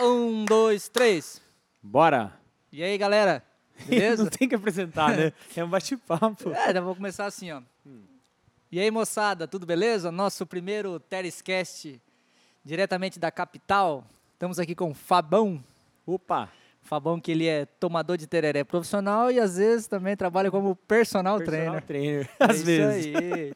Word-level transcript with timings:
Um, 0.00 0.44
dois, 0.44 0.88
três. 0.88 1.40
Bora! 1.82 2.32
E 2.70 2.82
aí, 2.82 2.98
galera? 2.98 3.42
Beleza? 3.86 4.22
Não 4.24 4.30
tem 4.30 4.48
que 4.48 4.54
apresentar, 4.54 5.16
né? 5.16 5.32
É 5.56 5.64
um 5.64 5.68
bate-papo. 5.68 6.50
É, 6.50 6.72
já 6.72 6.80
vou 6.80 6.94
começar 6.94 7.26
assim, 7.26 7.50
ó. 7.50 7.62
E 8.70 8.78
aí, 8.80 8.90
moçada, 8.90 9.46
tudo 9.48 9.64
beleza? 9.64 10.10
Nosso 10.12 10.44
primeiro 10.44 11.00
Terescast, 11.00 12.00
diretamente 12.64 13.18
da 13.18 13.30
capital. 13.30 14.04
Estamos 14.34 14.58
aqui 14.58 14.74
com 14.74 14.90
o 14.90 14.94
Fabão. 14.94 15.62
Opa! 16.04 16.50
Fabão 16.82 17.18
que 17.18 17.32
ele 17.32 17.46
é 17.46 17.64
tomador 17.64 18.16
de 18.16 18.26
tereré 18.28 18.62
profissional 18.62 19.30
e 19.30 19.40
às 19.40 19.56
vezes 19.56 19.88
também 19.88 20.16
trabalha 20.16 20.50
como 20.52 20.76
personal, 20.76 21.38
Personal 21.38 21.80
trainer. 21.82 22.26
trainer. 22.26 22.30
É 22.38 22.44
Às 22.44 22.56
isso 22.58 22.64
vezes. 22.66 23.16
aí. 23.16 23.52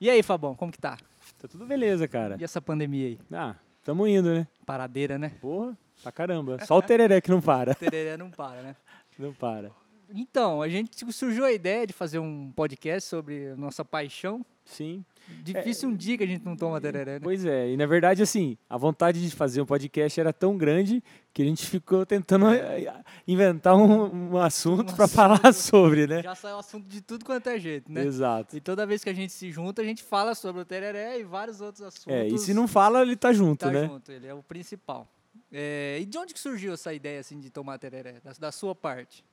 E 0.00 0.10
aí, 0.10 0.22
Fabão, 0.22 0.54
como 0.56 0.72
que 0.72 0.78
tá? 0.78 0.96
Tá 1.38 1.46
tudo 1.46 1.64
beleza, 1.66 2.08
cara. 2.08 2.36
E 2.40 2.42
essa 2.44 2.60
pandemia 2.60 3.06
aí? 3.08 3.18
Ah, 3.32 3.54
tamo 3.84 4.06
indo, 4.06 4.32
né? 4.34 4.46
Paradeira, 4.66 5.18
né? 5.18 5.30
Porra, 5.40 5.76
pra 6.02 6.10
caramba. 6.10 6.64
Só 6.64 6.78
o 6.78 6.82
tereré 6.82 7.20
que 7.20 7.30
não 7.30 7.40
para. 7.40 7.74
Tereré 7.76 8.16
não 8.16 8.30
para, 8.30 8.62
né? 8.62 8.76
Não 9.18 9.32
para. 9.32 9.70
Então, 10.12 10.60
a 10.62 10.68
gente 10.68 11.12
surgiu 11.12 11.44
a 11.44 11.52
ideia 11.52 11.86
de 11.86 11.92
fazer 11.92 12.18
um 12.18 12.50
podcast 12.52 13.08
sobre 13.08 13.54
nossa 13.56 13.84
paixão. 13.84 14.44
Sim. 14.64 15.04
Difícil 15.42 15.88
um 15.88 15.94
dia 15.94 16.16
que 16.16 16.24
a 16.24 16.26
gente 16.26 16.44
não 16.44 16.56
toma 16.56 16.80
tereré, 16.80 17.14
né? 17.14 17.20
Pois 17.22 17.44
é, 17.44 17.70
e 17.70 17.76
na 17.76 17.86
verdade, 17.86 18.22
assim, 18.22 18.56
a 18.68 18.76
vontade 18.76 19.22
de 19.22 19.34
fazer 19.34 19.60
um 19.60 19.66
podcast 19.66 20.18
era 20.18 20.32
tão 20.32 20.56
grande 20.56 21.02
que 21.32 21.42
a 21.42 21.44
gente 21.44 21.66
ficou 21.66 22.04
tentando 22.06 22.48
eh, 22.48 22.92
inventar 23.26 23.74
um, 23.74 24.32
um 24.32 24.38
assunto 24.38 24.92
Um 24.92 24.96
pra 24.96 25.08
falar 25.08 25.52
sobre, 25.52 26.06
né? 26.06 26.22
Já 26.22 26.34
saiu 26.34 26.58
assunto 26.58 26.86
de 26.86 27.00
tudo 27.00 27.24
quanto 27.24 27.48
é 27.48 27.58
jeito, 27.58 27.90
né? 27.90 28.04
Exato. 28.04 28.56
E 28.56 28.60
toda 28.60 28.86
vez 28.86 29.02
que 29.02 29.10
a 29.10 29.14
gente 29.14 29.32
se 29.32 29.50
junta, 29.50 29.82
a 29.82 29.84
gente 29.84 30.02
fala 30.02 30.34
sobre 30.34 30.62
o 30.62 30.64
tereré 30.64 31.18
e 31.18 31.24
vários 31.24 31.60
outros 31.60 31.82
assuntos. 31.82 32.12
É, 32.12 32.28
e 32.28 32.38
se 32.38 32.54
não 32.54 32.68
fala, 32.68 33.02
ele 33.02 33.16
tá 33.16 33.32
junto, 33.32 33.60
tá 33.60 33.70
né? 33.70 33.86
junto, 33.86 34.12
ele 34.12 34.26
é 34.26 34.34
o 34.34 34.42
principal. 34.42 35.08
É, 35.50 35.98
e 36.00 36.04
de 36.04 36.18
onde 36.18 36.34
que 36.34 36.40
surgiu 36.40 36.74
essa 36.74 36.92
ideia 36.92 37.20
assim 37.20 37.38
de 37.38 37.50
tomar 37.50 37.78
tereré? 37.78 38.20
Da, 38.22 38.32
da 38.38 38.52
sua 38.52 38.74
parte? 38.74 39.24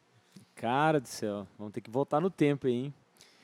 Cara 0.56 1.00
do 1.00 1.08
céu, 1.08 1.48
vamos 1.58 1.74
ter 1.74 1.82
que 1.82 1.90
voltar 1.90 2.20
no 2.20 2.30
tempo 2.30 2.68
aí, 2.68 2.74
hein? 2.74 2.94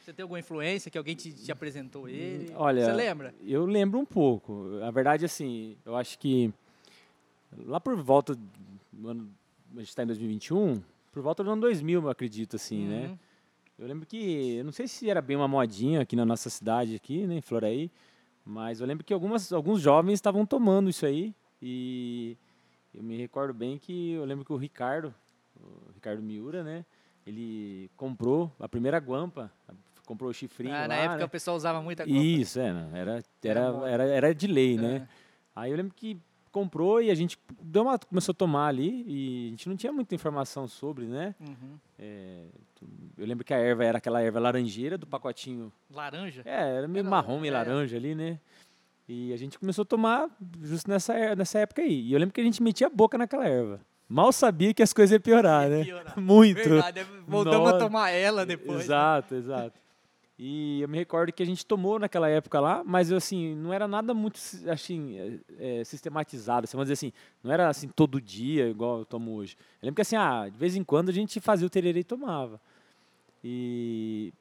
Você 0.07 0.13
tem 0.13 0.23
alguma 0.23 0.39
influência 0.39 0.89
que 0.89 0.97
alguém 0.97 1.17
te, 1.17 1.33
te 1.33 1.51
apresentou 1.51 2.07
ele? 2.07 2.49
olha, 2.55 2.85
Você 2.85 2.93
lembra? 2.93 3.35
Eu 3.41 3.65
lembro 3.65 3.99
um 3.99 4.05
pouco. 4.05 4.79
A 4.81 4.89
verdade, 4.89 5.25
assim, 5.25 5.75
eu 5.83 5.97
acho 5.97 6.17
que 6.17 6.49
lá 7.65 7.77
por 7.77 7.93
volta 7.97 8.33
do 8.93 9.09
ano, 9.09 9.29
a 9.73 9.79
gente 9.79 9.89
está 9.89 10.03
em 10.03 10.07
2021, 10.07 10.81
por 11.11 11.21
volta 11.21 11.43
do 11.43 11.51
ano 11.51 11.59
2000, 11.59 12.03
eu 12.03 12.09
acredito, 12.09 12.55
assim, 12.55 12.87
né? 12.87 13.07
Uhum. 13.07 13.17
Eu 13.79 13.85
lembro 13.85 14.05
que, 14.05 14.55
eu 14.55 14.63
não 14.63 14.71
sei 14.71 14.87
se 14.87 15.09
era 15.09 15.21
bem 15.21 15.35
uma 15.35 15.45
modinha 15.45 15.99
aqui 15.99 16.15
na 16.15 16.25
nossa 16.25 16.49
cidade, 16.49 16.95
aqui, 16.95 17.27
né, 17.27 17.39
em 17.39 17.41
Floraí, 17.41 17.91
mas 18.45 18.79
eu 18.79 18.87
lembro 18.87 19.03
que 19.03 19.13
algumas, 19.13 19.51
alguns 19.51 19.81
jovens 19.81 20.13
estavam 20.13 20.45
tomando 20.45 20.89
isso 20.89 21.05
aí 21.05 21.35
e 21.61 22.37
eu 22.93 23.03
me 23.03 23.17
recordo 23.17 23.53
bem 23.53 23.77
que 23.77 24.13
eu 24.13 24.23
lembro 24.23 24.45
que 24.45 24.53
o 24.53 24.57
Ricardo, 24.57 25.13
o 25.53 25.91
Ricardo 25.93 26.23
Miura, 26.23 26.63
né, 26.63 26.85
ele 27.25 27.91
comprou 27.97 28.49
a 28.57 28.69
primeira 28.69 28.99
guampa, 28.99 29.51
comprou 30.07 30.31
o 30.31 30.33
chifrinho 30.33 30.73
Ah, 30.73 30.81
lá, 30.81 30.87
na 30.87 30.95
época 30.95 31.17
né? 31.17 31.25
o 31.25 31.29
pessoal 31.29 31.55
usava 31.55 31.81
muita 31.81 32.03
coisa. 32.03 32.17
Isso, 32.19 32.59
é, 32.59 32.69
era, 32.93 33.23
Era 33.43 33.61
era, 33.87 34.03
era, 34.05 34.33
de 34.33 34.47
lei, 34.47 34.75
É. 34.75 34.81
né? 34.81 35.07
Aí 35.55 35.69
eu 35.69 35.77
lembro 35.77 35.93
que 35.95 36.17
comprou 36.51 36.99
e 37.01 37.11
a 37.11 37.15
gente 37.15 37.37
deu 37.61 37.83
uma, 37.83 37.99
começou 37.99 38.31
a 38.31 38.35
tomar 38.35 38.67
ali 38.67 39.03
e 39.07 39.47
a 39.47 39.49
gente 39.51 39.69
não 39.69 39.75
tinha 39.75 39.93
muita 39.93 40.15
informação 40.15 40.67
sobre, 40.67 41.05
né? 41.05 41.35
Uhum. 41.39 41.77
É, 41.99 42.45
eu 43.17 43.25
lembro 43.27 43.43
que 43.45 43.53
a 43.53 43.57
erva 43.57 43.83
era 43.83 43.97
aquela 43.99 44.21
erva 44.21 44.39
laranjeira 44.39 44.97
do 44.97 45.05
pacotinho. 45.05 45.71
Laranja? 45.91 46.41
É, 46.45 46.77
era 46.77 46.87
meio 46.87 47.01
Era- 47.03 47.09
marrom, 47.09 47.39
meio 47.39 47.51
é. 47.53 47.57
laranja 47.57 47.95
ali, 47.97 48.15
né? 48.15 48.39
E 49.07 49.31
a 49.33 49.37
gente 49.37 49.57
começou 49.59 49.83
a 49.83 49.85
tomar 49.85 50.29
justo 50.61 50.89
nessa, 50.89 51.35
nessa 51.35 51.59
época 51.59 51.81
aí. 51.81 52.01
E 52.07 52.13
eu 52.13 52.19
lembro 52.19 52.33
que 52.33 52.41
a 52.41 52.43
gente 52.43 52.61
metia 52.63 52.87
a 52.87 52.89
boca 52.89 53.17
naquela 53.17 53.47
erva. 53.47 53.79
Mal 54.09 54.31
sabia 54.31 54.73
que 54.73 54.81
as 54.81 54.93
coisas 54.93 55.11
iam 55.11 55.19
piorar, 55.21 55.63
Ia 55.69 55.77
né? 55.77 55.83
piorar. 55.83 56.17
Muito. 56.19 56.55
Verdade, 56.69 56.99
é, 57.01 57.05
voltamos 57.27 57.69
a 57.71 57.77
tomar 57.77 58.09
ela 58.11 58.45
depois. 58.45 58.79
né? 58.79 58.83
Exato, 58.83 59.35
exato. 59.35 59.79
E 60.39 60.81
eu 60.81 60.87
me 60.87 60.97
recordo 60.97 61.33
que 61.33 61.41
a 61.41 61.45
gente 61.45 61.65
tomou 61.65 61.97
naquela 61.97 62.29
época 62.29 62.59
lá, 62.59 62.83
mas 62.85 63.11
assim, 63.11 63.55
não 63.55 63.73
era 63.73 63.87
nada 63.87 64.13
muito 64.13 64.39
assim, 64.69 65.17
é, 65.17 65.79
é, 65.79 65.83
sistematizado. 65.83 66.65
Assim, 66.65 66.77
vamos 66.77 66.85
dizer 66.85 66.93
assim, 66.93 67.11
não 67.43 67.51
era 67.51 67.67
assim 67.69 67.87
todo 67.87 68.21
dia, 68.21 68.69
igual 68.69 68.99
eu 68.99 69.05
tomo 69.05 69.33
hoje. 69.33 69.57
Eu 69.81 69.87
lembro 69.87 69.95
que 69.95 70.01
assim, 70.03 70.15
ah, 70.15 70.47
de 70.47 70.55
vez 70.57 70.75
em 70.75 70.83
quando 70.83 71.09
a 71.09 71.11
gente 71.13 71.39
fazia 71.39 71.65
o 71.65 71.69
tererê 71.69 72.01
e 72.01 72.03
tomava. 72.03 72.61
E 73.43 74.31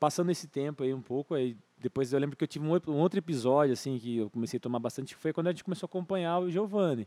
passando 0.00 0.30
esse 0.30 0.48
tempo 0.48 0.82
aí 0.82 0.92
um 0.92 1.02
pouco, 1.02 1.34
aí 1.34 1.56
depois 1.80 2.12
eu 2.12 2.18
lembro 2.18 2.36
que 2.36 2.42
eu 2.42 2.48
tive 2.48 2.66
um, 2.66 2.70
outro- 2.70 2.92
um 2.92 2.98
outro 2.98 3.18
episódio 3.18 3.72
assim 3.72 3.96
que 3.98 4.18
eu 4.18 4.30
comecei 4.30 4.56
a 4.56 4.60
tomar 4.60 4.80
bastante, 4.80 5.14
foi 5.14 5.32
quando 5.32 5.46
a 5.46 5.50
gente 5.50 5.62
começou 5.62 5.86
a 5.86 5.88
acompanhar 5.88 6.38
o 6.40 6.50
Giovanni. 6.50 7.06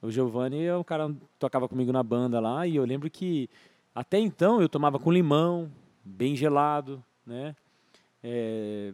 O 0.00 0.10
Giovanni 0.10 0.64
é 0.64 0.76
um 0.76 0.84
cara 0.84 1.08
que 1.08 1.16
tocava 1.38 1.68
comigo 1.68 1.92
na 1.92 2.02
banda 2.02 2.40
lá 2.40 2.66
e 2.66 2.76
eu 2.76 2.84
lembro 2.86 3.10
que 3.10 3.50
até 3.94 4.18
então 4.18 4.62
eu 4.62 4.68
tomava 4.68 4.98
com 4.98 5.12
limão, 5.12 5.70
bem 6.04 6.34
gelado, 6.36 7.02
né? 7.26 7.54
É, 8.28 8.92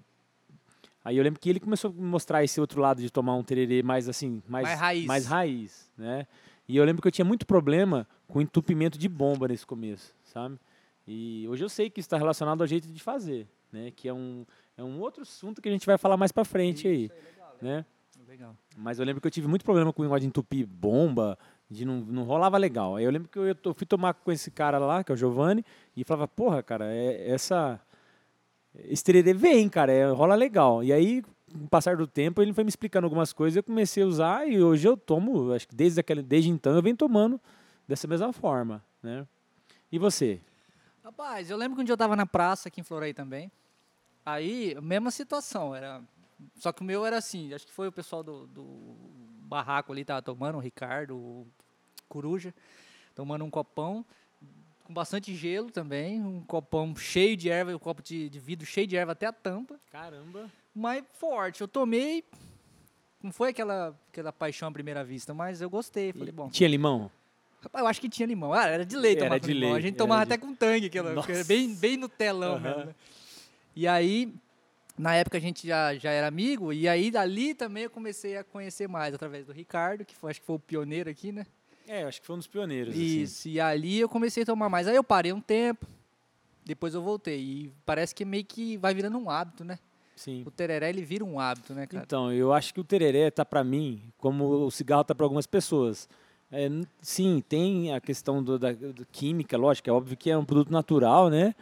Aí 1.05 1.17
eu 1.17 1.25
lembro 1.25 1.41
que 1.41 1.51
ele 1.51 1.59
começou 1.59 1.91
a 1.91 2.03
mostrar 2.03 2.45
esse 2.45 2.61
outro 2.61 2.81
lado 2.81 3.01
de 3.01 3.11
tomar 3.11 3.35
um 3.35 3.43
tererê 3.43 3.83
mais 3.83 4.09
assim, 4.09 4.41
mais, 4.47 4.65
Mais 4.65 4.79
raiz. 4.79 5.07
mais 5.07 5.27
raiz, 5.27 5.91
né? 5.99 6.27
E 6.69 6.77
eu 6.77 6.85
lembro 6.85 7.03
que 7.03 7.09
eu 7.09 7.13
tinha 7.13 7.25
muito 7.25 7.45
problema 7.45 8.07
com 8.29 8.41
entupimento 8.41 8.97
de 8.97 9.09
bomba 9.09 9.49
nesse 9.49 9.67
começo, 9.67 10.15
sabe? 10.23 10.59
E 11.07 11.45
hoje 11.49 11.65
eu 11.65 11.69
sei 11.69 11.91
que 11.91 11.99
está 11.99 12.17
relacionado 12.17 12.61
ao 12.61 12.67
jeito 12.69 12.87
de 12.87 13.03
fazer, 13.03 13.49
né? 13.73 13.91
Que 13.91 14.09
é 14.09 14.15
um, 14.15 14.47
é 14.77 14.85
um 14.85 15.01
outro 15.01 15.23
assunto 15.23 15.61
que 15.61 15.69
a 15.69 15.73
gente 15.73 15.87
vai 15.87 15.99
falar 15.99 16.17
mais 16.17 16.31
pra 16.31 16.45
frente 16.45 16.87
aí, 16.87 16.95
aí, 16.95 17.23
legal, 17.33 17.57
né? 17.61 17.85
legal. 18.29 18.57
Mas 18.77 18.99
eu 19.01 19.05
lembro 19.05 19.21
que 19.21 19.27
eu 19.27 19.31
tive 19.31 19.49
muito 19.49 19.65
problema 19.65 19.93
com 19.93 20.03
o 20.03 20.05
negócio 20.05 20.21
de 20.21 20.27
entupir 20.29 20.67
bomba, 20.67 21.37
de 21.69 21.85
não, 21.85 21.97
não 22.01 22.23
rolava 22.23 22.57
legal. 22.57 22.95
Aí 22.97 23.05
eu 23.05 23.11
lembro 23.11 23.29
que 23.29 23.39
eu, 23.39 23.45
eu 23.45 23.75
fui 23.75 23.87
tomar 23.87 24.15
com 24.15 24.31
esse 24.31 24.51
cara 24.53 24.79
lá, 24.79 25.03
que 25.03 25.11
é 25.11 25.15
o 25.15 25.19
Giovanni, 25.19 25.65
e 25.97 26.05
falava, 26.05 26.29
porra, 26.29 26.63
cara, 26.63 26.87
é, 26.95 27.29
essa. 27.29 27.81
Esse 28.75 29.23
vem, 29.35 29.69
cara, 29.69 29.93
é, 29.93 30.11
rola 30.11 30.35
legal. 30.35 30.83
E 30.83 30.93
aí, 30.93 31.23
com 31.53 31.65
o 31.65 31.69
passar 31.69 31.97
do 31.97 32.07
tempo, 32.07 32.41
ele 32.41 32.53
foi 32.53 32.65
me 32.65 32.69
explicando 32.69 33.07
algumas 33.07 33.33
coisas, 33.33 33.57
eu 33.57 33.63
comecei 33.63 34.03
a 34.03 34.07
usar 34.07 34.49
e 34.49 34.63
hoje 34.63 34.89
eu 34.89 34.97
tomo, 34.97 35.53
acho 35.53 35.69
que 35.69 35.75
desde, 35.75 36.01
aquele, 36.01 36.23
desde 36.23 36.51
então 36.51 36.75
eu 36.75 36.83
venho 36.83 36.97
tomando 36.97 37.41
dessa 37.87 38.09
mesma 38.09 38.33
forma, 38.33 38.83
né? 39.03 39.27
E 39.91 39.99
você? 39.99 40.41
Rapaz, 41.05 41.51
eu 41.51 41.57
lembro 41.57 41.77
que 41.77 41.83
um 41.83 41.85
dia 41.85 41.93
eu 41.93 41.99
tava 41.99 42.17
na 42.17 42.25
praça 42.25 42.69
aqui 42.69 42.81
em 42.81 42.85
Floraí 42.85 43.13
também. 43.13 43.51
Aí, 44.25 44.75
mesma 44.81 45.11
situação, 45.11 45.75
era. 45.75 46.01
Só 46.57 46.73
que 46.73 46.81
o 46.81 46.85
meu 46.85 47.05
era 47.05 47.19
assim, 47.19 47.53
acho 47.53 47.67
que 47.67 47.73
foi 47.73 47.89
o 47.89 47.93
pessoal 47.93 48.23
do, 48.23 48.47
do 48.47 48.97
barraco 49.43 49.93
ali, 49.93 50.05
tava 50.05 50.23
tomando, 50.23 50.57
o 50.57 50.61
Ricardo, 50.61 51.17
o 51.17 51.47
Coruja, 52.09 52.55
tomando 53.15 53.45
um 53.45 53.51
copão, 53.51 54.05
com 54.93 54.95
bastante 54.95 55.35
gelo 55.35 55.71
também, 55.71 56.23
um 56.23 56.43
copão 56.43 56.95
cheio 56.95 57.35
de 57.37 57.49
erva, 57.49 57.75
um 57.75 57.79
copo 57.79 58.03
de, 58.03 58.29
de 58.29 58.39
vidro 58.39 58.67
cheio 58.67 58.87
de 58.87 58.95
erva 58.97 59.13
até 59.13 59.25
a 59.27 59.33
tampa, 59.33 59.81
Caramba. 59.91 60.51
mas 60.75 61.03
forte. 61.15 61.63
Eu 61.63 61.69
tomei. 61.69 62.23
Não 63.23 63.33
foi 63.33 63.51
aquela, 63.51 63.99
aquela 64.11 64.33
paixão 64.33 64.69
à 64.69 64.73
primeira 64.73 65.03
vista, 65.03 65.33
mas 65.33 65.63
eu 65.63 65.71
gostei. 65.71 66.13
Falei, 66.13 66.33
bom. 66.33 66.51
Tinha 66.51 66.69
limão? 66.69 67.11
Rapaz, 67.63 67.83
eu 67.83 67.89
acho 67.89 68.01
que 68.01 68.09
tinha 68.09 68.27
limão. 68.27 68.53
Ah, 68.53 68.67
era 68.67 68.85
de 68.85 68.97
leite 68.97 69.25
Era 69.25 69.39
de 69.39 69.55
limão. 69.55 69.75
A 69.77 69.81
gente 69.81 69.97
tomava 69.97 70.27
de- 70.27 70.33
até 70.35 70.45
com 70.45 70.55
tangue, 70.55 70.87
aquela, 70.87 71.15
bem, 71.47 71.75
bem 71.75 71.97
no 71.97 72.09
telão 72.09 72.57
Aham. 72.57 72.61
mesmo, 72.63 72.85
né? 72.87 72.95
E 73.75 73.89
aí, 73.89 74.35
na 74.99 75.15
época 75.15 75.39
a 75.39 75.41
gente 75.41 75.67
já, 75.67 75.95
já 75.95 76.11
era 76.11 76.27
amigo, 76.27 76.73
e 76.73 76.87
aí 76.87 77.11
dali 77.11 77.55
também 77.55 77.85
eu 77.85 77.91
comecei 77.91 78.37
a 78.37 78.45
conhecer 78.45 78.89
mais, 78.89 79.15
através 79.15 79.47
do 79.47 79.53
Ricardo, 79.53 80.05
que 80.05 80.15
foi, 80.15 80.33
acho 80.33 80.41
que 80.41 80.47
foi 80.47 80.57
o 80.57 80.59
pioneiro 80.59 81.09
aqui, 81.09 81.33
né? 81.33 81.47
É, 81.87 82.05
acho 82.05 82.21
que 82.21 82.27
foi 82.27 82.37
um 82.37 82.39
dos 82.39 82.47
pioneiros. 82.47 82.95
assim. 82.95 83.23
Isso, 83.23 83.49
e 83.49 83.61
ali 83.61 83.99
eu 84.01 84.09
comecei 84.09 84.43
a 84.43 84.47
tomar 84.47 84.69
mais. 84.69 84.87
Aí 84.87 84.97
eu 84.97 85.05
parei 85.05 85.33
um 85.33 85.41
tempo, 85.41 85.87
depois 86.65 86.95
eu 86.95 87.03
voltei. 87.03 87.41
E 87.41 87.73
parece 87.85 88.15
que 88.15 88.25
meio 88.25 88.45
que 88.45 88.77
vai 88.77 88.95
virando 88.95 89.19
um 89.19 89.29
hábito, 89.29 89.65
né? 89.65 89.79
Sim. 90.15 90.45
O 90.47 90.51
tereré, 90.51 90.89
ele 90.89 91.03
vira 91.03 91.25
um 91.25 91.41
hábito, 91.41 91.75
né, 91.75 91.87
cara? 91.87 92.05
Então, 92.05 92.33
eu 92.33 92.53
acho 92.53 92.73
que 92.73 92.81
o 92.81 92.85
tereré 92.85 93.31
tá 93.31 93.45
para 93.45 93.65
mim 93.65 94.03
como 94.19 94.67
o 94.67 94.71
cigarro 94.71 95.05
tá 95.05 95.15
para 95.15 95.27
algumas 95.27 95.47
pessoas. 95.47 96.09
É, 96.51 96.69
sim, 97.01 97.43
tem 97.49 97.95
a 97.95 98.01
questão 98.01 98.43
do, 98.43 98.59
da 98.59 98.73
do 98.73 99.07
química, 99.11 99.57
lógico, 99.57 99.89
é 99.89 99.93
óbvio 99.93 100.17
que 100.17 100.31
é 100.31 100.37
um 100.37 100.45
produto 100.45 100.71
natural, 100.71 101.31
né? 101.31 101.55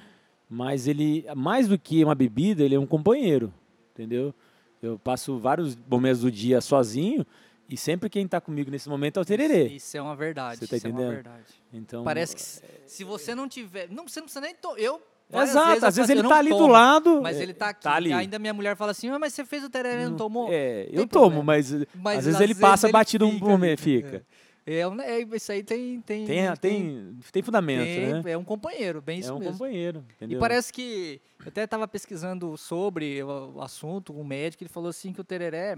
Mas 0.48 0.88
ele, 0.88 1.24
mais 1.36 1.68
do 1.68 1.78
que 1.78 2.04
uma 2.04 2.14
bebida, 2.14 2.64
ele 2.64 2.74
é 2.74 2.78
um 2.78 2.86
companheiro, 2.86 3.54
entendeu? 3.92 4.34
Eu 4.82 4.98
passo 4.98 5.38
vários 5.38 5.78
momentos 5.88 6.22
do 6.22 6.30
dia 6.30 6.60
sozinho 6.60 7.24
e 7.70 7.76
sempre 7.76 8.10
quem 8.10 8.26
tá 8.26 8.40
comigo 8.40 8.70
nesse 8.70 8.88
momento 8.88 9.18
é 9.18 9.22
o 9.22 9.24
tererê. 9.24 9.66
Isso, 9.66 9.76
isso 9.76 9.96
é 9.96 10.02
uma 10.02 10.16
verdade. 10.16 10.58
Você 10.60 10.66
tá 10.66 10.76
isso 10.76 10.86
é 10.86 10.90
uma 10.90 10.98
entendendo? 11.00 11.14
verdade. 11.14 11.44
Então, 11.72 12.04
Parece 12.04 12.34
que 12.34 12.42
se, 12.42 12.62
se 12.86 13.04
você 13.04 13.34
não 13.34 13.48
tiver. 13.48 13.88
Não, 13.90 14.06
você 14.08 14.20
não 14.20 14.26
precisa 14.26 14.40
nem. 14.40 14.54
To, 14.54 14.76
eu. 14.76 15.00
Exato, 15.32 15.68
vezes 15.68 15.84
às 15.84 15.94
vezes 15.96 16.10
ele 16.10 16.18
eu 16.18 16.22
não 16.24 16.30
tá 16.30 16.38
ali 16.38 16.50
do 16.50 16.56
tomo, 16.58 16.72
lado. 16.72 17.20
Mas 17.22 17.38
é, 17.38 17.42
ele 17.44 17.54
tá 17.54 17.68
aqui. 17.68 17.82
Tá 17.84 17.94
ali. 17.94 18.12
Ainda 18.12 18.36
minha 18.38 18.52
mulher 18.52 18.74
fala 18.76 18.90
assim: 18.90 19.08
ah, 19.10 19.18
mas 19.18 19.32
você 19.32 19.44
fez 19.44 19.62
o 19.62 19.70
tereré 19.70 20.02
e 20.02 20.06
não 20.08 20.16
tomou? 20.16 20.48
É, 20.50 20.88
eu 20.90 21.06
tomo, 21.06 21.40
mas, 21.44 21.72
Mas 21.94 22.18
às 22.18 22.24
vezes 22.24 22.40
ele 22.40 22.54
passa 22.56 22.88
batido 22.88 23.26
um 23.28 23.32
fica 23.34 23.44
momento, 23.46 23.80
ali. 23.80 24.02
fica. 24.02 24.26
É, 24.66 24.86
um- 24.86 25.00
é, 25.00 25.20
isso 25.20 25.52
aí 25.52 25.62
tem. 25.62 26.00
Tem, 26.00 26.26
Tem, 26.26 26.56
tem, 26.56 27.18
tem 27.32 27.42
fundamento, 27.42 27.84
tem- 27.84 28.06
né? 28.22 28.22
É 28.32 28.36
um 28.36 28.44
companheiro, 28.44 29.00
bem 29.00 29.16
É 29.16 29.20
isso 29.20 29.32
um 29.34 29.38
mesmo. 29.38 29.52
companheiro, 29.52 30.04
E 30.08 30.12
entendeu? 30.14 30.40
parece 30.40 30.72
que. 30.72 31.20
Eu 31.40 31.48
até 31.48 31.62
estava 31.64 31.86
pesquisando 31.88 32.56
sobre 32.56 33.22
o, 33.22 33.60
assunto 33.62 34.12
um 34.12 34.24
médico, 34.24 34.62
ele 34.64 34.68
falou 34.68 34.90
assim 34.90 35.12
que 35.12 35.20
o 35.20 35.24
tereré. 35.24 35.76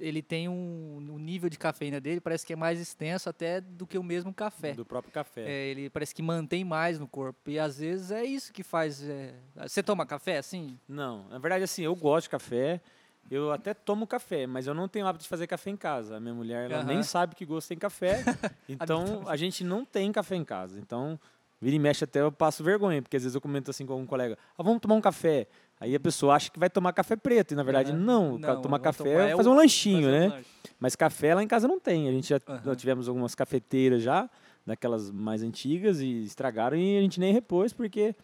Ele 0.00 0.22
tem 0.22 0.48
um, 0.48 0.96
um 1.10 1.18
nível 1.18 1.48
de 1.48 1.58
cafeína 1.58 2.00
dele, 2.00 2.20
parece 2.20 2.44
que 2.46 2.52
é 2.52 2.56
mais 2.56 2.80
extenso 2.80 3.28
até 3.28 3.60
do 3.60 3.86
que 3.86 3.96
o 3.98 4.02
mesmo 4.02 4.32
café. 4.32 4.72
Do 4.72 4.84
próprio 4.84 5.12
café. 5.12 5.42
É, 5.48 5.66
ele 5.68 5.88
parece 5.90 6.14
que 6.14 6.22
mantém 6.22 6.64
mais 6.64 6.98
no 6.98 7.06
corpo. 7.08 7.50
E 7.50 7.58
às 7.58 7.78
vezes 7.78 8.10
é 8.10 8.24
isso 8.24 8.52
que 8.52 8.62
faz. 8.62 9.02
é, 9.02 9.34
Você 9.66 9.82
toma 9.82 10.04
café 10.06 10.38
assim? 10.38 10.78
Não, 10.88 11.28
na 11.28 11.38
verdade, 11.38 11.64
assim, 11.64 11.82
eu 11.82 11.94
gosto 11.94 12.24
de 12.24 12.30
café. 12.30 12.80
Eu 13.28 13.50
até 13.50 13.74
tomo 13.74 14.06
café, 14.06 14.46
mas 14.46 14.68
eu 14.68 14.74
não 14.74 14.86
tenho 14.86 15.04
hábito 15.04 15.24
de 15.24 15.28
fazer 15.28 15.48
café 15.48 15.70
em 15.70 15.76
casa. 15.76 16.16
A 16.16 16.20
minha 16.20 16.32
mulher, 16.34 16.70
ela 16.70 16.82
Aham. 16.82 16.86
nem 16.94 17.02
sabe 17.02 17.34
que 17.34 17.44
gosto 17.44 17.68
tem 17.68 17.78
café. 17.78 18.22
Então, 18.68 19.24
a 19.28 19.36
gente 19.36 19.64
não 19.64 19.84
tem 19.84 20.12
café 20.12 20.36
em 20.36 20.44
casa. 20.44 20.78
Então, 20.78 21.18
vira 21.60 21.74
e 21.74 21.78
mexe 21.78 22.04
até 22.04 22.20
eu 22.20 22.30
passo 22.30 22.62
vergonha, 22.62 23.00
porque 23.02 23.16
às 23.16 23.22
vezes 23.24 23.34
eu 23.34 23.40
comento 23.40 23.70
assim 23.70 23.84
com 23.86 23.92
algum 23.94 24.06
colega, 24.06 24.36
ah, 24.56 24.62
vamos 24.62 24.80
tomar 24.80 24.94
um 24.94 25.00
café. 25.00 25.46
Aí 25.78 25.94
a 25.94 26.00
pessoa 26.00 26.34
acha 26.34 26.50
que 26.50 26.58
vai 26.58 26.70
tomar 26.70 26.92
café 26.92 27.16
preto, 27.16 27.52
e 27.52 27.54
na 27.54 27.62
verdade 27.62 27.92
não, 27.92 28.38
Não, 28.38 28.62
tomar 28.62 28.78
vamos 28.78 28.80
café 28.80 29.28
é 29.28 29.30
é 29.32 29.36
fazer 29.36 29.48
um 29.48 29.54
lanchinho, 29.54 30.04
Fazer 30.04 30.16
um 30.16 30.20
né? 30.20 30.28
lanche. 30.28 30.46
Mas 30.80 30.96
café 30.96 31.34
lá 31.34 31.42
em 31.42 31.46
casa 31.48 31.68
não 31.68 31.78
tem. 31.78 32.08
A 32.08 32.12
gente 32.12 32.28
já, 32.28 32.40
já 32.64 32.74
tivemos 32.74 33.08
algumas 33.08 33.34
cafeteiras 33.34 34.02
já, 34.02 34.28
daquelas 34.64 35.10
mais 35.10 35.42
antigas, 35.42 36.00
e 36.00 36.24
estragaram 36.24 36.76
e 36.76 36.98
a 36.98 37.00
gente 37.02 37.20
nem 37.20 37.32
repôs 37.32 37.72
porque 37.74 38.14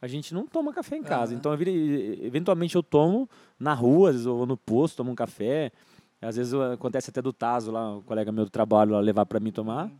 a 0.00 0.06
gente 0.06 0.32
não 0.34 0.46
toma 0.46 0.72
café 0.72 0.96
em 0.96 1.02
casa. 1.02 1.32
Aham. 1.32 1.38
Então, 1.40 1.52
eventualmente 2.22 2.76
eu 2.76 2.82
tomo 2.82 3.28
na 3.58 3.74
rua, 3.74 4.10
às 4.10 4.14
vezes 4.16 4.26
eu 4.26 4.36
vou 4.36 4.46
no 4.46 4.56
posto, 4.56 4.96
tomo 4.96 5.10
um 5.10 5.14
café. 5.14 5.72
Às 6.22 6.36
vezes 6.36 6.54
acontece 6.54 7.10
até 7.10 7.20
do 7.20 7.32
Taso 7.32 7.70
lá, 7.72 7.96
o 7.96 8.02
colega 8.02 8.30
meu 8.32 8.44
do 8.44 8.50
trabalho 8.50 8.92
lá 8.92 9.00
levar 9.00 9.26
para 9.26 9.40
mim 9.40 9.50
tomar. 9.52 9.90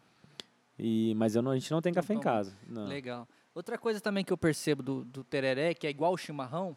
E, 0.78 1.14
mas 1.16 1.34
não- 1.34 1.50
a 1.50 1.54
gente 1.54 1.70
não 1.70 1.80
tem 1.82 1.92
café 1.92 2.14
em 2.14 2.16
toma. 2.18 2.24
casa. 2.24 2.56
Não. 2.68 2.86
Legal. 2.86 3.28
Outra 3.54 3.78
coisa 3.78 4.00
também 4.00 4.24
que 4.24 4.32
eu 4.32 4.36
percebo 4.38 4.82
do, 4.82 5.04
do 5.04 5.22
tereré, 5.22 5.74
que 5.74 5.86
é 5.86 5.90
igual 5.90 6.12
o 6.12 6.16
chimarrão, 6.16 6.76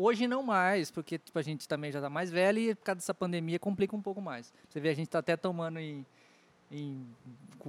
hoje 0.00 0.26
não 0.26 0.42
mais, 0.42 0.90
porque 0.90 1.18
tipo, 1.18 1.38
a 1.38 1.42
gente 1.42 1.68
também 1.68 1.90
já 1.92 1.98
está 1.98 2.08
mais 2.10 2.30
velho 2.30 2.58
e 2.58 2.74
por 2.74 2.84
causa 2.84 2.96
dessa 2.96 3.14
pandemia 3.14 3.58
complica 3.58 3.94
um 3.94 4.02
pouco 4.02 4.20
mais. 4.20 4.52
Você 4.68 4.80
vê, 4.80 4.88
a 4.90 4.94
gente 4.94 5.06
está 5.06 5.18
até 5.18 5.36
tomando 5.36 5.78
em, 5.78 6.04
em 6.70 7.06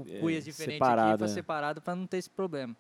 É, 0.08 0.20
cuias 0.20 0.46
diferentes 0.46 0.76
separado, 0.76 1.10
aqui, 1.10 1.18
para 1.18 1.26
é. 1.26 1.30
separado, 1.30 1.82
para 1.82 1.96
não 1.96 2.08
ter 2.08 2.18
esse 2.18 2.30
problema. 2.30 2.76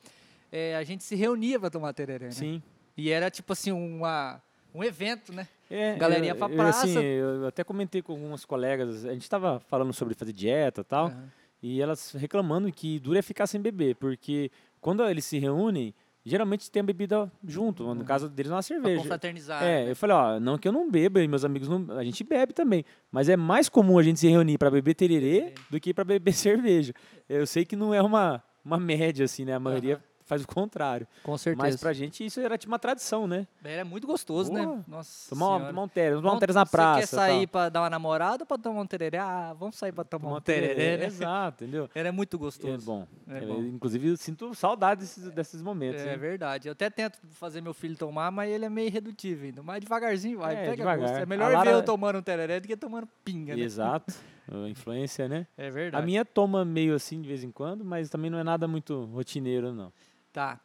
É, 0.51 0.75
a 0.75 0.83
gente 0.83 1.03
se 1.03 1.15
reunia 1.15 1.59
para 1.59 1.69
tomar 1.69 1.93
tereré, 1.93 2.25
né? 2.25 2.31
Sim. 2.31 2.61
E 2.97 3.09
era 3.09 3.29
tipo 3.29 3.53
assim, 3.53 3.71
uma, 3.71 4.41
um 4.73 4.83
evento, 4.83 5.33
né? 5.33 5.47
É, 5.69 5.95
Galerinha 5.95 6.33
eu, 6.33 6.35
pra 6.35 6.49
eu, 6.49 6.61
assim, 6.63 6.93
praça. 6.93 7.01
eu 7.01 7.47
até 7.47 7.63
comentei 7.63 8.01
com 8.01 8.11
algumas 8.11 8.43
colegas, 8.43 9.05
a 9.05 9.13
gente 9.13 9.23
estava 9.23 9.59
falando 9.61 9.93
sobre 9.93 10.13
fazer 10.13 10.33
dieta 10.33 10.81
e 10.81 10.83
tal. 10.83 11.07
Aham. 11.07 11.31
E 11.63 11.79
elas 11.79 12.11
reclamando 12.13 12.71
que 12.71 12.99
dura 12.99 13.19
é 13.19 13.21
ficar 13.21 13.45
sem 13.45 13.61
beber, 13.61 13.95
porque 13.95 14.51
quando 14.81 15.07
eles 15.07 15.23
se 15.25 15.37
reúnem, 15.37 15.93
geralmente 16.25 16.69
tem 16.69 16.81
a 16.81 16.83
bebida 16.83 17.31
junto. 17.45 17.93
No 17.95 18.03
caso 18.03 18.29
deles, 18.29 18.51
é 18.51 18.55
uma 18.55 18.59
Pra 18.59 18.63
cerveja. 18.67 19.01
confraternizar. 19.01 19.63
É, 19.63 19.85
né? 19.85 19.91
eu 19.91 19.95
falei, 19.95 20.15
ó, 20.15 20.39
não 20.39 20.57
que 20.57 20.67
eu 20.67 20.71
não 20.71 20.89
beba, 20.89 21.21
e 21.21 21.27
meus 21.27 21.43
amigos 21.43 21.67
não, 21.67 21.97
a 21.97 22.03
gente 22.03 22.23
bebe 22.23 22.53
também, 22.53 22.85
mas 23.11 23.29
é 23.29 23.35
mais 23.35 23.67
comum 23.69 23.97
a 23.97 24.03
gente 24.03 24.19
se 24.19 24.27
reunir 24.27 24.57
para 24.57 24.69
beber 24.69 24.93
tererê 24.93 25.53
do 25.69 25.79
que 25.79 25.93
para 25.93 26.03
beber 26.03 26.33
cerveja. 26.33 26.93
Eu 27.27 27.45
sei 27.47 27.65
que 27.65 27.75
não 27.75 27.93
é 27.93 28.01
uma, 28.01 28.43
uma 28.63 28.77
média 28.79 29.25
assim, 29.25 29.45
né? 29.45 29.53
A 29.55 29.59
maioria 29.59 29.95
Aham. 29.95 30.03
Faz 30.31 30.43
o 30.43 30.47
contrário. 30.47 31.05
Com 31.23 31.37
certeza. 31.37 31.61
Mas 31.67 31.75
pra 31.81 31.91
gente 31.91 32.25
isso 32.25 32.39
era 32.39 32.57
tipo 32.57 32.71
uma 32.71 32.79
tradição, 32.79 33.27
né? 33.27 33.45
Era 33.61 33.83
muito 33.83 34.07
gostoso, 34.07 34.49
né? 34.51 34.81
Nossa 34.87 35.29
Tomar, 35.29 35.45
uma, 35.47 35.55
Senhora. 35.57 35.73
tomar 35.73 35.83
um 35.83 35.87
tererê, 35.89 36.15
tomar 36.15 36.33
um 36.33 36.39
tererê 36.39 36.53
na 36.53 36.65
praça. 36.65 37.01
Você 37.01 37.01
quer 37.01 37.15
sair 37.17 37.47
tal. 37.47 37.47
pra 37.51 37.69
dar 37.69 37.81
uma 37.81 37.89
namorada 37.89 38.43
ou 38.43 38.47
pra 38.47 38.57
tomar 38.57 38.79
um 38.81 38.85
tereré? 38.87 39.17
Ah, 39.17 39.53
vamos 39.59 39.75
sair 39.75 39.91
pra 39.91 40.05
tomar, 40.05 40.23
Tomar 40.29 40.37
um 40.37 40.41
tereré, 40.41 40.97
né? 40.97 41.05
Exato, 41.05 41.65
entendeu? 41.65 41.89
Era 41.93 42.13
muito 42.13 42.37
É 42.37 42.39
gostoso. 42.39 42.85
bom. 42.85 43.05
É 43.27 43.39
É, 43.39 43.41
bom. 43.45 43.61
Inclusive, 43.61 44.07
eu 44.07 44.15
sinto 44.15 44.55
saudade 44.55 45.01
desses, 45.01 45.29
desses 45.31 45.61
momentos. 45.61 46.01
É 46.01 46.13
hein? 46.13 46.17
verdade. 46.17 46.69
Eu 46.69 46.71
até 46.71 46.89
tento 46.89 47.19
fazer 47.31 47.59
meu 47.59 47.73
filho 47.73 47.97
tomar, 47.97 48.31
mas 48.31 48.49
ele 48.49 48.63
é 48.63 48.69
meio 48.69 48.87
irredutível 48.87 49.47
ainda. 49.47 49.61
Mas 49.61 49.81
devagarzinho 49.81 50.39
vai, 50.39 50.55
É, 50.55 50.63
pega 50.63 50.75
devagar. 50.77 50.99
gosto. 51.09 51.19
É 51.19 51.23
A 51.23 51.25
melhor 51.25 51.51
Lara- 51.51 51.71
ver 51.71 51.75
eu 51.75 51.83
tomando 51.83 52.19
um 52.19 52.21
tereré 52.21 52.61
do 52.61 52.67
que 52.69 52.77
tomando 52.77 53.05
pinga, 53.25 53.53
né? 53.53 53.61
Exato. 53.61 54.13
A 54.51 54.67
influência, 54.67 55.29
né? 55.29 55.47
É 55.57 55.67
A 55.67 55.71
verdade. 55.71 56.05
minha 56.05 56.25
toma 56.25 56.65
meio 56.65 56.93
assim 56.95 57.21
de 57.21 57.27
vez 57.27 57.41
em 57.43 57.51
quando, 57.51 57.85
mas 57.85 58.09
também 58.09 58.29
não 58.29 58.37
é 58.37 58.43
nada 58.43 58.67
muito 58.67 59.05
rotineiro, 59.05 59.71
não. 59.73 59.93
Tá. 60.33 60.59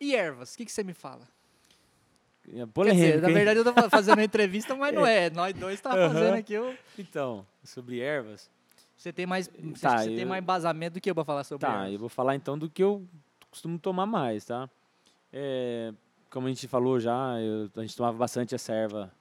E 0.00 0.14
ervas? 0.14 0.54
O 0.54 0.56
que, 0.56 0.64
que 0.64 0.72
você 0.72 0.82
me 0.82 0.94
fala? 0.94 1.26
É 2.48 2.52
Quer 2.60 2.66
polêmico, 2.68 3.04
dizer, 3.04 3.20
na 3.20 3.28
verdade 3.28 3.58
eu 3.60 3.64
tô 3.64 3.72
fa- 3.74 3.90
fazendo 3.90 4.18
a 4.20 4.24
entrevista, 4.24 4.74
mas 4.74 4.94
não 4.94 5.06
é. 5.06 5.28
Nós 5.30 5.54
dois 5.54 5.80
tá 5.80 5.90
Aham. 5.94 6.08
fazendo 6.14 6.34
aqui. 6.34 6.54
Eu... 6.54 6.76
Então, 6.98 7.46
sobre 7.62 8.00
ervas. 8.00 8.50
Você 8.96 9.12
tem 9.12 9.26
mais, 9.26 9.48
Tá, 9.80 9.98
você 9.98 10.06
tem 10.10 10.22
eu- 10.22 10.28
mais 10.28 10.42
embasamento 10.42 10.94
do 10.94 11.00
que 11.00 11.10
eu 11.10 11.14
pra 11.14 11.24
falar 11.24 11.44
sobre 11.44 11.66
Tá, 11.66 11.74
ervas. 11.80 11.92
eu 11.92 11.98
vou 11.98 12.08
falar 12.08 12.34
então 12.34 12.58
do 12.58 12.68
que 12.70 12.82
eu 12.82 13.06
costumo 13.50 13.78
tomar 13.78 14.06
mais, 14.06 14.44
tá? 14.46 14.68
É, 15.32 15.92
como 16.30 16.46
a 16.46 16.50
gente 16.50 16.66
falou 16.66 16.98
já, 16.98 17.38
eu- 17.40 17.70
a 17.76 17.80
gente 17.82 17.96
tomava 17.96 18.16
bastante 18.16 18.54
essa 18.54 18.72
erva, 18.72 19.12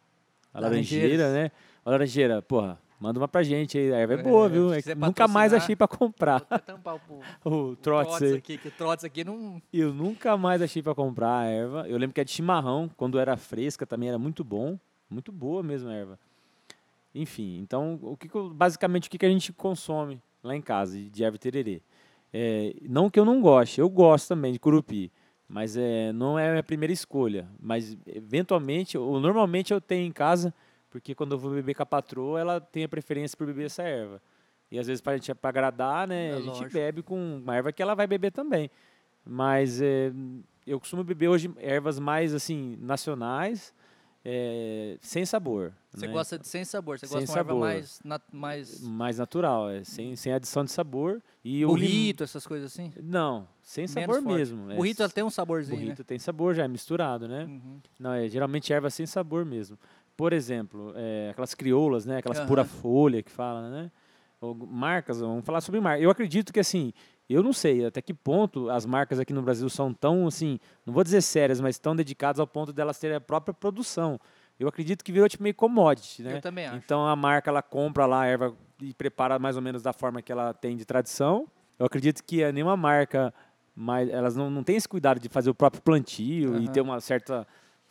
a 0.54 0.60
laranjeira, 0.60 1.32
né? 1.34 1.52
A 1.86 1.90
laranjeira, 1.92 2.42
porra, 2.42 2.80
manda 3.00 3.20
uma 3.20 3.28
pra 3.28 3.44
gente 3.44 3.78
aí. 3.78 3.94
A 3.94 3.98
erva 3.98 4.14
é 4.16 4.20
É, 4.20 4.24
boa, 4.24 4.50
viu? 4.50 4.74
É 4.74 4.82
nunca 4.96 5.28
mais 5.28 5.54
achei 5.54 5.76
pra 5.76 5.88
comprar 5.88 6.46
Vou 6.50 6.60
tampar 6.60 6.96
o, 6.96 7.50
o 7.50 7.50
o 7.72 7.76
trotes 7.76 8.34
aqui, 8.34 8.58
que 8.58 8.70
trotes 8.70 9.06
aqui 9.06 9.24
não... 9.24 9.62
Eu 9.72 9.94
nunca 9.94 10.36
mais 10.38 10.62
achei 10.62 10.82
pra 10.82 10.96
comprar 10.96 11.40
a 11.40 11.46
erva. 11.46 11.88
Eu 11.88 11.98
lembro 11.98 12.14
que 12.14 12.22
a 12.22 12.24
de 12.24 12.32
chimarrão, 12.32 12.90
quando 12.98 13.20
era 13.20 13.38
fresca, 13.38 13.86
também 13.86 14.10
era 14.10 14.18
muito 14.18 14.44
bom. 14.44 14.78
Muito 15.10 15.32
boa 15.32 15.64
mesmo 15.64 15.90
a 15.90 15.94
erva. 15.94 16.20
Enfim, 17.16 17.60
então, 17.60 17.98
o 18.02 18.16
que 18.16 18.30
basicamente 18.54 19.08
o 19.08 19.12
que, 19.12 19.18
que 19.18 19.26
a 19.26 19.30
gente 19.30 19.52
consome 19.52 20.22
lá 20.44 20.56
em 20.56 20.62
casa 20.62 21.00
de 21.00 21.24
erva 21.24 21.38
tererê? 21.38 21.82
É, 22.32 22.76
não 22.84 23.10
que 23.10 23.20
eu 23.20 23.26
não 23.26 23.42
goste, 23.42 23.80
eu 23.80 23.90
gosto 23.90 24.28
também 24.28 24.52
de 24.52 24.60
curupi, 24.60 25.12
mas 25.48 25.78
é, 25.78 26.12
não 26.12 26.38
é 26.38 26.50
a 26.50 26.52
minha 26.52 26.64
primeira 26.64 26.92
escolha. 26.92 27.48
Mas, 27.60 27.98
eventualmente, 28.06 28.98
ou 28.98 29.20
normalmente 29.20 29.74
eu 29.74 29.80
tenho 29.80 30.06
em 30.06 30.12
casa, 30.12 30.54
porque 30.90 31.14
quando 31.16 31.34
eu 31.34 31.38
vou 31.40 31.52
beber 31.52 31.74
com 31.76 31.84
a 31.84 31.86
patroa, 31.86 32.40
ela 32.40 32.60
tem 32.62 32.84
a 32.84 32.90
preferência 32.90 33.38
por 33.38 33.48
beber 33.48 33.66
essa 33.66 33.84
erva. 33.84 34.22
E 34.72 34.78
às 34.78 34.88
vezes, 34.88 35.02
para 35.02 35.14
gente 35.18 35.34
pra 35.36 35.50
agradar, 35.50 36.08
né, 36.08 36.30
É 36.30 36.34
a 36.34 36.36
gente 36.42 36.48
lógico. 36.48 36.74
bebe 36.74 37.02
com 37.02 37.38
uma 37.38 37.56
erva 37.56 37.72
que 37.72 37.82
ela 37.82 37.96
vai 37.96 38.06
beber 38.08 38.32
também. 38.32 38.70
Mas 39.26 39.82
é, 39.82 40.12
eu 40.66 40.80
costumo 40.80 41.04
beber 41.04 41.28
hoje 41.30 41.52
ervas 41.58 42.00
mais 42.00 42.34
assim 42.34 42.78
nacionais, 42.82 43.74
é, 44.24 44.98
sem 45.02 45.26
sabor. 45.26 45.74
Você 45.94 46.06
né? 46.08 46.12
gosta 46.14 46.38
de 46.38 46.48
sem 46.48 46.66
sabor, 46.66 47.00
você 47.00 47.08
Sem 47.08 47.16
gosta 47.20 47.26
de 47.26 47.32
uma 47.32 47.40
erva 47.40 47.50
sabor. 47.50 47.62
mais, 47.62 48.00
nat- 48.04 48.24
mais 48.32 48.82
mais 48.82 49.18
natural, 49.18 49.70
é, 49.70 49.84
sem, 49.86 50.16
sem 50.18 50.34
adição 50.34 50.64
de 50.66 50.72
sabor 50.72 51.22
e 51.44 51.66
o 51.66 51.70
lim- 51.76 51.88
burrito, 51.88 52.24
essas 52.24 52.46
coisas 52.46 52.72
assim? 52.74 52.92
Não, 53.02 53.48
sem 53.62 53.84
Menos 53.84 53.92
sabor 53.94 54.22
forte. 54.22 54.36
mesmo. 54.38 54.72
é, 54.72 54.76
Burrito 54.76 55.08
tem 55.10 55.24
um 55.24 55.30
saborzinho, 55.30 55.80
burrito 55.80 56.04
tem 56.04 56.20
sabor 56.20 56.54
já 56.54 56.66
é 56.66 56.68
misturado, 56.68 57.28
né? 57.28 57.46
né? 57.46 57.52
Uhum. 57.52 57.80
Não, 58.00 58.14
é 58.14 58.28
geralmente 58.28 58.72
erva 58.74 58.90
sem 58.90 59.06
sabor 59.06 59.46
mesmo. 59.46 59.78
Por 60.18 60.34
exemplo, 60.34 60.94
é, 60.96 61.30
aquelas 61.30 61.54
crioulas, 61.54 62.08
né? 62.08 62.18
Aquelas 62.18 62.40
Aham. 62.40 62.48
pura 62.48 62.66
folha 62.66 63.22
que 63.22 63.32
fala, 63.32 63.70
né? 63.70 63.92
Ou 64.42 64.56
marcas, 64.56 65.20
vamos 65.20 65.46
falar 65.46 65.62
sobre 65.62 65.80
marcas. 65.80 66.04
Eu 66.04 66.10
acredito 66.10 66.52
que 66.52 66.60
assim, 66.60 66.92
eu 67.30 67.44
não 67.44 67.54
sei 67.54 67.86
até 67.86 68.02
que 68.02 68.16
ponto 68.16 68.68
as 68.70 68.84
marcas 68.86 69.20
aqui 69.20 69.32
no 69.32 69.44
Brasil 69.44 69.70
são 69.70 69.94
tão 69.94 70.26
assim, 70.28 70.60
não 70.86 70.94
vou 70.94 71.04
dizer 71.04 71.22
sérias, 71.22 71.62
mas 71.62 71.78
tão 71.78 71.96
dedicadas 71.96 72.40
ao 72.40 72.48
ponto 72.48 72.74
delas 72.74 72.98
terem 72.98 73.16
a 73.18 73.22
própria 73.22 73.54
produção. 73.54 74.20
Eu 74.60 74.68
acredito 74.68 75.04
que 75.04 75.12
virou 75.12 75.30
tipo 75.30 75.44
meio 75.44 75.54
commodity, 75.54 76.24
né? 76.24 76.38
Eu 76.38 76.42
também 76.42 76.66
acho. 76.66 76.78
Então 76.78 77.06
a 77.06 77.16
marca 77.16 77.52
ela 77.52 77.62
compra 77.62 78.08
lá 78.08 78.22
a 78.22 78.26
erva 78.26 78.56
e 78.82 78.94
prepara 78.96 79.38
mais 79.38 79.56
ou 79.56 79.62
menos 79.62 79.84
da 79.84 79.94
forma 79.94 80.20
que 80.22 80.32
ela 80.32 80.52
tem 80.52 80.76
de 80.76 80.84
tradição. 80.84 81.48
Eu 81.78 81.86
acredito 81.86 82.24
que 82.24 82.44
a 82.44 82.52
nenhuma 82.52 82.76
marca 82.76 83.32
mais 83.76 84.10
elas 84.10 84.36
não, 84.36 84.50
não 84.50 84.64
têm 84.64 84.76
esse 84.76 84.90
cuidado 84.90 85.20
de 85.20 85.30
fazer 85.30 85.52
o 85.52 85.54
próprio 85.56 85.82
plantio 85.84 86.56
e 86.56 86.64
Aham. 86.64 86.72
ter 86.72 86.82
uma 86.82 87.00
certa 87.00 87.48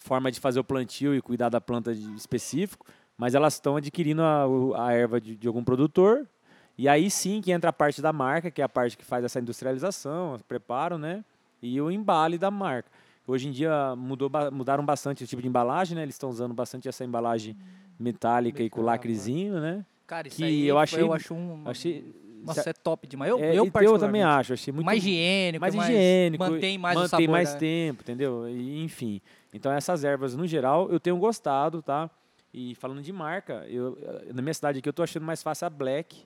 forma 0.06 0.30
de 0.30 0.38
fazer 0.40 0.60
o 0.60 0.64
plantio 0.64 1.14
e 1.14 1.20
cuidar 1.20 1.48
da 1.48 1.60
planta 1.60 1.94
de 1.94 2.14
específico, 2.14 2.86
mas 3.18 3.34
elas 3.34 3.54
estão 3.54 3.76
adquirindo 3.76 4.22
a, 4.22 4.44
a 4.86 4.92
erva 4.92 5.20
de, 5.20 5.34
de 5.36 5.46
algum 5.48 5.64
produtor. 5.64 6.26
E 6.78 6.88
aí 6.88 7.10
sim 7.10 7.40
que 7.40 7.50
entra 7.50 7.70
a 7.70 7.72
parte 7.72 8.00
da 8.00 8.12
marca, 8.12 8.50
que 8.50 8.60
é 8.60 8.64
a 8.64 8.68
parte 8.68 8.96
que 8.96 9.04
faz 9.04 9.24
essa 9.24 9.40
industrialização, 9.40 10.38
preparo, 10.46 10.96
né? 10.98 11.24
E 11.60 11.80
o 11.80 11.90
embale 11.90 12.38
da 12.38 12.50
marca. 12.50 12.88
Hoje 13.26 13.48
em 13.48 13.50
dia 13.50 13.96
mudou, 13.96 14.30
mudaram 14.52 14.84
bastante 14.84 15.24
o 15.24 15.26
tipo 15.26 15.42
de 15.42 15.48
embalagem, 15.48 15.96
né? 15.96 16.02
Eles 16.02 16.14
estão 16.14 16.30
usando 16.30 16.54
bastante 16.54 16.88
essa 16.88 17.04
embalagem 17.04 17.56
metálica 17.98 18.62
e 18.62 18.70
com 18.70 18.80
lacrezinho, 18.82 19.58
né? 19.60 19.84
Cara, 20.06 20.28
isso 20.28 20.36
que 20.36 20.44
aí 20.44 20.66
eu 20.66 20.78
achei- 20.78 21.00
eu 21.02 21.12
acho 21.12 21.34
um... 21.34 21.62
Achei, 21.64 22.14
Nossa, 22.46 22.70
é 22.70 22.72
top 22.72 23.06
demais. 23.06 23.30
Eu, 23.30 23.38
é, 23.38 23.54
eu 23.54 23.70
eu, 23.82 23.98
também 23.98 24.22
acho, 24.22 24.52
achei 24.52 24.72
muito 24.72 24.86
mais 24.86 24.98
higiênico, 25.04 25.60
mais 25.60 25.74
higiênico, 25.74 26.44
mantém 26.44 26.78
mais 26.78 26.96
o 26.96 27.00
mantém 27.00 27.10
sabor. 27.10 27.28
mais 27.28 27.52
da- 27.52 27.58
tempo, 27.58 28.02
entendeu? 28.02 28.48
E, 28.48 28.82
enfim. 28.82 29.20
Então 29.52 29.72
essas 29.72 30.04
ervas 30.04 30.34
no 30.36 30.46
geral 30.46 30.90
eu 30.90 31.00
tenho 31.00 31.16
gostado, 31.18 31.82
tá? 31.82 32.10
E 32.52 32.74
falando 32.76 33.02
de 33.02 33.12
marca, 33.12 33.64
eu 33.68 33.98
na 34.32 34.40
minha 34.40 34.54
cidade 34.54 34.78
aqui 34.78 34.88
eu 34.88 34.92
tô 34.92 35.02
achando 35.02 35.24
mais 35.24 35.42
fácil 35.42 35.66
a 35.66 35.70
Black. 35.70 36.24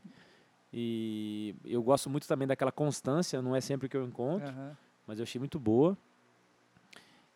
E 0.72 1.54
eu 1.64 1.82
gosto 1.82 2.08
muito 2.08 2.28
também 2.28 2.46
daquela 2.46 2.70
constância, 2.70 3.42
não 3.42 3.56
é 3.56 3.60
sempre 3.60 3.88
que 3.88 3.96
eu 3.96 4.04
encontro, 4.04 4.48
Aham. 4.48 4.76
mas 5.06 5.18
eu 5.18 5.24
achei 5.24 5.38
muito 5.38 5.58
boa. 5.58 5.96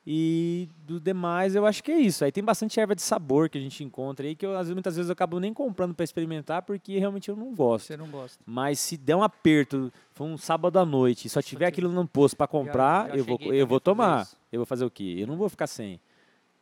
E 0.06 0.68
do 0.86 1.00
demais, 1.00 1.54
eu 1.54 1.64
acho 1.64 1.82
que 1.82 1.90
é 1.90 1.98
isso. 1.98 2.24
Aí 2.24 2.30
tem 2.30 2.44
bastante 2.44 2.78
erva 2.78 2.94
de 2.94 3.00
sabor 3.00 3.48
que 3.48 3.56
a 3.56 3.60
gente 3.60 3.82
encontra 3.82 4.26
aí, 4.26 4.34
que 4.34 4.44
eu, 4.44 4.52
às 4.52 4.66
vezes, 4.66 4.74
muitas 4.74 4.96
vezes 4.96 5.08
eu 5.08 5.14
acabo 5.14 5.40
nem 5.40 5.54
comprando 5.54 5.94
para 5.94 6.04
experimentar, 6.04 6.60
porque 6.62 6.98
realmente 6.98 7.30
eu 7.30 7.36
não 7.36 7.54
gosto. 7.54 7.86
Você 7.86 7.96
não 7.96 8.08
gosta. 8.08 8.42
Mas 8.44 8.78
se 8.78 8.98
der 8.98 9.16
um 9.16 9.22
aperto, 9.22 9.90
for 10.12 10.24
um 10.24 10.36
sábado 10.36 10.78
à 10.78 10.84
noite, 10.84 11.26
e 11.26 11.30
só 11.30 11.40
tiver 11.40 11.66
aquilo 11.66 11.90
no 11.90 12.06
posto 12.06 12.36
para 12.36 12.46
comprar, 12.46 13.08
já 13.08 13.16
eu 13.16 13.24
vou, 13.24 13.38
eu 13.40 13.66
vou 13.66 13.80
tomar. 13.80 14.28
Eu 14.52 14.58
vou 14.60 14.66
fazer 14.66 14.84
o 14.84 14.90
quê? 14.90 15.16
Eu 15.18 15.26
não 15.26 15.36
vou 15.36 15.48
ficar 15.48 15.66
sem. 15.66 15.98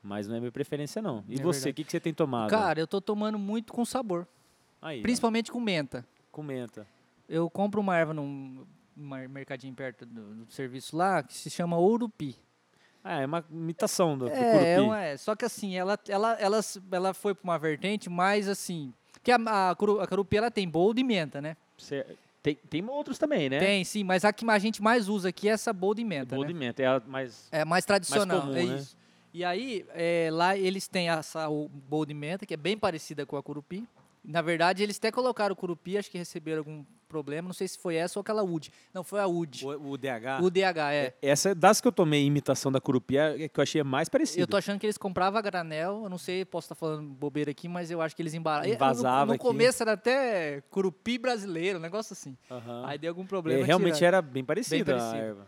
Mas 0.01 0.29
não 0.29 0.37
é 0.37 0.41
minha 0.41 0.53
preferência, 0.53 1.03
não. 1.03 1.25
E 1.29 1.39
É 1.39 1.43
você, 1.43 1.71
o 1.71 1.75
que, 1.75 1.83
que 1.85 1.91
você 1.91 2.01
tem 2.01 2.15
tomado? 2.15 2.49
Cara, 2.51 2.79
eu 2.79 2.87
tô 2.87 3.01
tomando 3.01 3.39
muito 3.39 3.73
com 3.73 3.85
sabor. 3.85 4.27
Aí, 4.81 5.01
ó, 5.01 5.03
Principalmente 5.03 5.51
com 5.51 5.61
menta. 5.61 6.07
comenta. 6.31 6.87
Eu 7.29 7.49
compro 7.51 7.81
uma 7.81 7.97
erva 7.97 8.13
num 8.15 8.65
mercadinho 8.97 9.75
perto 9.75 10.05
do, 10.05 10.45
do 10.45 10.53
serviço 10.53 10.97
lá 10.97 11.23
que 11.23 11.35
se 11.35 11.49
chama 11.51 11.77
Ourupi. 11.77 12.37
Ah, 13.05 13.21
é 13.21 13.27
uma 13.27 13.45
imitação 13.51 14.17
do, 14.17 14.27
do 14.27 14.33
É, 14.33 14.51
curupi. 14.53 14.67
é, 14.67 14.81
uma- 14.81 15.03
é. 15.03 15.17
Só 15.17 15.35
que 15.35 15.45
assim, 15.45 15.77
ela, 15.77 15.99
ela, 16.09 16.33
ela, 16.39 16.61
ela 16.91 17.15
foi 17.15 17.35
pra 17.35 17.43
uma 17.45 17.59
vertente 17.59 18.09
mais 18.09 18.49
assim. 18.49 18.93
Que 19.23 19.31
a, 19.33 19.37
a, 19.47 19.71
a 19.71 20.07
Curupi 20.07 20.37
ela 20.37 20.51
tem 20.51 20.69
boldo 20.69 21.01
e 21.01 21.05
menta, 21.05 21.41
né? 21.41 21.57
Cê- 21.79 22.05
tem, 22.43 22.57
tem 22.57 22.89
outros 22.89 23.19
também, 23.19 23.49
né? 23.49 23.59
Tem, 23.61 23.85
sim, 23.85 24.03
mas 24.03 24.25
a 24.25 24.33
que 24.33 24.49
a 24.49 24.59
gente 24.59 24.83
mais 24.83 25.09
usa 25.09 25.29
aqui 25.29 25.49
é 25.49 25.53
essa 25.53 25.73
boldo 25.73 26.01
e 26.01 26.05
menta. 26.05 26.35
Bolo 26.35 26.43
né? 26.43 26.53
de 26.53 26.59
menta, 26.59 26.83
é 26.83 26.87
a 26.87 27.01
mais... 27.07 27.49
É 27.53 27.65
mais 27.65 27.85
tradicional, 27.85 28.41
comum, 28.43 28.53
é 28.57 28.65
né? 28.65 28.77
isso. 28.79 28.97
E 29.33 29.45
aí, 29.45 29.87
é, 29.95 30.29
lá 30.33 30.57
eles 30.57 30.89
têm 30.89 31.09
essa 31.09 31.49
o 31.49 31.69
bowl 31.69 32.05
de 32.05 32.13
menta, 32.15 32.45
que 32.45 32.53
é 32.55 32.57
bem 32.57 32.77
parecida 32.77 33.25
com 33.25 33.37
a 33.37 33.43
curupi. 33.43 33.89
Na 34.25 34.43
verdade, 34.43 34.83
eles 34.83 34.97
até 34.99 35.11
colocaram 35.11 35.53
o 35.53 35.57
curupi, 35.57 35.97
acho 35.97 36.11
que 36.11 36.19
receberam 36.19 36.59
algum 36.59 36.85
problema, 37.13 37.47
não 37.49 37.53
sei 37.55 37.69
se 37.69 37.79
foi 37.79 37.95
essa 37.95 38.19
ou 38.19 38.23
aquela 38.23 38.43
UD. 38.43 38.71
Não, 38.93 39.05
foi 39.05 39.21
a 39.21 39.27
UD. 39.27 39.65
O, 39.67 39.91
o 39.93 39.97
DH. 39.99 40.43
O 40.43 40.51
DH, 40.51 40.79
é. 40.93 41.15
Essa 41.23 41.55
das 41.55 41.81
que 41.81 41.87
eu 41.87 41.93
tomei 41.93 42.25
imitação 42.25 42.73
da 42.73 42.81
curupi 42.81 43.17
é 43.19 43.49
que 43.49 43.61
eu 43.61 43.63
achei 43.63 43.83
mais 43.83 44.09
parecida. 44.09 44.43
Eu 44.43 44.47
tô 44.47 44.57
achando 44.57 44.79
que 44.81 44.87
eles 44.87 44.97
compravam 44.99 45.39
a 45.39 45.43
granel, 45.43 46.01
eu 46.05 46.09
não 46.09 46.19
sei, 46.19 46.45
posso 46.45 46.65
estar 46.67 46.75
falando 46.75 47.09
bobeira 47.09 47.51
aqui, 47.51 47.69
mas 47.69 47.91
eu 47.91 48.01
acho 48.01 48.17
que 48.17 48.23
eles 48.23 48.35
embalavam. 48.35 48.69
Embasava 48.73 49.27
No, 49.27 49.33
no 49.35 49.39
começo 49.39 49.83
era 49.83 49.93
até 49.93 50.63
curupi 50.71 51.19
brasileiro, 51.19 51.79
um 51.79 51.83
negócio 51.83 52.13
assim. 52.15 52.37
Aham. 52.51 52.85
Aí 52.87 52.99
deu 52.99 53.11
algum 53.11 53.23
É, 53.23 53.27
problema. 53.27 53.65
realmente 53.65 53.97
tiraram. 53.97 54.19
era 54.19 54.23
bem 54.23 54.45
parecida 54.45 54.95
a 54.95 54.99
parecido. 54.99 55.23
erva. 55.23 55.47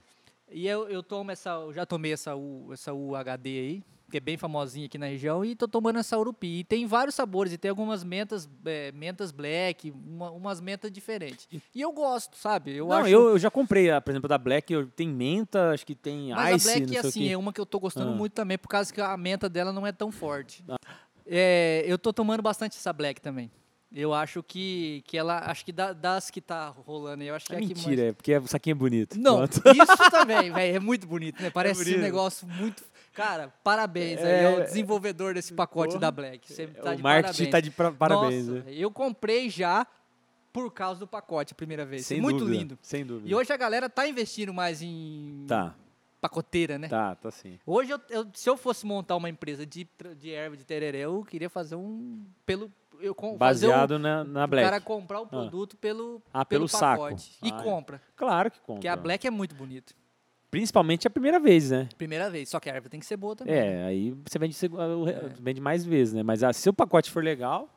E 0.51 0.69
eu, 0.69 0.89
eu 0.89 1.03
tomo 1.03 1.31
essa, 1.33 1.51
eu 1.51 1.73
já 1.73 1.85
tomei 1.87 2.13
essa, 2.13 2.37
U, 2.37 2.69
essa 2.73 2.93
UHD 2.93 3.49
aí, 3.49 3.83
que 4.11 4.17
é 4.19 4.21
bem 4.21 4.37
famosinha 4.37 4.87
aqui 4.87 4.97
na 4.99 5.07
região, 5.07 5.45
e 5.45 5.57
tô 5.57 5.67
tomando 5.67 5.99
essa 5.99 6.17
Urupi. 6.19 6.61
E 6.61 6.65
tem 6.65 6.87
vários 6.87 7.15
sabores, 7.15 7.53
e 7.53 7.59
tem 7.59 7.69
algumas 7.69 8.05
mentas, 8.05 8.49
é, 8.65 8.93
mentas 8.93 9.33
black, 9.33 9.91
uma- 9.91 10.31
umas 10.31 10.61
mentas 10.61 10.91
diferentes. 10.93 11.49
E 11.75 11.81
eu 11.81 11.91
gosto, 11.93 12.37
sabe? 12.37 12.73
Eu 12.77 12.87
não, 12.89 12.97
acho. 12.99 13.09
eu, 13.09 13.29
eu 13.31 13.39
já 13.39 13.51
comprei, 13.51 13.91
a, 13.91 14.01
por 14.01 14.11
exemplo, 14.11 14.29
da 14.29 14.39
Black, 14.39 14.73
eu, 14.73 14.87
tem 14.87 15.09
menta, 15.09 15.71
acho 15.71 15.85
que 15.87 15.95
tem 15.95 16.31
mas 16.33 16.63
ice, 16.65 16.71
a 16.71 16.77
black, 16.87 16.97
o 16.97 17.09
assim, 17.09 17.29
é 17.31 17.37
uma 17.37 17.53
que 17.53 17.61
eu 17.61 17.67
tô 17.67 17.81
gostando 17.81 18.13
Ah. 18.13 18.15
muito 18.15 18.33
também, 18.33 18.57
por 18.59 18.69
causa 18.69 18.93
que 18.93 19.01
a 19.01 19.17
menta 19.17 19.49
dela 19.49 19.73
não 19.73 19.87
é 19.87 19.93
tão 19.93 20.13
forte. 20.13 20.63
É, 21.27 21.83
eu 21.87 21.99
tô 21.99 22.13
tomando 22.13 22.43
bastante 22.43 22.77
essa 22.77 22.93
black 22.93 23.21
também. 23.21 23.51
Eu 23.97 24.13
acho 24.13 24.43
que, 24.43 25.03
que 25.07 25.17
ela, 25.17 25.39
acho 25.51 25.65
que 25.65 25.71
da- 25.71 25.93
das 25.93 26.29
que 26.29 26.41
tá 26.41 26.69
rolando 26.69 27.23
eu 27.23 27.33
acho 27.33 27.47
que 27.47 27.53
É 27.55 27.57
é, 27.57 27.59
a 27.59 27.63
que 27.63 27.75
mais... 27.75 27.87
mentira, 27.87 28.09
é 28.09 28.13
porque 28.13 28.37
o 28.37 28.47
saquinho 28.49 28.73
é 28.73 28.75
bonito. 28.75 29.17
Não, 29.19 29.37
Pronto. 29.47 29.63
isso 29.69 30.11
também, 30.11 30.51
velho, 30.51 30.77
é 30.77 30.81
muito 30.81 31.07
bonito, 31.07 31.41
né? 31.41 31.49
Parece 31.49 31.81
um 31.81 31.85
bonito. 31.85 32.01
negócio 32.01 32.47
muito. 32.49 32.83
Cara, 33.15 33.53
parabéns 33.63 34.19
aí 34.21 34.27
É, 34.45 34.47
ao 34.55 34.61
desenvolvedor 34.63 35.35
desse 35.35 35.55
pacote 35.55 35.91
porra. 35.91 36.01
da 36.01 36.11
Black. 36.11 36.53
Você 36.53 36.67
tá 36.67 36.93
o 36.93 36.97
de 36.97 37.03
marketing 37.03 37.33
parabéns. 37.33 37.51
tá 37.51 37.61
de 37.61 37.71
pra- 37.71 37.93
parabéns. 37.93 38.47
Nossa, 38.49 38.65
né? 38.65 38.73
eu 38.75 38.91
comprei 38.91 39.49
já 39.49 39.87
por 40.53 40.73
causa 40.73 41.01
do 41.01 41.07
pacote 41.07 41.53
a 41.53 41.57
primeira 41.57 41.85
vez. 41.85 42.07
Sem 42.07 42.21
muito 42.21 42.41
dúvida, 42.41 42.57
lindo. 42.59 42.79
Sem 42.83 43.05
dúvida. 43.07 43.29
E 43.29 43.35
hoje 43.35 43.53
a 43.53 43.57
galera 43.57 43.89
tá 43.89 44.07
investindo 44.09 44.53
mais 44.53 44.83
em 44.83 45.45
Tá, 45.49 45.75
pacoteira, 46.21 46.79
né? 46.79 46.89
tá, 46.89 47.15
tá 47.17 47.31
sim. 47.31 47.59
Hoje, 47.67 47.93
eu, 47.93 48.01
eu- 48.11 48.27
se 48.35 48.49
eu 48.51 48.57
fosse 48.57 48.85
montar 48.87 49.15
uma 49.17 49.29
empresa 49.29 49.65
de, 49.65 49.87
de 50.19 50.31
erva 50.33 50.57
de 50.57 50.65
tereré, 50.65 50.99
eu 51.01 51.25
queria 51.25 51.49
fazer 51.51 51.77
um. 51.77 52.25
pelo 52.45 52.71
eu 53.01 53.15
Baseado 53.37 53.99
na, 53.99 54.23
na 54.25 54.45
o, 54.45 54.49
Black. 54.49 54.65
o 54.67 54.71
cara 54.71 54.81
comprar 54.81 55.21
o 55.21 55.27
produto 55.27 55.77
pelo, 55.77 56.23
Ah, 56.33 56.45
pelo 56.45 56.67
saco. 56.69 57.03
pacote. 57.03 57.37
E 57.43 57.51
Ah, 57.53 57.59
é. 57.59 57.63
compra. 57.63 58.01
Claro 58.17 58.51
que 58.51 58.59
compra. 58.61 58.75
Porque 58.75 58.89
a 58.89 58.97
Black 58.97 59.27
é 59.27 59.31
muito 59.31 59.55
bonita. 59.55 59.93
Principalmente 60.55 61.07
a 61.07 61.11
primeira 61.11 61.41
vez, 61.41 61.71
né? 61.71 61.89
Primeira 61.99 62.31
vez. 62.31 62.49
Só 62.49 62.61
que 62.61 62.71
a 62.71 62.75
erva 62.75 62.89
tem 62.89 63.01
que 63.01 63.07
ser 63.07 63.17
boa 63.17 63.35
também. 63.35 63.55
né? 63.55 63.83
É, 63.83 63.85
aí 63.87 64.15
você 64.25 64.39
vende, 64.39 64.57
re- 64.61 65.11
É. 65.13 65.29
vende 65.41 65.61
mais 65.61 65.85
vezes, 65.85 66.15
né? 66.15 66.23
Mas 66.23 66.43
ah, 66.43 66.53
se 66.53 66.69
o 66.69 66.73
pacote 66.73 67.11
for 67.11 67.23
legal, 67.25 67.69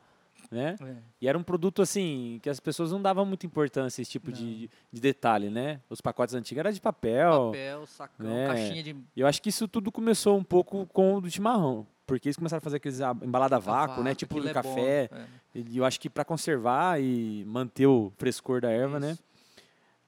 né? 0.50 0.76
É. 0.80 0.94
E 1.20 1.28
era 1.28 1.36
um 1.36 1.42
produto 1.42 1.82
assim 1.82 2.38
que 2.42 2.48
as 2.48 2.60
pessoas 2.60 2.92
não 2.92 3.02
davam 3.02 3.26
muita 3.26 3.44
importância 3.44 4.00
esse 4.00 4.10
tipo 4.10 4.30
de, 4.32 4.70
de 4.92 5.00
detalhe, 5.00 5.50
né? 5.50 5.80
Os 5.90 6.00
pacotes 6.00 6.34
antigos 6.34 6.60
eram 6.60 6.70
de 6.72 6.80
papel. 6.80 7.46
Papel, 7.46 7.86
sacão, 7.86 8.26
né? 8.26 8.46
caixinha 8.46 8.82
de 8.82 8.96
eu 9.16 9.26
acho 9.26 9.42
que 9.42 9.48
isso 9.48 9.66
tudo 9.68 9.90
começou 9.92 10.38
um 10.38 10.44
pouco 10.44 10.86
com 10.86 11.16
o 11.16 11.20
do 11.20 11.30
chimarrão. 11.30 11.86
Porque 12.06 12.28
eles 12.28 12.36
começaram 12.36 12.58
a 12.58 12.62
fazer 12.62 12.78
aqueles 12.78 13.02
ah, 13.02 13.14
embalada 13.22 13.56
a 13.56 13.58
vácuo, 13.58 14.02
né? 14.02 14.14
Tipo 14.14 14.40
no 14.40 14.48
é 14.48 14.54
café. 14.54 15.10
é. 15.12 15.26
E 15.54 15.76
eu 15.76 15.84
acho 15.84 16.00
que 16.00 16.08
para 16.08 16.24
conservar 16.24 16.98
e 17.02 17.44
manter 17.44 17.86
o 17.86 18.10
frescor 18.16 18.60
da 18.62 18.70
erva, 18.70 18.98
né? 18.98 19.18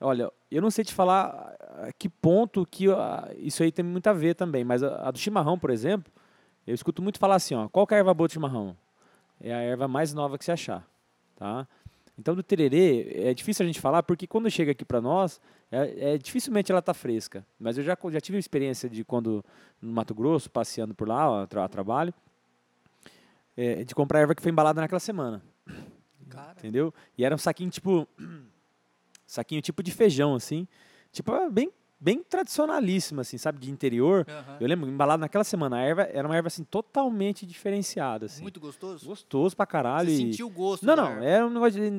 Olha, 0.00 0.30
eu 0.50 0.62
não 0.62 0.70
sei 0.70 0.84
te 0.84 0.94
falar 0.94 1.54
a 1.84 1.92
que 1.92 2.08
ponto 2.08 2.64
que 2.66 2.90
ah, 2.90 3.30
isso 3.36 3.62
aí 3.62 3.70
tem 3.70 3.84
muito 3.84 4.06
a 4.06 4.12
ver 4.12 4.34
também, 4.34 4.64
mas 4.64 4.82
a, 4.82 5.08
a 5.08 5.10
do 5.10 5.18
chimarrão, 5.18 5.58
por 5.58 5.70
exemplo, 5.70 6.10
eu 6.66 6.74
escuto 6.74 7.02
muito 7.02 7.18
falar 7.18 7.36
assim, 7.36 7.54
ó, 7.54 7.68
qual 7.68 7.86
é 7.90 7.94
a 7.94 7.98
erva 7.98 8.14
boa 8.14 8.26
do 8.26 8.32
chimarrão? 8.32 8.76
É 9.40 9.52
a 9.52 9.58
erva 9.58 9.86
mais 9.86 10.14
nova 10.14 10.38
que 10.38 10.44
se 10.44 10.52
achar, 10.52 10.86
tá? 11.36 11.68
Então 12.18 12.34
do 12.34 12.42
tererê 12.42 13.12
é 13.14 13.34
difícil 13.34 13.64
a 13.64 13.66
gente 13.66 13.80
falar 13.80 14.02
porque 14.02 14.26
quando 14.26 14.50
chega 14.50 14.72
aqui 14.72 14.84
para 14.84 15.00
nós, 15.00 15.40
é, 15.70 16.14
é, 16.14 16.18
dificilmente 16.18 16.70
ela 16.72 16.82
tá 16.82 16.92
fresca. 16.92 17.46
Mas 17.58 17.78
eu 17.78 17.84
já, 17.84 17.96
já 18.10 18.20
tive 18.20 18.38
experiência 18.38 18.88
de 18.88 19.04
quando 19.04 19.44
no 19.80 19.92
Mato 19.92 20.14
Grosso, 20.14 20.50
passeando 20.50 20.94
por 20.94 21.08
lá, 21.08 21.30
ó, 21.30 21.42
a 21.42 21.68
trabalho, 21.68 22.12
é, 23.56 23.84
de 23.84 23.94
comprar 23.94 24.20
erva 24.20 24.34
que 24.34 24.42
foi 24.42 24.50
embalada 24.50 24.80
naquela 24.80 25.00
semana. 25.00 25.42
Cara, 26.28 26.54
Entendeu? 26.58 26.92
E 27.16 27.24
era 27.24 27.34
um 27.34 27.38
saquinho 27.38 27.70
tipo. 27.70 28.06
saquinho 29.30 29.62
tipo 29.62 29.82
de 29.82 29.90
feijão, 29.90 30.34
assim. 30.34 30.66
Tipo, 31.12 31.32
ah, 31.32 31.48
bem, 31.50 31.70
bem 31.98 32.22
tradicionalíssimo, 32.22 33.20
assim, 33.20 33.36
sabe? 33.38 33.58
De 33.58 33.70
interior. 33.70 34.26
aham. 34.28 34.56
Eu 34.60 34.66
lembro, 34.68 34.88
embalado 34.88 35.20
naquela 35.20 35.44
semana, 35.44 35.76
a 35.76 35.80
erva 35.80 36.02
era 36.02 36.26
uma 36.26 36.36
erva 36.36 36.48
assim, 36.48 36.64
totalmente 36.64 37.44
diferenciada. 37.46 38.26
Assim. 38.26 38.42
muito 38.42 38.58
gostoso. 38.60 39.06
gostoso 39.06 39.56
pra 39.56 39.66
caralho. 39.66 40.08
Você 40.10 40.14
e- 40.14 40.18
sentiu 40.32 40.46
o 40.46 40.50
gosto 40.50 40.84
Não, 40.86 40.96
não, 40.96 41.22
é 41.22 41.44
um 41.44 41.50
negócio 41.50 41.80
de. 41.80 41.90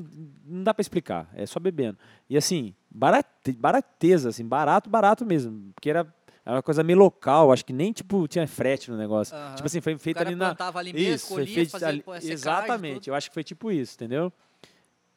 Não 0.46 0.64
dá 0.64 0.74
pra 0.74 0.82
explicar, 0.82 1.30
é 1.34 1.46
só 1.46 1.60
bebendo. 1.60 1.98
E 2.30 2.36
assim, 2.38 2.74
barate, 2.90 3.52
barateza, 3.54 4.30
assim, 4.30 4.46
barato, 4.46 4.90
barato 4.90 5.26
mesmo. 5.26 5.72
Porque 5.76 5.90
era, 5.90 6.00
era 6.46 6.56
uma 6.56 6.64
coisa 6.64 6.84
meio 6.84 6.98
local, 7.00 7.52
acho 7.52 7.64
que 7.66 7.74
nem 7.74 7.92
tipo 7.94 8.28
tinha 8.28 8.48
frete 8.48 8.90
no 8.92 8.98
negócio. 8.98 9.36
Aham. 9.36 9.56
Tipo 9.56 9.68
assim, 9.68 9.82
foi 9.82 9.98
feito 9.98 10.20
ali 10.20 10.36
na. 10.36 10.56
ali 10.76 10.94
mesmo, 10.94 11.16
Isso, 11.16 11.28
foi 11.28 11.36
colhia, 11.44 11.56
feito 11.56 11.70
fazia 11.72 11.88
ali- 11.90 12.00
secagem, 12.00 12.32
Exatamente, 12.32 13.10
eu 13.10 13.16
acho 13.16 13.30
que 13.30 13.34
foi 13.34 13.44
tipo 13.44 13.72
isso, 13.72 13.96
entendeu? 13.96 14.32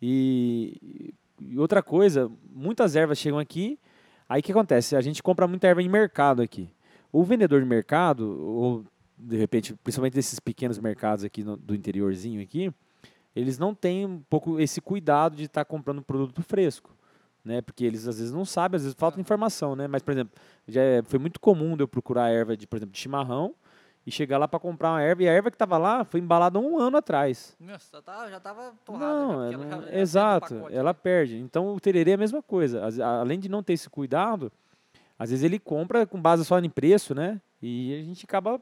E, 0.02 1.14
e 1.48 1.58
outra 1.58 1.82
coisa, 1.82 2.30
muitas 2.52 2.96
ervas 2.96 3.18
chegam 3.18 3.38
aqui, 3.38 3.78
aí 4.28 4.40
o 4.40 4.42
que 4.42 4.52
acontece? 4.52 4.96
A 4.96 5.00
gente 5.00 5.22
compra 5.22 5.46
muita 5.46 5.66
erva 5.66 5.82
em 5.82 5.88
mercado 5.88 6.42
aqui. 6.42 6.68
O 7.12 7.22
vendedor 7.22 7.60
de 7.60 7.66
mercado, 7.66 8.40
ou 8.42 8.84
de 9.16 9.36
repente, 9.36 9.74
principalmente 9.82 10.14
desses 10.14 10.40
pequenos 10.40 10.78
mercados 10.78 11.24
aqui 11.24 11.44
no- 11.44 11.56
do 11.56 11.74
interiorzinho 11.74 12.42
aqui, 12.42 12.72
eles 13.34 13.58
não 13.58 13.74
têm 13.74 14.06
um 14.06 14.20
pouco 14.28 14.58
esse 14.60 14.80
cuidado 14.80 15.36
de 15.36 15.44
estar 15.44 15.64
comprando 15.64 16.02
produto 16.02 16.42
fresco. 16.42 16.90
Né, 17.44 17.60
porque 17.60 17.84
eles 17.84 18.08
às 18.08 18.16
vezes 18.18 18.32
não 18.32 18.46
sabem, 18.46 18.76
às 18.76 18.84
vezes 18.84 18.96
falta 18.98 19.20
informação, 19.20 19.76
né? 19.76 19.86
Mas, 19.86 20.00
por 20.00 20.12
exemplo, 20.12 20.32
já 20.66 20.80
é- 20.80 21.02
foi 21.02 21.18
muito 21.18 21.38
comum 21.38 21.76
eu 21.78 21.86
procurar 21.86 22.30
erva 22.30 22.56
de, 22.56 22.66
por 22.66 22.76
exemplo, 22.76 22.92
de 22.94 22.98
chimarrão 22.98 23.54
e 24.06 24.10
chegar 24.10 24.36
lá 24.38 24.46
para 24.46 24.58
comprar 24.60 24.90
uma 24.92 25.02
erva 25.02 25.22
e 25.22 25.28
a 25.28 25.32
erva 25.32 25.50
que 25.50 25.54
estava 25.54 25.78
lá 25.78 26.04
foi 26.04 26.20
embalada 26.20 26.58
um 26.58 26.78
ano 26.78 26.96
atrás. 26.98 27.56
Nossa, 27.58 27.96
já 27.96 28.02
tava, 28.02 28.30
já 28.30 28.40
tava 28.40 28.72
torrada. 28.84 29.06
Não, 29.06 29.50
já, 29.50 29.58
ela 29.58 29.88
é 29.90 30.00
exato, 30.00 30.54
pacote, 30.56 30.74
ela 30.76 30.90
né? 30.92 30.98
perde. 31.02 31.38
Então 31.38 31.74
o 31.74 31.80
tererê 31.80 32.10
é 32.12 32.14
a 32.14 32.18
mesma 32.18 32.42
coisa. 32.42 32.82
Além 33.20 33.38
de 33.40 33.48
não 33.48 33.62
ter 33.62 33.72
esse 33.72 33.88
cuidado, 33.88 34.52
às 35.18 35.30
vezes 35.30 35.42
ele 35.44 35.58
compra 35.58 36.06
com 36.06 36.20
base 36.20 36.44
só 36.44 36.58
em 36.58 36.68
preço, 36.68 37.14
né? 37.14 37.40
E 37.62 37.98
a 37.98 38.02
gente 38.04 38.24
acaba 38.26 38.60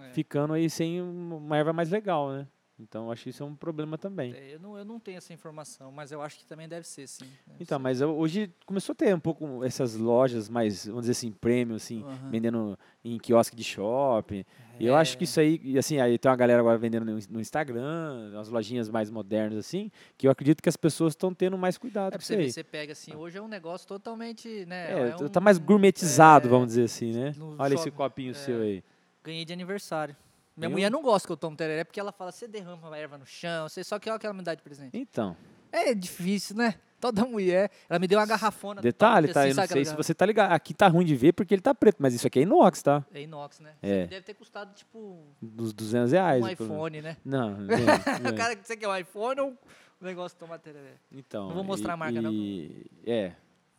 É. 0.00 0.08
ficando 0.14 0.54
aí 0.54 0.70
sem 0.70 1.02
um- 1.02 1.36
uma 1.36 1.56
erva 1.56 1.72
mais 1.72 1.90
legal, 1.90 2.30
né? 2.30 2.46
Então 2.82 3.10
acho 3.12 3.22
que 3.24 3.30
isso 3.30 3.42
é 3.42 3.46
um 3.46 3.54
problema 3.54 3.96
também. 3.96 4.32
É, 4.34 4.54
eu, 4.54 4.60
não, 4.60 4.76
eu 4.76 4.84
não 4.84 4.98
tenho 4.98 5.18
essa 5.18 5.32
informação, 5.32 5.92
mas 5.92 6.10
eu 6.10 6.20
acho 6.20 6.38
que 6.38 6.44
também 6.44 6.68
deve 6.68 6.86
ser, 6.86 7.06
sim. 7.06 7.24
Deve 7.46 7.62
Então, 7.62 7.78
ser. 7.78 7.82
mas 7.82 8.00
eu- 8.00 8.16
hoje 8.16 8.50
começou 8.66 8.92
a 8.92 8.96
ter 8.96 9.14
um 9.14 9.20
pouco 9.20 9.64
essas 9.64 9.94
lojas 9.96 10.48
mais, 10.48 10.86
vamos 10.86 11.02
dizer 11.02 11.12
assim, 11.12 11.30
premium, 11.32 11.76
assim, 11.76 12.02
Aham. 12.02 12.28
vendendo 12.30 12.78
em 13.04 13.18
quiosque 13.18 13.54
de 13.54 13.62
shopping. 13.64 14.44
E 14.80 14.86
eu 14.86 14.96
acho 14.96 15.16
que 15.16 15.22
É. 15.22 15.26
isso 15.26 15.38
aí, 15.38 15.60
e 15.62 15.78
assim, 15.78 16.00
aí 16.00 16.18
tem 16.18 16.28
uma 16.30 16.36
galera 16.36 16.60
agora 16.60 16.76
vendendo 16.76 17.04
no, 17.04 17.18
no 17.30 17.40
Instagram, 17.40 18.38
as 18.38 18.48
lojinhas 18.48 18.88
mais 18.88 19.10
modernas, 19.10 19.58
assim, 19.58 19.90
que 20.18 20.26
eu 20.26 20.30
acredito 20.30 20.60
que 20.62 20.68
as 20.68 20.76
pessoas 20.76 21.12
estão 21.12 21.32
tendo 21.32 21.56
mais 21.56 21.78
cuidado 21.78 22.08
É 22.14 22.18
com 22.18 22.18
pra 22.18 22.22
isso 22.22 22.26
você 22.28 22.36
ver, 22.36 22.42
aí. 22.44 22.52
você 22.52 22.64
pega 22.64 22.92
assim, 22.92 23.14
hoje 23.14 23.38
é 23.38 23.42
um 23.42 23.48
negócio 23.48 23.86
totalmente, 23.86 24.66
né? 24.66 25.10
É, 25.10 25.16
um- 25.16 25.28
tá 25.28 25.40
mais 25.40 25.58
gourmetizado, 25.58 26.48
é, 26.48 26.50
vamos 26.50 26.68
dizer 26.68 26.84
assim, 26.84 27.12
né? 27.12 27.32
Olha 27.58 27.74
esse 27.74 27.84
shopping, 27.84 27.96
copinho 27.96 28.30
é. 28.32 28.34
seu 28.34 28.60
aí. 28.60 28.82
Ganhei 29.22 29.44
de 29.44 29.52
aniversário. 29.52 30.16
Minha 30.56 30.68
Ganhou? 30.68 30.72
mulher 30.72 30.90
não 30.90 31.02
gosta 31.02 31.26
que 31.26 31.32
eu 31.32 31.36
tomo 31.36 31.56
tereré 31.56 31.84
porque 31.84 31.98
ela 31.98 32.12
fala, 32.12 32.30
você 32.32 32.46
derrama 32.46 32.94
a 32.94 32.98
erva 32.98 33.16
no 33.18 33.26
chão, 33.26 33.68
você 33.68 33.82
só 33.82 33.98
que 33.98 34.08
olha 34.10 34.18
que 34.18 34.26
ela 34.26 34.34
me 34.34 34.42
dá 34.42 34.54
de 34.54 34.62
presente. 34.62 34.90
Então, 34.96 35.36
É 35.70 35.94
difícil, 35.94 36.56
né? 36.56 36.74
Toda 37.00 37.24
mulher. 37.24 37.68
Ela 37.88 37.98
me 37.98 38.06
deu 38.06 38.18
uma 38.20 38.26
garrafona. 38.26 38.80
detalhe, 38.80 39.26
top, 39.28 39.34
tá? 39.34 39.40
assim, 39.40 39.50
Eu 39.50 39.56
não 39.56 39.66
sei 39.66 39.84
se 39.84 39.96
você 39.96 40.14
tá 40.14 40.24
ligado. 40.24 40.52
Aqui 40.52 40.72
tá 40.72 40.86
ruim 40.86 41.04
de 41.04 41.16
ver 41.16 41.32
porque 41.32 41.52
ele 41.52 41.60
tá 41.62 41.74
preto, 41.74 41.96
mas 41.98 42.14
isso 42.14 42.26
aqui 42.26 42.38
é 42.38 42.42
inox, 42.42 42.80
tá? 42.82 43.04
É 43.12 43.22
inox, 43.22 43.58
né? 43.58 43.72
É. 43.82 44.06
Deve 44.06 44.22
ter 44.22 44.34
custado, 44.34 44.72
tipo, 44.74 45.18
Dos 45.40 45.72
200 45.72 46.12
reais. 46.12 46.44
um 46.44 46.48
iPhone, 46.48 47.02
né? 47.02 47.16
Não, 47.24 47.50
não, 47.58 47.64
O 47.66 48.22
não. 48.22 48.34
cara 48.36 48.54
que 48.54 48.64
você 48.66 48.76
quer 48.76 48.86
um 48.86 48.96
iPhone 48.96 49.40
ou 49.40 49.48
um 49.50 50.04
negócio 50.04 50.36
de 50.36 50.40
tomar 50.40 50.58
tereré? 50.58 50.92
Então, 51.10 51.48
Não 51.48 51.54
vou 51.56 51.64
mostrar 51.64 51.94
a 51.94 51.96
marca, 51.96 52.22
não, 52.22 52.30
e, 52.32 52.86
É. 53.04 53.32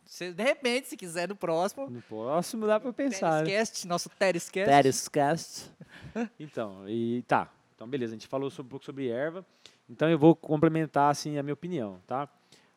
Se, 0.04 0.32
de 0.32 0.42
repente, 0.42 0.88
se 0.88 0.96
quiser 0.96 1.28
no 1.28 1.36
próximo. 1.36 1.88
No 1.88 2.02
próximo 2.02 2.66
dá 2.66 2.78
pra 2.78 2.92
pensar. 2.92 3.42
né? 3.42 3.50
Terescast, 3.50 3.86
nosso 3.86 4.08
Terescast. 4.10 4.70
Terescast. 4.70 5.70
então, 6.38 6.88
e 6.88 7.22
tá. 7.26 7.50
Então, 7.74 7.88
beleza, 7.88 8.12
a 8.12 8.16
gente 8.16 8.28
falou 8.28 8.50
sobre- 8.50 8.66
um 8.68 8.70
pouco 8.70 8.84
sobre 8.84 9.08
erva. 9.08 9.44
Então, 9.88 10.08
eu 10.08 10.18
vou 10.18 10.34
complementar, 10.34 11.10
assim, 11.10 11.36
a 11.38 11.42
minha 11.42 11.54
opinião, 11.54 11.98
tá? 12.06 12.28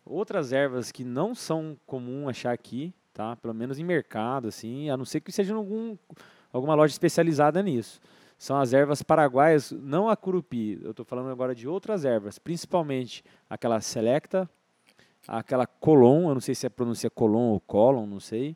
Outras 0.05 0.51
ervas 0.53 0.91
que 0.91 1.03
não 1.03 1.35
são 1.35 1.77
comum 1.85 2.27
achar 2.29 2.51
aqui, 2.53 2.93
tá? 3.13 3.35
Pelo 3.35 3.53
menos 3.53 3.77
em 3.79 3.83
mercado, 3.83 4.47
assim, 4.47 4.89
a 4.89 4.97
não 4.97 5.05
ser 5.05 5.19
que 5.21 5.31
seja 5.31 5.53
em 5.53 5.55
algum, 5.57 5.97
alguma 6.51 6.75
loja 6.75 6.91
especializada 6.93 7.61
nisso. 7.61 7.99
São 8.37 8.57
as 8.59 8.71
ervas 8.71 9.01
paraguaias, 9.01 9.71
não 9.71 10.07
a 10.09 10.15
curupi. 10.15 10.79
Eu 10.83 10.91
estou 10.91 11.05
falando 11.05 11.29
agora 11.29 11.53
de 11.55 11.67
outras 11.67 12.05
ervas, 12.05 12.37
principalmente 12.39 13.23
aquela 13.49 13.81
selecta, 13.81 14.49
aquela 15.27 15.67
colon, 15.67 16.29
eu 16.29 16.33
não 16.33 16.41
sei 16.41 16.55
se 16.55 16.65
é 16.65 16.69
pronuncia 16.69 17.09
colon 17.09 17.51
ou 17.51 17.59
colon, 17.59 18.05
não 18.05 18.19
sei. 18.19 18.55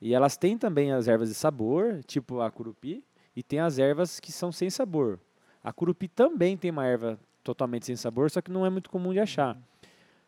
E 0.00 0.14
elas 0.14 0.36
têm 0.36 0.58
também 0.58 0.92
as 0.92 1.08
ervas 1.08 1.28
de 1.28 1.34
sabor, 1.34 2.02
tipo 2.06 2.40
a 2.40 2.50
curupi, 2.50 3.02
e 3.34 3.42
tem 3.42 3.60
as 3.60 3.78
ervas 3.78 4.20
que 4.20 4.30
são 4.30 4.52
sem 4.52 4.68
sabor. 4.68 5.18
A 5.64 5.72
curupi 5.72 6.06
também 6.06 6.56
tem 6.56 6.70
uma 6.70 6.86
erva 6.86 7.18
totalmente 7.42 7.86
sem 7.86 7.96
sabor, 7.96 8.30
só 8.30 8.40
que 8.40 8.50
não 8.50 8.66
é 8.66 8.70
muito 8.70 8.90
comum 8.90 9.12
de 9.12 9.20
achar. 9.20 9.56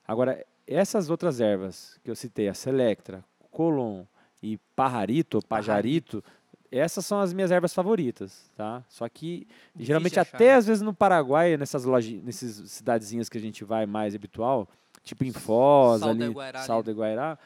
Agora, 0.06 0.44
essas 0.66 1.10
outras 1.10 1.40
ervas 1.40 1.98
que 2.02 2.10
eu 2.10 2.16
citei, 2.16 2.48
a 2.48 2.54
selectra, 2.54 3.24
colon 3.50 4.04
e 4.42 4.58
parrarito, 4.74 5.40
pajarito, 5.46 6.22
essas 6.70 7.04
são 7.04 7.20
as 7.20 7.32
minhas 7.32 7.50
ervas 7.50 7.72
favoritas, 7.72 8.50
tá? 8.54 8.84
Só 8.88 9.08
que 9.08 9.46
Difícil 9.74 9.86
geralmente 9.86 10.20
achar, 10.20 10.36
até 10.36 10.46
né? 10.46 10.54
às 10.54 10.66
vezes 10.66 10.82
no 10.82 10.92
Paraguai, 10.92 11.56
nessas 11.56 11.84
lojas, 11.84 12.22
nessas 12.22 12.70
cidadezinhas 12.70 13.28
que 13.28 13.38
a 13.38 13.40
gente 13.40 13.64
vai 13.64 13.86
mais 13.86 14.14
habitual, 14.14 14.68
tipo 15.08 15.24
em 15.24 15.32
Foz, 15.32 16.00
Sal 16.00 16.10
ali, 16.10 16.24
Iguairá 16.24 16.58
Sal 16.60 16.76
ali. 16.76 16.84
do 16.84 16.90
Iguairá, 16.92 17.38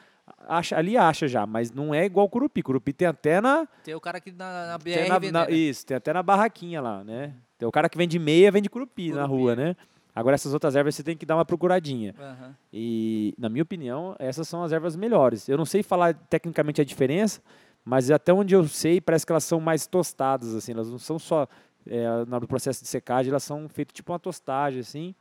acha, 0.48 0.76
ali 0.76 0.96
acha 0.96 1.26
já, 1.28 1.46
mas 1.46 1.70
não 1.72 1.94
é 1.94 2.04
igual 2.04 2.28
curupi. 2.28 2.62
Curupi 2.62 2.92
tem 2.92 3.08
até 3.08 3.40
na, 3.40 3.66
Tem 3.84 3.94
o 3.94 4.00
cara 4.00 4.18
aqui 4.18 4.30
na, 4.32 4.66
na 4.68 4.78
BR 4.78 4.92
tem 4.94 5.08
na- 5.08 5.20
na- 5.20 5.46
né? 5.46 5.52
isso, 5.52 5.86
tem 5.86 5.96
até 5.96 6.12
na 6.12 6.22
barraquinha 6.22 6.80
lá, 6.80 7.02
né? 7.04 7.34
Tem 7.58 7.66
o 7.66 7.72
cara 7.72 7.88
que 7.88 7.96
vende 7.96 8.18
meia, 8.18 8.50
vende 8.50 8.68
curupi, 8.68 9.10
na 9.12 9.22
Curupi, 9.26 9.40
rua, 9.42 9.52
é. 9.52 9.56
né? 9.56 9.76
Agora 10.14 10.34
essas 10.34 10.52
outras 10.52 10.76
ervas 10.76 10.94
você 10.94 11.02
tem 11.02 11.16
que 11.16 11.24
dar 11.24 11.36
uma 11.36 11.44
procuradinha. 11.44 12.14
Aham. 12.20 12.54
E, 12.70 13.32
na 13.38 13.48
minha 13.48 13.62
opinião, 13.62 14.14
essas 14.18 14.46
são 14.46 14.62
as 14.62 14.70
ervas 14.70 14.94
melhores. 14.94 15.48
Eu 15.48 15.56
não 15.56 15.64
sei 15.64 15.82
falar 15.82 16.12
tecnicamente 16.12 16.80
a 16.82 16.84
diferença, 16.84 17.40
mas 17.82 18.10
até 18.10 18.30
onde 18.32 18.54
eu 18.54 18.68
sei, 18.68 19.00
parece 19.00 19.24
que 19.24 19.32
elas 19.32 19.44
são 19.44 19.58
mais 19.58 19.86
tostadas, 19.86 20.54
assim. 20.54 20.72
Elas 20.72 20.90
não 20.90 20.98
são 20.98 21.18
só, 21.18 21.48
é, 21.86 22.06
no 22.26 22.46
processo 22.46 22.82
de 22.82 22.88
secagem, 22.88 23.30
elas 23.30 23.42
são 23.42 23.66
feitas 23.70 23.94
tipo 23.94 24.12
uma 24.12 24.18
tostagem, 24.18 24.80
assim. 24.80 25.14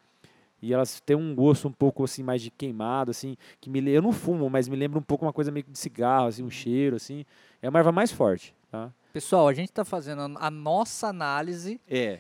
E 0.62 0.74
elas 0.74 1.00
têm 1.00 1.15
um 1.15 1.34
gosto 1.34 1.68
um 1.68 1.72
pouco, 1.72 2.03
assim, 2.03 2.22
mais 2.22 2.41
de 2.41 2.51
queimado, 2.51 3.10
assim. 3.12 3.36
Que 3.60 3.70
me, 3.70 3.89
eu 3.89 4.01
não 4.01 4.12
fumo, 4.12 4.50
mas 4.50 4.68
me 4.68 4.75
lembra 4.75 5.00
um 5.00 5.01
pouco 5.01 5.25
uma 5.25 5.34
coisa 5.34 5.51
meio 5.51 5.65
de 5.68 5.77
cigarro, 5.77 6.27
assim, 6.27 6.44
um 6.44 6.50
cheiro, 6.51 6.96
assim. 6.96 7.25
É 7.62 7.68
uma 7.70 7.80
erva 7.80 7.91
mais 7.91 8.12
forte, 8.12 8.53
tá? 8.70 8.91
Pessoal, 9.12 9.48
a 9.48 9.53
gente 9.53 9.70
está 9.70 9.84
fazendo 9.84 10.22
a 10.38 10.51
nossa 10.51 11.08
análise. 11.08 11.82
É. 11.89 12.20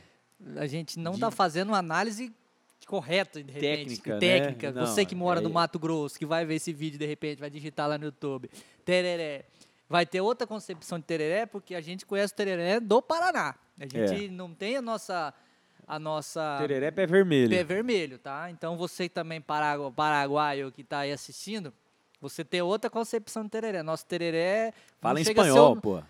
A 0.57 0.65
gente 0.65 0.97
não 0.99 1.11
De- 1.11 1.17
está 1.17 1.29
fazendo 1.29 1.67
uma 1.69 1.77
análise 1.77 2.33
correta, 2.87 3.41
de 3.43 3.51
repente. 3.53 4.01
Técnica, 4.01 4.13
né? 4.15 4.19
Técnica. 4.19 4.71
Não, 4.71 4.85
Você 4.87 5.05
que 5.05 5.13
mora 5.15 5.39
é- 5.39 5.43
no 5.43 5.49
Mato 5.49 5.77
Grosso, 5.79 6.17
que 6.17 6.25
vai 6.25 6.43
ver 6.45 6.55
esse 6.55 6.73
vídeo, 6.73 6.97
de 6.97 7.05
repente, 7.05 7.39
vai 7.39 7.49
digitar 7.49 7.87
lá 7.87 7.97
no 7.97 8.05
YouTube. 8.05 8.49
Tereré. 8.83 9.45
Vai 9.87 10.05
ter 10.05 10.19
outra 10.21 10.47
concepção 10.47 10.97
de 10.97 11.05
tereré, 11.05 11.45
porque 11.45 11.75
a 11.75 11.81
gente 11.81 12.05
conhece 12.05 12.33
o 12.33 12.35
tereré 12.35 12.79
do 12.79 13.01
Paraná. 13.01 13.55
A 13.79 13.85
gente 13.85 14.29
não 14.29 14.53
tem 14.53 14.77
a 14.77 14.81
nossa... 14.81 15.33
A 15.87 15.99
nossa 15.99 16.57
Tereré 16.59 16.91
pé 16.91 17.05
vermelho. 17.05 17.49
pé 17.49 17.63
vermelho, 17.63 18.17
tá? 18.17 18.49
Então 18.49 18.77
você 18.77 19.09
também 19.09 19.41
paragu- 19.41 19.91
paraguaio 19.91 20.71
que 20.71 20.81
está 20.81 20.99
aí 20.99 21.11
assistindo, 21.11 21.73
você 22.21 22.43
tem 22.45 22.61
outra 22.61 22.89
concepção 22.89 23.43
de 23.43 23.49
tereré. 23.49 23.83
Nosso 23.83 24.05
tereré 24.05 24.73
Fala 25.01 25.19
em 25.19 25.23
espanhol, 25.23 25.73
um- 25.75 25.79
pô. 25.81 26.01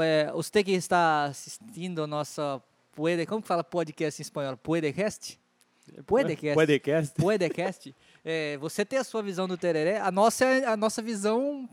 é, 0.00 0.30
você 0.32 0.64
que 0.64 0.72
está 0.72 1.24
assistindo 1.24 2.02
a 2.02 2.06
nossa 2.06 2.60
puede, 2.92 3.24
como 3.26 3.40
que 3.42 3.48
fala 3.48 3.62
podcast 3.62 4.20
em 4.20 4.24
espanhol? 4.24 4.56
Puedecast? 4.56 5.38
Puedecast. 6.04 6.54
Podcast. 6.54 7.14
Puedecast. 7.20 7.94
É, 8.24 8.56
você 8.58 8.84
tem 8.84 8.98
a 8.98 9.04
sua 9.04 9.22
visão 9.22 9.46
do 9.48 9.56
tereré, 9.56 9.98
a 10.00 10.10
nossa 10.10 10.44
é 10.44 10.66
a 10.66 10.76
nossa 10.76 11.00
visão 11.00 11.68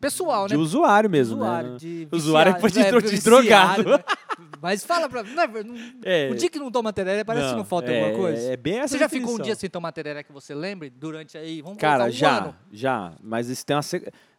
pessoal, 0.00 0.46
De 0.46 0.54
né? 0.54 0.60
usuário 0.60 1.08
mesmo, 1.10 1.36
usuário, 1.36 1.70
né? 1.72 1.76
de 1.78 2.08
Usuário 2.12 2.50
é 2.50 2.52
viciado, 2.54 2.84
depois 2.84 3.02
de, 3.04 3.16
é, 3.16 3.18
de 3.18 3.24
drogado. 3.24 3.84
né? 3.90 4.04
Mas 4.60 4.84
fala 4.84 5.08
pra 5.08 5.22
mim, 5.22 5.30
não 5.34 5.42
é- 5.42 5.62
não- 5.64 5.76
É. 6.04 6.30
o 6.30 6.34
dia 6.34 6.50
que 6.50 6.58
não 6.58 6.70
toma 6.70 6.92
tereré 6.92 7.24
parece 7.24 7.50
que 7.50 7.56
não 7.56 7.64
falta 7.64 7.90
é, 7.90 8.02
alguma 8.04 8.18
coisa. 8.22 8.52
É 8.52 8.56
bem 8.56 8.78
essa 8.78 8.88
você 8.88 8.98
já 8.98 9.08
ficou 9.08 9.34
um 9.34 9.38
dia 9.38 9.54
sem 9.54 9.68
tomar 9.70 9.92
tereré 9.92 10.22
que 10.22 10.32
você 10.32 10.54
lembre 10.54 10.90
durante 10.90 11.36
aí, 11.38 11.62
vamos 11.62 11.78
Cara, 11.78 12.06
um 12.06 12.10
já, 12.10 12.38
ano? 12.38 12.56
já. 12.72 13.12
Mas 13.22 13.48
isso 13.48 13.64
tem 13.64 13.76
uma. 13.76 13.82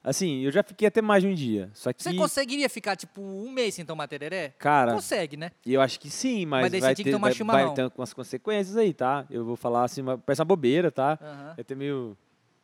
Assim, 0.04 0.42
eu 0.42 0.52
já 0.52 0.64
fiquei 0.64 0.88
até 0.88 1.02
mais 1.02 1.22
de 1.24 1.30
um 1.30 1.34
dia. 1.34 1.70
Só 1.74 1.92
que. 1.92 2.02
Você 2.02 2.14
conseguiria 2.14 2.70
ficar 2.70 2.96
tipo 2.96 3.22
um 3.22 3.50
mês 3.52 3.74
sem 3.76 3.84
tomar 3.86 4.08
tereré? 4.08 4.54
Cara, 4.58 4.94
Consegue, 4.94 5.36
né? 5.38 5.52
eu 5.66 5.82
acho 5.82 6.00
que 6.00 6.10
sim, 6.10 6.46
mas, 6.46 6.62
Mas 6.64 6.72
daí 6.72 6.80
você 6.82 6.86
vai, 6.88 6.96
tinha 6.96 7.04
que 7.04 7.10
ter, 7.10 7.16
tomar 7.16 7.28
vai, 7.28 7.36
chimarrão. 7.36 7.66
vai 7.68 7.76
ter 7.76 7.92
umas 7.98 8.14
consequências 8.14 8.78
aí, 8.78 8.94
tá? 8.94 9.26
Eu 9.30 9.44
vou 9.44 9.56
falar 9.56 9.84
assim, 9.84 10.04
parece 10.26 10.42
uma 10.42 10.46
bobeira, 10.46 10.92
tá? 10.92 11.18
É 11.58 11.62
até 11.62 11.76
meio 11.76 12.16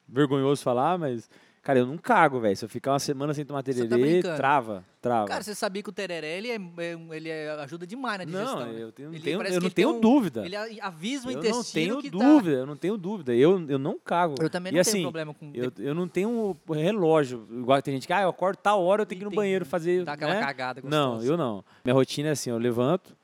vergonhoso 0.08 0.62
falar, 0.64 0.98
mas. 0.98 1.30
Cara, 1.64 1.80
eu 1.80 1.86
não 1.88 1.98
cago, 1.98 2.42
velho. 2.42 2.58
Se 2.58 2.66
eu 2.66 2.68
ficar 2.68 2.92
uma 2.92 3.00
semana 3.00 3.34
sem 3.34 3.46
tomar 3.46 3.64
tá 3.64 3.72
tererê, 3.72 3.88
brincando. 3.88 4.36
trava, 4.36 4.84
trava. 5.02 5.28
Cara, 5.30 5.42
você 5.44 5.56
sabia 5.56 5.82
que 5.82 5.90
o 5.90 5.94
tereré 5.94 6.38
ele, 6.38 6.50
é, 6.52 6.56
é 6.56 6.98
um- 6.98 7.14
ele 7.14 7.30
é- 7.30 7.52
ajuda 7.52 7.88
demais 7.88 8.18
na 8.18 8.26
digestão. 8.26 8.60
não, 8.60 8.74
né? 8.74 8.84
eu, 8.84 8.92
tenho, 8.92 9.10
não 9.10 9.16
Ele 9.16 9.32
eu 9.32 9.62
não 9.62 9.70
tenho 9.70 9.96
um- 9.96 10.02
dúvida. 10.02 10.46
Ele 10.46 10.58
avisa 10.82 11.26
o 11.26 11.32
Eu 11.32 11.38
intestino 11.40 11.94
não 11.94 12.02
tenho 12.02 12.02
que 12.02 12.10
dúvida, 12.10 12.58
eu 12.58 12.66
não 12.66 12.76
tenho 12.76 12.98
dúvida. 12.98 13.34
Eu, 13.34 13.66
eu 13.70 13.80
não 13.80 13.98
cago. 13.98 14.36
Tá... 14.36 14.44
Eu 14.44 14.50
também 14.50 14.72
e 14.72 14.76
não 14.76 14.82
assim, 14.82 14.92
tenho 14.92 15.04
problema 15.04 15.34
com 15.34 15.52
Eu, 15.54 15.72
eu 15.80 15.96
não 15.96 16.06
tenho 16.06 16.58
relógio. 16.70 17.48
Igual 17.50 17.82
tem 17.82 17.94
gente 17.94 18.08
que, 18.08 18.12
ah, 18.14 18.24
eu 18.24 18.30
acordo 18.30 18.58
tal 18.58 18.84
hora, 18.84 19.04
eu 19.04 19.06
tenho 19.06 19.20
que 19.20 19.24
ir 19.24 19.26
no 19.26 19.30
Entendi. 19.30 19.38
banheiro 19.38 19.66
fazer. 19.66 20.04
dar 20.04 20.14
aquela 20.14 20.34
né? 20.34 20.42
cagada 20.42 20.82
gostosa. 20.82 21.06
Não, 21.06 21.24
eu 21.24 21.38
não. 21.38 21.64
Minha 21.86 21.94
rotina 21.94 22.28
é 22.28 22.32
assim, 22.32 22.50
eu 22.50 22.58
levanto, 22.58 23.16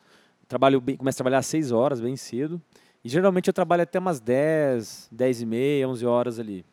trabalho 0.47 0.79
bem, 0.79 0.95
começo 0.95 1.17
a 1.17 1.17
trabalhar 1.17 1.39
às 1.39 1.45
6 1.45 1.73
horas, 1.73 1.99
bem 1.99 2.15
cedo. 2.15 2.61
E 3.03 3.09
geralmente 3.09 3.47
eu 3.49 3.53
trabalho 3.53 3.83
até 3.83 3.99
umas 3.99 4.21
10, 4.21 5.09
10 5.11 5.41
e 5.41 5.45
meia, 5.45 5.89
11 5.89 6.05
horas 6.05 6.39
ali. 6.39 6.65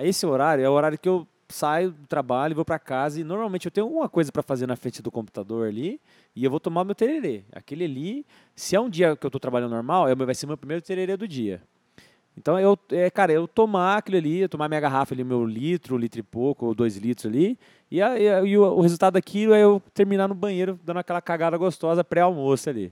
Aí 0.00 0.08
esse 0.08 0.24
horário 0.24 0.64
é 0.64 0.68
o 0.68 0.72
horário 0.72 0.98
que 0.98 1.06
eu 1.06 1.26
saio 1.46 1.90
do 1.90 2.06
trabalho, 2.06 2.54
vou 2.54 2.64
para 2.64 2.78
casa 2.78 3.20
e 3.20 3.24
normalmente 3.24 3.66
eu 3.66 3.70
tenho 3.70 3.86
alguma 3.86 4.08
coisa 4.08 4.32
para 4.32 4.42
fazer 4.42 4.66
na 4.66 4.74
frente 4.74 5.02
do 5.02 5.10
computador 5.10 5.68
ali 5.68 6.00
e 6.34 6.42
eu 6.42 6.50
vou 6.50 6.58
tomar 6.58 6.84
meu 6.84 6.94
tererê. 6.94 7.44
Aquele 7.52 7.84
ali, 7.84 8.26
se 8.56 8.74
é 8.74 8.80
um 8.80 8.88
dia 8.88 9.14
que 9.14 9.26
eu 9.26 9.28
estou 9.28 9.38
trabalhando 9.38 9.72
normal, 9.72 10.08
é, 10.08 10.14
vai 10.14 10.34
ser 10.34 10.46
meu 10.46 10.56
primeiro 10.56 10.82
tererê 10.82 11.18
do 11.18 11.28
dia. 11.28 11.60
Então, 12.34 12.58
eu, 12.58 12.78
é, 12.92 13.10
cara, 13.10 13.30
eu 13.30 13.46
tomar 13.46 13.98
aquilo 13.98 14.16
ali, 14.16 14.38
eu 14.38 14.48
tomar 14.48 14.68
minha 14.70 14.80
garrafa 14.80 15.12
ali, 15.12 15.22
meu 15.22 15.44
litro, 15.44 15.98
litro 15.98 16.20
e 16.20 16.22
pouco, 16.22 16.64
ou 16.64 16.74
dois 16.74 16.96
litros 16.96 17.26
ali, 17.26 17.58
e, 17.90 18.00
a- 18.00 18.18
e 18.18 18.26
a- 18.26 18.42
e 18.42 18.56
o, 18.56 18.62
o 18.62 18.80
resultado 18.80 19.14
daquilo 19.14 19.52
é 19.52 19.62
eu 19.62 19.82
terminar 19.92 20.28
no 20.28 20.34
banheiro 20.34 20.80
dando 20.82 20.96
aquela 21.00 21.20
cagada 21.20 21.58
gostosa 21.58 22.02
pré-almoço 22.02 22.70
ali. 22.70 22.90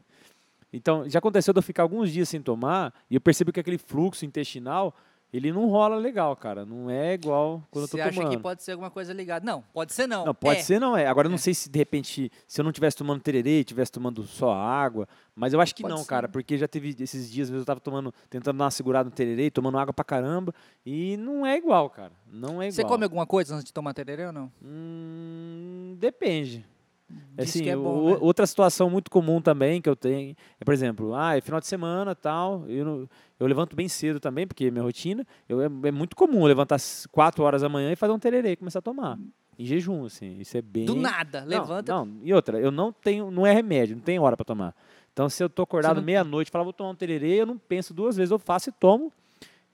Então, 0.70 1.08
já 1.08 1.20
aconteceu 1.20 1.54
de 1.54 1.58
eu 1.58 1.62
ficar 1.62 1.84
alguns 1.84 2.12
dias 2.12 2.28
sem 2.28 2.42
tomar, 2.42 2.92
e 3.10 3.14
eu 3.14 3.20
percebo 3.22 3.50
que 3.50 3.60
aquele 3.60 3.78
fluxo 3.78 4.26
intestinal, 4.26 4.94
ele 5.32 5.52
não 5.52 5.68
rola 5.68 5.96
legal, 5.96 6.34
cara. 6.36 6.64
Não 6.64 6.88
é 6.90 7.14
igual 7.14 7.62
quando 7.70 7.84
eu 7.84 7.88
tô 7.88 7.96
Você 7.96 8.00
acha 8.02 8.14
tomando. 8.20 8.30
que 8.36 8.42
pode 8.42 8.62
ser 8.62 8.72
alguma 8.72 8.90
coisa 8.90 9.12
ligada? 9.12 9.44
Não, 9.44 9.62
pode 9.74 9.92
ser 9.92 10.06
não. 10.06 10.24
Não, 10.24 10.34
pode 10.34 10.60
É. 10.60 10.62
ser, 10.62 10.80
não 10.80 10.96
é. 10.96 11.06
Agora, 11.06 11.26
eu 11.26 11.30
não 11.30 11.34
É. 11.36 11.38
sei 11.38 11.52
se 11.54 11.68
de 11.68 11.78
repente, 11.78 12.32
se 12.46 12.60
eu 12.60 12.64
não 12.64 12.72
tivesse 12.72 12.96
tomando 12.96 13.20
tererê, 13.20 13.62
tivesse 13.64 13.92
tomando 13.92 14.22
só 14.24 14.52
água, 14.52 15.06
mas 15.36 15.52
eu 15.52 15.60
acho 15.60 15.74
que 15.74 15.82
Pode 15.82 15.94
não, 15.94 16.02
ser. 16.02 16.08
cara, 16.08 16.28
porque 16.28 16.56
já 16.56 16.66
teve 16.66 16.96
esses 16.98 17.30
dias 17.30 17.50
eu 17.50 17.64
tava 17.64 17.80
tomando, 17.80 18.12
tentando 18.30 18.56
dar 18.56 18.64
uma 18.64 18.70
segurada 18.70 19.08
no 19.08 19.14
tererê, 19.14 19.50
tomando 19.50 19.78
água 19.78 19.92
pra 19.92 20.04
caramba, 20.04 20.54
e 20.84 21.16
não 21.18 21.44
é 21.46 21.56
igual, 21.56 21.90
cara. 21.90 22.12
Não 22.26 22.62
é 22.62 22.68
igual. 22.68 22.72
Você 22.72 22.84
come 22.84 23.04
alguma 23.04 23.26
coisa 23.26 23.54
antes 23.54 23.64
de 23.64 23.72
tomar 23.72 23.92
tererê 23.94 24.26
ou 24.26 24.32
não? 24.32 24.50
Hum, 24.62 25.96
depende. 25.98 26.64
Diz 27.10 27.50
Assim, 27.50 27.62
que 27.62 27.70
é 27.70 27.76
o- 27.76 27.82
bom, 27.82 28.10
né? 28.10 28.18
outra 28.20 28.46
situação 28.46 28.90
muito 28.90 29.10
comum 29.10 29.40
também 29.40 29.80
que 29.80 29.88
eu 29.88 29.96
tenho 29.96 30.36
é, 30.60 30.64
por 30.64 30.74
exemplo, 30.74 31.14
ah, 31.14 31.36
é 31.36 31.40
final 31.40 31.60
de 31.60 31.66
semana 31.66 32.14
tal, 32.14 32.64
eu, 32.68 32.84
não- 32.84 33.08
eu 33.40 33.46
levanto 33.46 33.74
bem 33.74 33.88
cedo 33.88 34.20
também, 34.20 34.46
porque 34.46 34.66
é 34.66 34.70
minha 34.70 34.82
rotina, 34.82 35.26
eu, 35.48 35.60
é, 35.62 35.66
é 35.66 35.90
muito 35.92 36.14
comum 36.14 36.44
levantar 36.44 36.74
às 36.74 37.06
4 37.06 37.42
horas 37.44 37.62
da 37.62 37.68
manhã 37.68 37.90
e 37.92 37.96
fazer 37.96 38.12
um 38.12 38.18
tererê 38.18 38.52
e 38.52 38.56
começar 38.56 38.80
a 38.80 38.82
tomar. 38.82 39.18
Em 39.58 39.64
jejum, 39.64 40.04
assim. 40.04 40.38
Isso 40.38 40.56
é 40.56 40.62
bem. 40.62 40.84
Do 40.84 40.94
nada, 40.94 41.40
Não, 41.40 41.48
levanta. 41.48 41.92
Não, 41.92 42.08
e 42.22 42.32
outra, 42.34 42.60
eu 42.60 42.70
não 42.70 42.92
tenho, 42.92 43.30
não 43.30 43.46
é 43.46 43.52
remédio, 43.52 43.96
não 43.96 44.02
tem 44.02 44.18
hora 44.18 44.36
pra 44.36 44.44
tomar. 44.44 44.74
Então, 45.12 45.28
se 45.28 45.42
eu 45.42 45.48
tô 45.48 45.62
acordado 45.62 45.96
não- 45.96 46.02
meia-noite 46.02 46.48
e 46.48 46.52
falar, 46.52 46.62
vou 46.64 46.72
tomar 46.72 46.90
um 46.90 46.94
tererê, 46.94 47.40
eu 47.40 47.46
não 47.46 47.56
penso 47.58 47.92
duas 47.94 48.16
vezes, 48.16 48.30
eu 48.30 48.38
faço 48.38 48.68
e 48.68 48.72
tomo. 48.72 49.12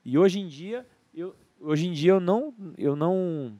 E 0.03 0.17
hoje 0.17 0.39
em 0.39 0.47
dia, 0.47 0.85
eu, 1.13 1.35
hoje 1.59 1.87
em 1.87 1.91
dia 1.93 2.11
eu 2.13 2.19
não, 2.19 2.53
eu 2.77 2.95
não, 2.95 3.51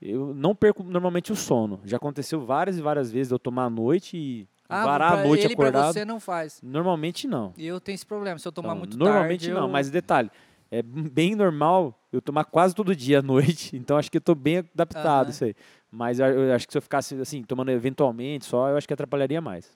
eu 0.00 0.34
não 0.34 0.54
perco 0.54 0.82
normalmente 0.82 1.32
o 1.32 1.36
sono. 1.36 1.80
Já 1.84 1.96
aconteceu 1.96 2.40
várias 2.44 2.78
e 2.78 2.82
várias 2.82 3.10
vezes 3.10 3.30
eu 3.32 3.38
tomar 3.38 3.64
à 3.64 3.70
noite 3.70 4.16
e 4.16 4.46
varar 4.68 5.12
pra 5.12 5.22
a 5.22 5.26
noite 5.26 5.44
ele 5.46 5.54
acordado. 5.54 5.92
você 5.92 6.04
não 6.04 6.18
faz. 6.20 6.60
Normalmente 6.62 7.26
não. 7.26 7.52
E 7.56 7.66
eu 7.66 7.80
tenho 7.80 7.94
esse 7.94 8.06
problema, 8.06 8.38
se 8.38 8.46
eu 8.46 8.52
tomar 8.52 8.70
Não, 8.70 8.76
muito 8.76 8.96
normalmente 8.98 9.40
tarde, 9.46 9.54
não, 9.54 9.62
eu- 9.62 9.68
mas 9.68 9.90
detalhe, 9.90 10.30
é 10.70 10.82
bem 10.82 11.34
normal 11.34 11.98
eu 12.12 12.20
tomar 12.20 12.44
quase 12.44 12.74
todo 12.74 12.94
dia 12.94 13.20
à 13.20 13.22
noite, 13.22 13.76
então 13.76 13.96
acho 13.96 14.10
que 14.10 14.16
eu 14.16 14.20
tô 14.20 14.34
bem 14.34 14.58
adaptado 14.58 15.26
Aham. 15.26 15.30
isso 15.30 15.44
aí. 15.44 15.54
Mas 15.90 16.18
eu, 16.18 16.26
eu 16.26 16.52
acho 16.54 16.66
que 16.66 16.72
se 16.72 16.78
eu 16.78 16.82
ficasse 16.82 17.14
assim, 17.20 17.42
tomando 17.42 17.70
eventualmente 17.70 18.44
só, 18.44 18.68
eu 18.68 18.76
acho 18.76 18.86
que 18.86 18.92
atrapalharia 18.92 19.40
mais. 19.40 19.70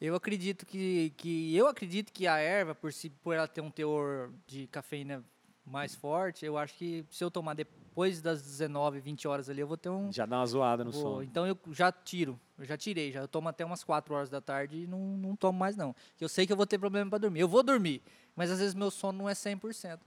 Eu 0.00 0.14
acredito 0.14 0.64
que, 0.66 1.12
que 1.16 1.54
eu 1.54 1.66
acredito 1.68 2.10
que 2.12 2.26
a 2.26 2.38
erva 2.38 2.74
por 2.74 2.90
si 2.92 3.10
por 3.10 3.34
ela 3.34 3.46
ter 3.46 3.60
um 3.60 3.70
teor 3.70 4.30
de 4.46 4.66
cafeína 4.66 5.22
mais 5.70 5.94
forte, 5.94 6.44
eu 6.44 6.58
acho 6.58 6.74
que 6.74 7.04
se 7.10 7.22
eu 7.22 7.30
tomar 7.30 7.54
depois 7.54 8.20
das 8.20 8.42
19, 8.42 9.00
20 9.00 9.26
horas 9.28 9.48
ali, 9.48 9.60
eu 9.60 9.66
vou 9.66 9.76
ter 9.76 9.88
um. 9.88 10.12
Já 10.12 10.26
dá 10.26 10.38
uma 10.38 10.46
zoada 10.46 10.84
no 10.84 10.90
vou- 10.90 11.00
sono. 11.02 11.22
Então 11.22 11.46
eu 11.46 11.56
já 11.72 11.90
tiro. 11.92 12.38
Eu 12.58 12.64
já 12.64 12.76
tirei. 12.76 13.10
Já 13.12 13.20
eu 13.20 13.28
tomo 13.28 13.48
até 13.48 13.64
umas 13.64 13.82
4 13.84 14.14
horas 14.14 14.28
da 14.28 14.40
tarde 14.40 14.82
e 14.82 14.86
não, 14.86 14.98
não 14.98 15.36
tomo 15.36 15.58
mais, 15.58 15.76
não. 15.76 15.94
Eu 16.20 16.28
sei 16.28 16.46
que 16.46 16.52
eu 16.52 16.56
vou 16.56 16.66
ter 16.66 16.78
problema 16.78 17.08
para 17.08 17.18
dormir. 17.20 17.40
Eu 17.40 17.48
vou 17.48 17.62
dormir, 17.62 18.02
mas 18.36 18.50
às 18.50 18.58
vezes 18.58 18.74
meu 18.74 18.90
sono 18.90 19.18
não 19.18 19.28
é 19.28 19.34
100%. 19.34 19.98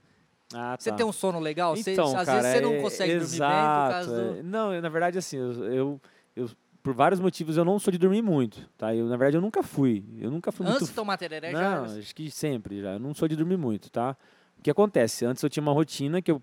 Ah, 0.52 0.76
Você 0.78 0.90
tá. 0.90 0.96
tem 0.96 1.06
um 1.06 1.12
sono 1.12 1.40
legal? 1.40 1.74
Você- 1.74 1.92
Então, 1.92 2.06
às 2.16 2.26
cara, 2.26 2.42
vezes 2.42 2.52
você 2.58 2.60
não 2.60 2.74
é- 2.74 2.80
consegue 2.82 3.12
dormir 3.18 3.30
bem 3.30 3.38
por 3.38 3.44
exato, 3.44 3.92
causa 3.94 4.24
do. 4.32 4.38
é. 4.38 4.42
Não, 4.42 4.74
eu, 4.74 4.82
na 4.82 4.88
verdade, 4.88 5.18
assim, 5.18 5.36
eu, 5.38 5.52
eu, 5.64 6.00
eu- 6.36 6.50
por 6.82 6.92
vários 6.94 7.18
motivos, 7.18 7.56
eu 7.56 7.64
não 7.64 7.78
sou 7.78 7.90
de 7.90 7.96
dormir 7.98 8.20
muito, 8.22 8.68
tá? 8.76 8.94
Eu, 8.94 9.06
na 9.06 9.16
verdade, 9.16 9.38
eu 9.38 9.40
nunca 9.40 9.62
fui. 9.62 10.04
Eu 10.20 10.30
nunca 10.30 10.52
fui 10.52 10.66
Antes 10.66 10.80
muito... 10.80 10.90
de 10.90 10.94
tomar 10.94 11.16
tereré, 11.16 11.50
não, 11.50 11.88
já. 11.88 11.98
acho 11.98 12.14
que 12.14 12.30
sempre 12.30 12.82
já. 12.82 12.92
Eu 12.92 12.98
não 13.00 13.14
sou 13.14 13.26
de 13.26 13.34
dormir 13.34 13.56
muito, 13.56 13.90
tá? 13.90 14.14
O 14.64 14.66
que 14.66 14.70
acontece? 14.70 15.26
Antes 15.26 15.42
eu 15.42 15.50
tinha 15.50 15.62
uma 15.62 15.74
rotina 15.74 16.22
que 16.22 16.30
eu, 16.30 16.40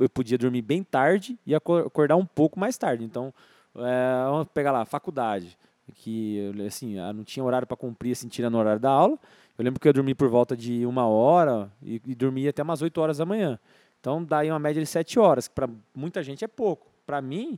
eu 0.00 0.10
podia 0.10 0.36
dormir 0.36 0.60
bem 0.60 0.82
tarde 0.82 1.38
e 1.46 1.54
aco- 1.54 1.76
acordar 1.76 2.16
um 2.16 2.26
pouco 2.26 2.58
mais 2.58 2.76
tarde. 2.76 3.04
Então, 3.04 3.32
é, 3.76 4.24
vamos 4.28 4.48
pegar 4.52 4.72
lá, 4.72 4.84
faculdade, 4.84 5.56
que 5.94 6.52
assim, 6.66 6.98
ah, 6.98 7.12
não 7.12 7.22
tinha 7.22 7.44
horário 7.44 7.68
para 7.68 7.76
cumprir, 7.76 8.10
assim, 8.10 8.26
tirando 8.26 8.56
o 8.56 8.58
horário 8.58 8.80
da 8.80 8.90
aula. 8.90 9.16
Eu 9.56 9.64
lembro 9.64 9.78
que 9.78 9.86
eu 9.86 9.92
dormi 9.92 10.16
por 10.16 10.28
volta 10.28 10.56
de 10.56 10.84
uma 10.84 11.06
hora 11.06 11.70
e, 11.80 12.02
e 12.04 12.14
dormia 12.16 12.50
até 12.50 12.60
umas 12.60 12.82
8 12.82 13.00
horas 13.00 13.18
da 13.18 13.24
manhã. 13.24 13.56
Então, 14.00 14.24
daí 14.24 14.50
uma 14.50 14.58
média 14.58 14.82
de 14.82 14.88
7 14.88 15.20
horas, 15.20 15.46
que 15.46 15.54
para 15.54 15.68
muita 15.94 16.24
gente 16.24 16.44
é 16.44 16.48
pouco. 16.48 16.88
Para 17.06 17.22
mim, 17.22 17.56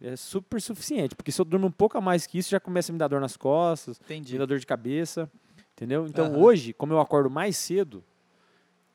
é 0.00 0.16
super 0.16 0.60
suficiente, 0.60 1.14
porque 1.14 1.30
se 1.30 1.40
eu 1.40 1.44
durmo 1.44 1.68
um 1.68 1.70
pouco 1.70 1.96
a 1.96 2.00
mais 2.00 2.26
que 2.26 2.38
isso, 2.38 2.50
já 2.50 2.58
começa 2.58 2.90
a 2.90 2.92
me 2.92 2.98
dar 2.98 3.06
dor 3.06 3.20
nas 3.20 3.36
costas, 3.36 4.00
Entendi. 4.04 4.32
me 4.32 4.38
dá 4.40 4.46
dor 4.46 4.58
de 4.58 4.66
cabeça, 4.66 5.30
entendeu? 5.76 6.08
Então 6.08 6.26
Aham. 6.26 6.38
hoje, 6.38 6.72
como 6.72 6.92
eu 6.92 6.98
acordo 6.98 7.30
mais 7.30 7.56
cedo, 7.56 8.02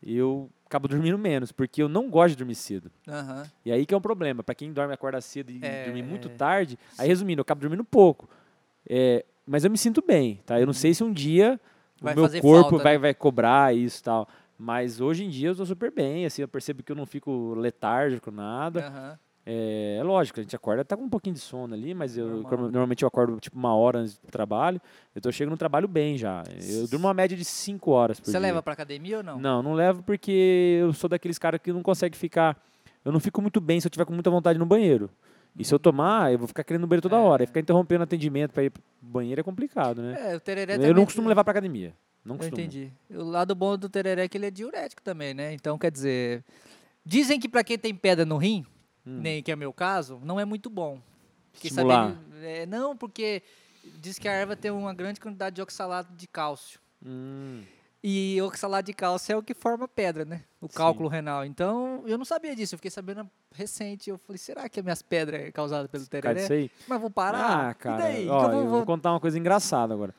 eu 0.06 0.50
acabo 0.66 0.88
dormindo 0.88 1.18
menos, 1.18 1.52
porque 1.52 1.82
eu 1.82 1.90
não 1.90 2.10
gosto 2.10 2.32
de 2.32 2.38
dormir 2.38 2.56
cedo. 2.56 2.92
Aham. 3.08 3.50
E 3.66 3.72
aí 3.72 3.86
que 3.86 3.94
é 3.94 3.98
um 3.98 4.02
problema, 4.02 4.44
para 4.44 4.56
quem 4.56 4.74
dorme 4.74 4.94
acorda 4.94 5.22
cedo 5.22 5.52
e 5.52 5.60
É, 5.62 5.86
dormir 5.86 6.04
muito 6.04 6.30
tarde, 6.30 6.78
aí 6.98 7.08
resumindo, 7.08 7.40
eu 7.40 7.44
acabo 7.44 7.62
dormindo 7.62 7.84
pouco. 7.84 8.28
É, 8.90 9.26
mas 9.46 9.64
eu 9.64 9.72
me 9.72 9.78
sinto 9.78 10.02
bem, 10.06 10.42
tá? 10.46 10.60
Eu 10.60 10.66
não 10.66 10.74
sei 10.74 10.94
se 10.94 11.04
um 11.04 11.12
dia 11.14 11.60
Vai 12.02 12.14
o 12.14 12.18
meu 12.18 12.30
corpo 12.42 12.70
falta, 12.72 12.84
vai, 12.84 12.94
né? 12.94 13.00
vai 13.00 13.14
cobrar 13.14 13.76
isso 13.76 14.00
e 14.00 14.04
tal. 14.04 14.28
Mas 14.58 15.00
hoje 15.02 15.24
em 15.26 15.30
dia 15.30 15.50
eu 15.50 15.56
tô 15.56 15.66
super 15.66 15.92
bem, 15.92 16.26
assim, 16.26 16.42
eu 16.42 16.48
percebo 16.48 16.84
que 16.84 16.92
eu 16.92 16.96
não 16.96 17.06
fico 17.06 17.54
letárgico, 17.56 18.32
nada. 18.32 18.88
Aham. 18.88 19.20
É, 19.46 19.98
é 20.00 20.04
lógico, 20.04 20.40
a 20.40 20.44
gente 20.44 20.56
acorda, 20.56 20.86
tá 20.86 20.96
com 20.96 21.04
um 21.04 21.10
pouquinho 21.10 21.34
de 21.34 21.42
sono 21.42 21.74
ali, 21.74 21.94
mas 21.94 22.16
eu 22.18 22.28
Normal. 22.42 22.60
normalmente 22.72 23.04
eu 23.04 23.08
acordo 23.08 23.38
tipo 23.42 23.58
uma 23.58 23.76
hora 23.76 24.00
antes 24.00 24.18
do 24.18 24.28
trabalho. 24.32 24.80
Eu 25.14 25.22
tô 25.22 25.32
chegando 25.32 25.52
no 25.52 25.58
trabalho 25.58 25.88
bem 25.88 26.18
já. 26.18 26.44
Eu 26.70 26.88
durmo 26.88 27.08
uma 27.08 27.14
média 27.14 27.36
de 27.36 27.44
5 27.44 27.92
horas 27.92 28.20
por 28.20 28.26
Você 28.28 28.32
dia. 28.32 28.40
leva 28.40 28.64
pra 28.64 28.72
academia 28.74 29.18
ou 29.18 29.24
não? 29.24 29.38
Não, 29.40 29.62
não 29.62 29.74
levo 29.74 30.02
porque 30.02 30.78
eu 30.80 30.94
sou 30.94 31.10
daqueles 31.10 31.38
caras 31.38 31.60
que 31.62 31.74
não 31.74 31.84
consegue 31.84 32.16
ficar. 32.18 32.58
Eu 33.04 33.12
não 33.12 33.20
fico 33.20 33.42
muito 33.42 33.60
bem 33.60 33.82
se 33.82 33.88
eu 33.88 33.92
tiver 33.92 34.06
com 34.06 34.14
muita 34.14 34.30
vontade 34.30 34.58
no 34.58 34.66
banheiro. 34.66 35.10
E 35.60 35.64
se 35.66 35.74
eu 35.76 35.78
tomar, 35.78 36.32
eu 36.32 36.40
vou 36.40 36.48
ficar 36.48 36.64
querendo 36.64 36.82
no 36.84 36.88
banheiro 36.88 37.02
toda 37.08 37.18
É. 37.18 37.20
hora. 37.20 37.44
E 37.44 37.48
ficar 37.48 37.60
interrompendo 37.60 38.00
o 38.00 38.04
atendimento 38.06 38.52
para 38.54 38.64
ir 38.64 38.70
pro 38.70 38.82
banheiro 39.02 39.42
é 39.42 39.44
complicado, 39.44 40.02
né? 40.02 40.32
É, 40.32 40.36
o 40.38 40.40
tereré 40.40 40.78
eu 40.78 40.94
não 40.96 41.04
costumo 41.06 41.28
levar 41.28 41.44
pra 41.44 41.52
academia. 41.52 41.94
Não 42.26 42.36
Eu 42.36 42.40
costumo. 42.40 42.62
entendi. 42.62 42.90
O 43.12 43.24
lado 43.24 43.54
bom 43.54 43.78
do 43.78 43.90
tereré 43.90 44.24
é 44.24 44.28
que 44.30 44.38
ele 44.38 44.46
é 44.46 44.52
diurético 44.52 45.02
também, 45.02 45.34
né? 45.34 45.54
Então, 45.54 45.78
quer 45.78 45.92
dizer, 45.92 46.44
dizem 47.06 47.38
que 47.40 47.50
pra 47.50 47.62
quem 47.64 47.78
tem 47.78 47.94
pedra 47.94 48.26
no 48.26 48.38
rim, 48.38 48.66
Hum. 49.06 49.20
nem 49.22 49.44
que 49.44 49.52
é 49.52 49.56
meu 49.56 49.74
caso, 49.74 50.20
não 50.24 50.40
é 50.40 50.46
muito 50.46 50.70
bom. 50.70 51.00
Fiquei 51.54 51.70
sabendo- 51.72 52.18
é, 52.42 52.66
não, 52.66 52.96
porque 52.96 53.44
diz 54.00 54.18
que 54.18 54.28
a 54.28 54.32
erva 54.32 54.56
tem 54.56 54.72
uma 54.72 54.94
grande 54.94 55.20
quantidade 55.20 55.56
de 55.56 55.62
oxalato 55.62 56.14
de 56.14 56.28
cálcio. 56.28 56.80
Hum, 57.06 57.62
E 58.06 58.42
oxalato 58.42 58.88
de 58.88 58.94
cálcio 58.94 59.32
é 59.32 59.38
o 59.38 59.42
que 59.42 59.54
forma 59.54 59.88
pedra, 59.88 60.26
né? 60.26 60.42
O 60.60 60.68
Sim. 60.68 60.74
cálculo 60.76 61.08
renal. 61.08 61.46
Então, 61.46 62.04
eu 62.06 62.18
não 62.18 62.26
sabia 62.26 62.54
disso. 62.54 62.76
Eu 62.76 62.78
fiquei 62.78 62.92
sabendo 62.92 63.30
recente. 63.54 64.10
Eu 64.10 64.18
falei, 64.18 64.38
será 64.38 64.68
que 64.68 64.78
as 64.80 64.84
minhas 64.84 65.02
pedras 65.02 65.40
é 65.42 65.52
causada 65.54 65.88
pelo 65.88 66.06
tereré? 66.08 66.46
aí. 66.54 66.70
Mas 66.86 67.00
vou 67.00 67.10
parar? 67.10 67.70
Ah, 67.70 67.74
cara. 67.74 68.04
Ó, 68.04 68.08
Que 68.08 68.12
eu 68.12 68.26
eu 68.26 68.28
vou- 68.28 68.52
vou, 68.52 68.70
vou- 68.72 68.86
contar 68.86 69.12
uma 69.12 69.22
coisa 69.22 69.40
engraçada 69.40 69.94
agora. 69.94 70.14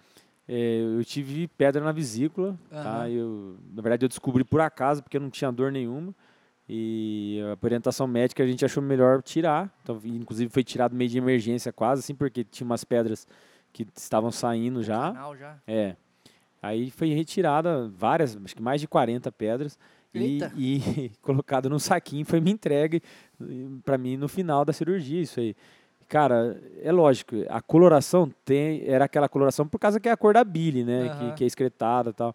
É, 0.49 0.81
eu 0.99 1.05
tive 1.05 1.47
pedra 1.47 1.85
na 1.85 1.93
vesícula, 1.93 2.59
tá? 2.71 3.01
Aham. 3.03 3.09
Eu, 3.11 3.57
na 3.75 3.83
verdade, 3.83 4.05
eu 4.07 4.09
descobri 4.09 4.45
por 4.45 4.63
acaso, 4.63 5.03
porque 5.03 5.19
eu 5.19 5.21
não 5.21 5.29
tinha 5.31 5.53
dor 5.53 5.71
nenhuma. 5.71 6.15
E 6.69 7.41
a 7.53 7.65
orientação 7.65 8.07
médica 8.07 8.43
a 8.43 8.47
gente 8.47 8.65
achou 8.65 8.83
melhor 8.83 9.23
tirar. 9.23 9.71
Então, 9.83 10.01
inclusive 10.05 10.51
foi 10.51 10.65
tirado 10.65 10.95
meio 10.95 11.11
de 11.11 11.19
emergência 11.19 11.73
quase, 11.73 12.01
assim, 12.01 12.15
porque 12.15 12.43
tinha 12.43 12.65
umas 12.65 12.85
pedras 12.85 13.27
que 13.73 13.87
estavam 13.97 14.31
saindo 14.31 14.83
já. 14.83 15.13
Canal 15.13 15.37
já. 15.37 15.57
É. 15.67 15.97
Aí 16.63 16.91
foi 16.91 17.09
retirada 17.09 17.89
várias, 17.95 18.39
acho 18.43 18.57
que 18.57 18.63
mais 18.63 18.81
de 18.81 18.89
40 18.89 19.31
pedras. 19.33 19.79
E, 20.15 20.19
Eita. 20.19 20.53
e 20.57 21.11
colocado 21.21 21.69
num 21.69 21.79
saquinho, 21.79 22.25
foi 22.25 22.41
me 22.41 22.53
entregue 22.53 23.03
para 23.85 23.99
mim 23.99 24.17
no 24.17 24.29
final 24.29 24.65
da 24.65 24.73
cirurgia, 24.73 25.21
isso 25.21 25.41
aí. 25.41 25.55
Cara, 26.09 26.59
é 26.83 26.93
lógico, 26.93 27.35
a 27.49 27.61
coloração 27.61 28.31
tem, 28.45 28.85
era 28.87 29.07
aquela 29.07 29.29
coloração 29.29 29.67
por 29.67 29.79
causa 29.79 29.99
que 29.99 30.09
é 30.09 30.13
a 30.13 30.17
cor 30.17 30.35
da 30.35 30.45
bile, 30.45 30.85
né? 30.85 31.09
Aham. 31.09 31.31
Que, 31.31 31.37
que 31.37 31.45
é 31.45 31.47
excretada 31.47 32.11
e 32.11 32.13
tal. 32.13 32.35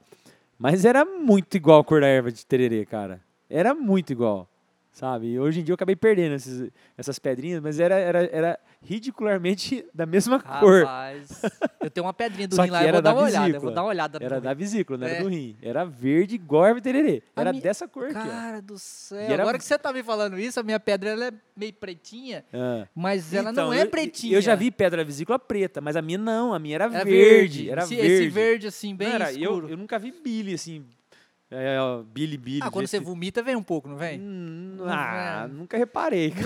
Mas 0.57 0.83
era 0.85 1.05
muito 1.05 1.55
igual 1.55 1.79
a 1.79 1.83
cor 1.83 2.01
da 2.01 2.07
erva 2.07 2.31
de 2.31 2.45
tererê, 2.45 2.85
cara. 2.85 3.21
Era 3.49 3.73
muito 3.73 4.11
igual, 4.11 4.47
sabe? 4.91 5.27
E 5.27 5.39
hoje 5.39 5.61
em 5.61 5.63
dia 5.63 5.71
eu 5.71 5.75
acabei 5.75 5.95
perdendo 5.95 6.35
esses- 6.35 6.69
essas 6.97 7.17
pedrinhas, 7.17 7.61
mas 7.61 7.79
era, 7.79 7.95
era, 7.95 8.23
era 8.31 8.59
ridicularmente 8.81 9.85
da 9.93 10.05
mesma 10.05 10.39
cor. 10.39 10.83
Rapaz, 10.83 11.41
eu 11.81 11.89
tenho 11.89 12.05
uma 12.05 12.13
pedrinha 12.13 12.47
do 12.47 12.61
rim 12.61 12.69
lá, 12.69 12.83
eu 12.85 12.93
vou 12.93 13.01
dar 13.01 13.09
da 13.11 13.15
uma 13.15 13.23
olhada. 13.23 13.37
Eu 13.39 13.45
vesícula. 13.47 13.59
vou 13.61 13.73
dar 13.73 13.81
uma 13.83 13.89
olhada. 13.89 14.19
Era 14.21 14.39
da 14.41 14.49
rim. 14.51 14.55
vesícula, 14.57 14.97
não 14.99 15.07
É. 15.07 15.11
era 15.15 15.23
do 15.23 15.29
rim. 15.29 15.57
Era 15.61 15.83
verde 15.85 16.35
igual 16.35 16.63
a 16.63 16.69
erva 16.69 16.81
tererê. 16.81 17.23
Era 17.35 17.51
dessa 17.51 17.87
cor 17.87 18.05
aqui. 18.05 18.13
Cara 18.13 18.61
do 18.61 18.77
céu. 18.77 19.19
E 19.19 19.33
era- 19.33 19.43
Agora 19.43 19.57
que 19.57 19.63
você 19.65 19.77
tá 19.79 19.91
me 19.91 20.03
falando 20.03 20.37
isso, 20.39 20.59
a 20.59 20.63
minha 20.63 20.79
pedra 20.79 21.09
ela 21.09 21.25
é 21.27 21.31
meio 21.55 21.73
pretinha, 21.73 22.45
Ah. 22.53 22.87
mas 22.95 23.33
ela 23.33 23.45
não 23.45 23.51
Então, 23.51 23.73
é 23.73 23.83
eu- 23.83 23.89
pretinha. 23.89 24.35
Eu 24.37 24.41
já 24.41 24.53
vi 24.55 24.69
pedra 24.71 25.03
vesícula 25.03 25.39
preta, 25.39 25.81
mas 25.81 25.95
a 25.95 26.01
minha 26.01 26.17
não, 26.17 26.53
a 26.53 26.59
minha 26.59 26.75
era, 26.75 26.85
Era 26.85 27.03
verde. 27.03 27.69
Era 27.69 27.81
esse, 27.83 27.95
verde. 27.95 28.11
esse 28.13 28.29
verde 28.29 28.67
assim, 28.67 28.95
bem 28.95 29.07
Não 29.07 29.15
era- 29.15 29.33
eu, 29.33 29.39
escuro. 29.39 29.69
eu 29.69 29.77
nunca 29.77 29.97
vi 29.99 30.11
bile 30.11 30.53
assim. 30.53 30.85
É, 31.51 31.79
ó, 31.79 32.03
bile, 32.03 32.37
bile. 32.37 32.61
ah, 32.61 32.65
do 32.65 32.71
quando 32.71 32.87
você 32.87 32.99
vomita, 32.99 33.41
vem 33.41 33.55
um 33.55 33.63
pouco, 33.63 33.87
não 33.87 33.97
vem? 33.97 34.19
Hum, 34.19 34.75
Não 34.77 34.85
ah, 34.87 35.45
vem. 35.47 35.55
nunca 35.57 35.77
reparei. 35.77 36.31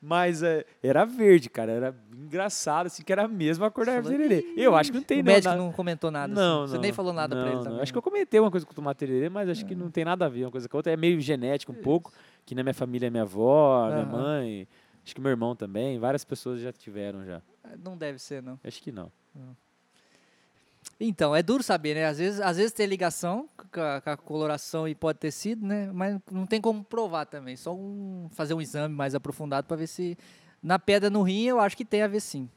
Mas 0.00 0.42
é, 0.42 0.66
era 0.82 1.04
verde, 1.04 1.48
cara. 1.48 1.72
Era 1.72 1.96
engraçado, 2.12 2.86
assim, 2.86 3.02
que 3.02 3.10
era 3.12 3.24
a 3.24 3.28
mesma 3.28 3.70
cor 3.70 3.86
da 3.86 3.92
Falou, 3.92 4.10
tererê. 4.10 4.52
Eu 4.56 4.76
acho 4.76 4.90
que 4.92 4.98
não 4.98 5.04
tem 5.04 5.20
o 5.20 5.24
não, 5.24 5.32
médico 5.32 5.54
na- 5.54 5.60
não 5.60 5.72
comentou 5.72 6.10
nada. 6.10 6.32
Não, 6.32 6.40
assim. 6.42 6.60
não. 6.60 6.66
Você 6.68 6.78
nem 6.78 6.92
falou 6.92 7.12
nada 7.12 7.34
pra 7.34 7.46
ele 7.46 7.56
não, 7.56 7.62
também. 7.64 7.80
Acho 7.80 7.92
que 7.92 7.98
eu 7.98 8.02
comentei 8.02 8.38
uma 8.40 8.50
coisa 8.50 8.66
com 8.66 8.72
o 8.72 8.74
tomate 8.74 8.98
tererê, 8.98 9.28
mas 9.28 9.48
acho 9.48 9.64
que 9.64 9.74
não 9.74 9.90
tem 9.90 10.04
nada 10.04 10.26
a 10.26 10.28
ver 10.28 10.44
uma 10.44 10.50
coisa 10.50 10.68
com 10.68 10.76
a 10.76 10.78
outra. 10.78 10.92
É 10.92 10.96
meio 10.96 11.20
genético 11.20 11.72
um 11.72 11.76
pouco, 11.76 12.12
que 12.44 12.54
na 12.54 12.62
minha 12.62 12.74
família 12.74 13.06
é 13.06 13.10
minha 13.10 13.22
avó, 13.22 13.86
minha 13.86 14.02
Aham. 14.02 14.12
mãe, 14.12 14.68
acho 15.04 15.14
que 15.14 15.20
meu 15.20 15.30
irmão 15.30 15.56
também, 15.56 15.98
várias 15.98 16.24
pessoas 16.24 16.60
já 16.60 16.72
tiveram 16.72 17.24
já. 17.24 17.40
Não 17.82 17.96
deve 17.96 18.18
ser, 18.18 18.42
não. 18.42 18.58
Acho 18.62 18.82
que 18.82 18.92
não. 18.92 19.10
Então, 21.04 21.34
é 21.34 21.42
duro 21.42 21.64
saber, 21.64 21.94
né? 21.96 22.06
Às 22.06 22.18
vezes, 22.18 22.40
às 22.40 22.56
vezes 22.56 22.72
tem 22.72 22.86
ligação 22.86 23.48
com 23.72 23.80
a, 23.80 24.00
com 24.00 24.10
a 24.10 24.16
coloração 24.16 24.86
e 24.86 24.94
pode 24.94 25.18
ter 25.18 25.32
sido, 25.32 25.66
né? 25.66 25.90
Mas 25.92 26.16
não 26.30 26.46
tem 26.46 26.60
como 26.60 26.84
provar 26.84 27.26
também. 27.26 27.56
Só 27.56 27.74
um- 27.74 28.28
fazer 28.32 28.54
um 28.54 28.60
exame 28.60 28.94
mais 28.94 29.12
aprofundado 29.14 29.66
para 29.66 29.76
ver 29.76 29.88
se 29.88 30.16
na 30.62 30.78
pedra 30.78 31.10
no 31.10 31.22
rim 31.22 31.42
eu 31.44 31.58
acho 31.58 31.76
que 31.76 31.84
tem 31.84 32.02
a 32.02 32.06
ver 32.06 32.20
sim. 32.20 32.48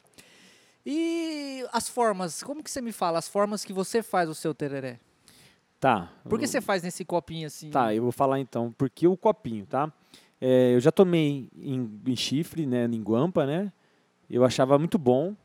E 0.85 1.65
as 1.73 1.89
formas, 1.89 2.43
como 2.43 2.63
que 2.63 2.69
você 2.69 2.81
me 2.81 2.91
fala 2.91 3.17
as 3.17 3.27
formas 3.27 3.65
que 3.65 3.73
você 3.73 4.03
faz 4.03 4.29
o 4.29 4.35
seu 4.35 4.53
tereré? 4.53 4.99
Tá. 5.79 6.11
Por 6.29 6.37
que 6.37 6.45
eu- 6.45 6.49
você 6.49 6.61
faz 6.61 6.83
nesse 6.83 7.03
copinho 7.03 7.47
assim? 7.47 7.71
Tá, 7.71 7.93
eu 7.95 8.03
vou 8.03 8.11
falar 8.11 8.39
então, 8.39 8.71
porque 8.77 9.07
o 9.07 9.17
copinho, 9.17 9.65
tá? 9.65 9.91
É, 10.39 10.75
eu 10.75 10.79
já 10.79 10.91
tomei 10.91 11.49
em, 11.57 11.99
em 12.05 12.15
chifre, 12.15 12.67
né, 12.67 12.85
em 12.85 13.01
guampa, 13.01 13.45
né? 13.45 13.71
Eu 14.29 14.43
achava 14.45 14.77
muito 14.77 14.97
bom, 14.99 15.35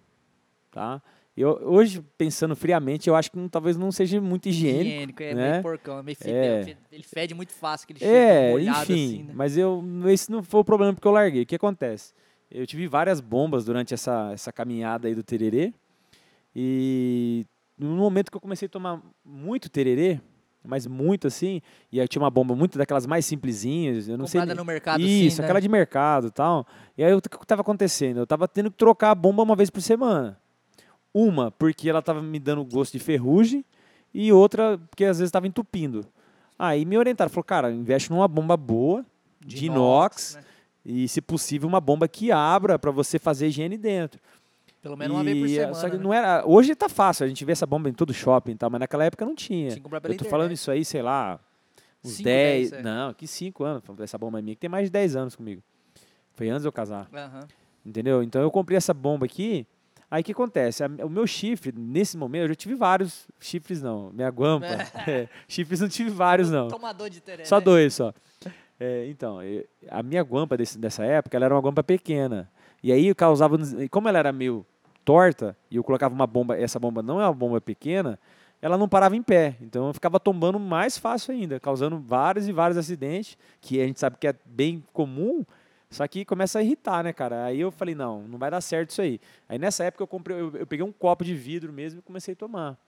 tá? 0.71 1.01
Eu, 1.37 1.59
hoje, 1.63 2.05
pensando 2.19 2.55
friamente, 2.57 3.09
eu 3.09 3.15
acho 3.17 3.31
que 3.31 3.39
não- 3.39 3.49
talvez 3.49 3.77
não 3.77 3.91
seja 3.93 4.21
muito 4.21 4.49
higiênico. 4.49 4.85
higiênico, 4.85 5.23
é 5.23 5.35
né? 5.35 5.51
meio 5.53 5.63
porcão, 5.63 5.99
é 5.99 6.03
meio 6.03 6.17
É. 6.25 6.65
fe- 6.65 6.77
ele 6.93 7.03
fede 7.03 7.35
muito 7.35 7.53
fácil, 7.53 7.85
aquele 7.85 7.99
cheiro 8.01 8.15
É, 8.15 8.51
molhado 8.51 8.93
enfim, 8.93 9.05
assim, 9.07 9.23
né? 9.23 9.33
mas 9.35 9.57
eu, 9.57 9.83
esse 10.09 10.31
não 10.31 10.43
foi 10.43 10.61
o 10.61 10.65
problema 10.65 10.93
porque 10.93 11.07
eu 11.09 11.13
larguei. 11.13 11.43
O 11.43 11.47
que 11.47 11.55
acontece? 11.57 12.13
Eu 12.51 12.67
tive 12.67 12.87
várias 12.89 13.21
bombas 13.21 13.65
durante 13.65 13.95
essa, 13.95 14.31
essa 14.33 14.53
caminhada 14.53 15.07
aí 15.09 15.15
do 15.15 15.23
tererê. 15.23 15.73
E 16.55 17.47
no 17.79 17.97
momento 17.97 18.31
que 18.31 18.37
eu 18.37 18.41
comecei 18.41 18.67
a 18.67 18.69
tomar 18.69 19.01
muito 19.25 19.69
tererê, 19.71 20.21
mas 20.65 20.87
muito 20.87 21.27
assim, 21.27 21.63
e 21.91 22.01
aí 22.01 22.09
tinha 22.09 22.21
uma 22.21 22.29
bomba 22.31 22.55
muito 22.55 22.77
daquelas 22.77 23.07
mais 23.07 23.25
simplesinhas, 23.25 24.09
eu 24.09 24.19
não 24.19 24.27
sei 24.27 24.41
Comprada 24.41 24.55
nem- 24.55 24.59
no 24.61 24.65
mercado 24.67 25.01
Isso, 25.01 25.35
assim, 25.35 25.41
né? 25.43 25.45
aquela 25.47 25.61
de 25.61 25.69
mercado 25.69 26.27
e 26.27 26.31
tal. 26.31 26.67
E 26.99 27.05
aí 27.05 27.15
o 27.15 27.21
que 27.23 27.35
estava 27.35 27.63
acontecendo? 27.63 28.19
Eu 28.19 28.25
estava 28.25 28.47
tendo 28.49 28.71
que 28.71 28.77
trocar 28.77 29.13
a 29.13 29.15
bomba 29.15 29.43
uma 29.43 29.57
vez 29.57 29.71
por 29.71 29.81
semana. 29.81 30.39
Uma, 31.13 31.51
porque 31.51 31.89
ela 31.89 31.99
estava 31.99 32.23
me 32.23 32.39
dando 32.39 32.65
gosto 32.65 32.93
de 32.93 32.99
ferrugem, 32.99 33.65
e 34.13 34.33
outra, 34.33 34.79
porque 34.91 35.05
às 35.05 35.19
vezes 35.19 35.29
estava 35.29 35.47
entupindo. 35.47 36.07
Aí 36.59 36.85
me 36.85 36.99
orientaram, 36.99 37.31
falou, 37.31 37.45
cara, 37.45 37.73
investe 37.73 38.11
numa 38.11 38.29
bomba 38.29 38.57
boa, 38.57 39.05
de, 39.41 39.67
inox, 39.67 40.37
né? 40.37 40.45
e 40.85 41.09
se 41.09 41.21
possível 41.21 41.69
uma 41.69 41.81
bomba 41.81 42.07
que 42.07 42.31
abra 42.31 42.79
para 42.79 42.91
você 42.91 43.19
fazer 43.19 43.49
higiene 43.49 43.79
dentro. 43.79 44.21
Pelo 44.83 44.97
menos 44.97 45.17
uma 45.17 45.25
vez 45.25 45.39
por 45.39 45.47
E, 45.47 45.55
semana. 45.55 45.75
Só 45.75 45.91
que 45.91 45.97
né? 45.97 46.03
não 46.03 46.13
era. 46.13 46.43
Hoje 46.47 46.75
tá 46.75 46.89
fácil, 46.89 47.25
a 47.25 47.29
gente 47.29 47.45
vê 47.45 47.53
essa 47.53 47.67
bomba 47.67 47.89
em 47.89 47.93
todo 47.93 48.13
shopping, 48.13 48.53
e 48.53 48.57
tal, 48.57 48.71
mas 48.71 48.81
naquela 48.81 49.05
época 49.05 49.25
não 49.25 49.35
tinha. 49.35 49.71
Eu 50.05 50.17
tô 50.17 50.25
falando 50.25 50.53
isso 50.53 50.71
aí, 50.71 50.85
sei 50.85 51.03
lá, 51.03 51.39
uns 52.05 52.13
Cinco, 52.13 52.25
10. 52.25 52.71
dez, 52.71 52.81
é. 52.81 52.83
Não, 52.83 53.13
que 53.13 53.27
5 53.27 53.65
anos. 53.65 53.83
Essa 54.01 54.17
bomba 54.19 54.39
é 54.39 54.43
minha, 54.43 54.55
que 54.55 54.61
tem 54.61 54.71
mais 54.71 54.87
de 54.87 54.91
10 54.91 55.17
anos 55.17 55.37
comigo. 55.37 55.63
Foi 56.35 56.49
antes 56.49 56.63
de 56.63 56.69
eu 56.69 56.73
casar. 56.73 57.09
Entendeu? 57.85 58.23
Então 58.23 58.41
eu 58.41 58.51
comprei 58.51 58.77
essa 58.77 58.95
bomba 58.95 59.27
aqui. 59.27 59.67
Aí 60.11 60.23
o 60.23 60.25
que 60.25 60.33
acontece? 60.33 60.83
O 61.05 61.09
meu 61.09 61.27
chifre, 61.27 61.73
nesse 61.77 62.17
momento, 62.17 62.43
eu 62.43 62.49
já 62.49 62.55
tive 62.57 62.75
vários 62.75 63.29
chifres, 63.39 63.81
não. 63.81 64.11
Minha 64.13 64.29
guampa. 64.29 64.67
é, 65.09 65.29
chifres 65.47 65.81
não 65.81 65.89
tive 65.89 66.11
vários, 66.11 66.51
não. 66.51 66.67
Tomador 66.69 67.09
de 67.09 67.21
tereré. 67.21 67.45
Só 67.45 67.61
dois 67.61 67.95
só. 67.95 68.13
É, 68.79 69.07
então, 69.09 69.43
eu- 69.43 69.65
a 69.89 70.03
minha 70.03 70.23
guampa 70.23 70.57
desse- 70.57 70.79
dessa 70.79 71.05
época, 71.05 71.37
ela 71.37 71.45
era 71.47 71.55
uma 71.55 71.61
guampa 71.61 71.83
pequena. 71.85 72.51
E 72.83 72.91
aí 72.91 73.07
eu 73.07 73.15
causava, 73.15 73.57
como 73.91 74.09
ela 74.09 74.19
era 74.19 74.33
meio 74.33 74.67
torta, 75.05 75.57
e 75.71 75.77
eu 75.77 75.85
colocava 75.85 76.15
uma 76.15 76.27
bomba, 76.27 76.57
essa 76.59 76.79
bomba 76.79 77.03
não 77.03 77.21
é 77.21 77.25
uma 77.27 77.33
bomba 77.35 77.61
pequena, 77.61 78.19
ela 78.61 78.77
não 78.79 78.89
parava 78.89 79.15
em 79.17 79.23
pé. 79.23 79.57
Então 79.61 79.87
eu 79.87 79.95
ficava 79.95 80.19
tombando 80.19 80.59
mais 80.59 80.99
fácil 80.99 81.33
ainda, 81.33 81.61
causando 81.61 81.99
vários 81.99 82.49
e 82.49 82.53
vários 82.53 82.77
acidentes, 82.79 83.37
que 83.61 83.81
a 83.81 83.87
gente 83.87 84.01
sabe 84.01 84.17
que 84.19 84.27
é 84.27 84.35
bem 84.45 84.83
comum, 84.93 85.45
só 85.91 86.07
que 86.07 86.25
começa 86.25 86.59
a 86.59 86.63
irritar, 86.63 87.03
né, 87.03 87.13
cara? 87.13 87.45
Aí 87.47 87.61
eu 87.61 87.71
falei, 87.73 87.95
não, 87.95 88.23
não 88.29 88.39
vai 88.39 88.51
dar 88.51 88.61
certo 88.61 88.91
isso 88.91 89.03
aí. 89.03 89.21
Aí 89.49 89.59
nessa 89.59 89.83
época 89.85 90.03
eu 90.03 90.07
comprei, 90.07 90.39
eu, 90.41 90.55
eu 90.57 90.67
peguei 90.67 90.85
um 90.85 90.93
copo 90.93 91.25
de 91.25 91.35
vidro 91.35 91.73
mesmo 91.73 91.99
e 91.99 92.03
comecei 92.03 92.33
a 92.35 92.37
tomar. 92.37 92.79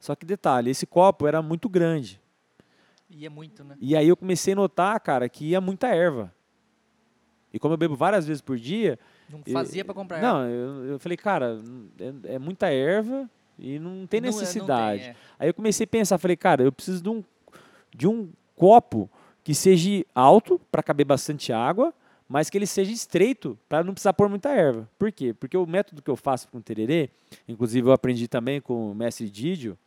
Só 0.00 0.14
que 0.14 0.26
detalhe, 0.26 0.70
esse 0.70 0.86
copo 0.86 1.26
era 1.26 1.40
muito 1.40 1.68
grande. 1.68 2.20
E 3.08 3.24
é 3.24 3.28
muito, 3.28 3.62
né? 3.62 3.76
E 3.80 3.96
aí 3.96 4.08
eu 4.08 4.16
comecei 4.16 4.54
a 4.54 4.56
notar, 4.56 4.98
cara, 5.00 5.28
que 5.28 5.46
ia 5.50 5.60
muita 5.60 5.86
erva. 5.88 6.32
E 7.52 7.58
como 7.60 7.72
eu 7.74 7.78
bebo 7.78 7.94
várias 7.94 8.26
vezes 8.26 8.42
por 8.42 8.56
dia, 8.58 8.98
Não 9.30 9.40
fazia 9.44 9.84
pra 9.84 9.94
comprar 9.94 10.20
não, 10.20 10.44
eu, 10.48 10.84
eu 10.86 10.98
falei, 10.98 11.16
cara, 11.16 11.60
é, 12.26 12.34
é 12.34 12.38
muita 12.40 12.66
erva 12.72 13.30
e 13.56 13.78
não 13.78 14.04
tem 14.04 14.20
Não 14.20 14.28
é- 14.28 14.32
não 14.32 14.38
necessidade. 14.40 15.00
tem, 15.02 15.10
é. 15.10 15.16
Aí 15.38 15.48
eu 15.48 15.54
comecei 15.54 15.84
a 15.84 15.86
pensar, 15.86 16.18
falei, 16.18 16.36
cara, 16.36 16.64
eu 16.64 16.72
preciso 16.72 17.00
de 17.00 17.08
um, 17.08 17.22
de 17.94 18.08
um 18.08 18.32
copo 18.56 19.08
que 19.44 19.54
seja 19.54 20.04
alto 20.14 20.60
para 20.72 20.82
caber 20.82 21.06
bastante 21.06 21.52
água, 21.52 21.94
mas 22.26 22.48
que 22.48 22.56
ele 22.58 22.66
seja 22.66 22.90
estreito 22.90 23.56
para 23.68 23.84
não 23.84 23.92
precisar 23.92 24.14
pôr 24.14 24.28
muita 24.28 24.48
erva. 24.48 24.88
Por 24.98 25.12
quê? 25.12 25.34
Porque 25.34 25.56
o 25.56 25.66
método 25.66 26.00
que 26.02 26.10
eu 26.10 26.16
faço 26.16 26.48
com 26.48 26.60
tererê, 26.60 27.10
inclusive 27.46 27.86
eu 27.86 27.92
aprendi 27.92 28.26
também 28.26 28.60
com 28.60 28.90
o 28.90 28.94
mestre 28.94 29.28
Didio, 29.28 29.78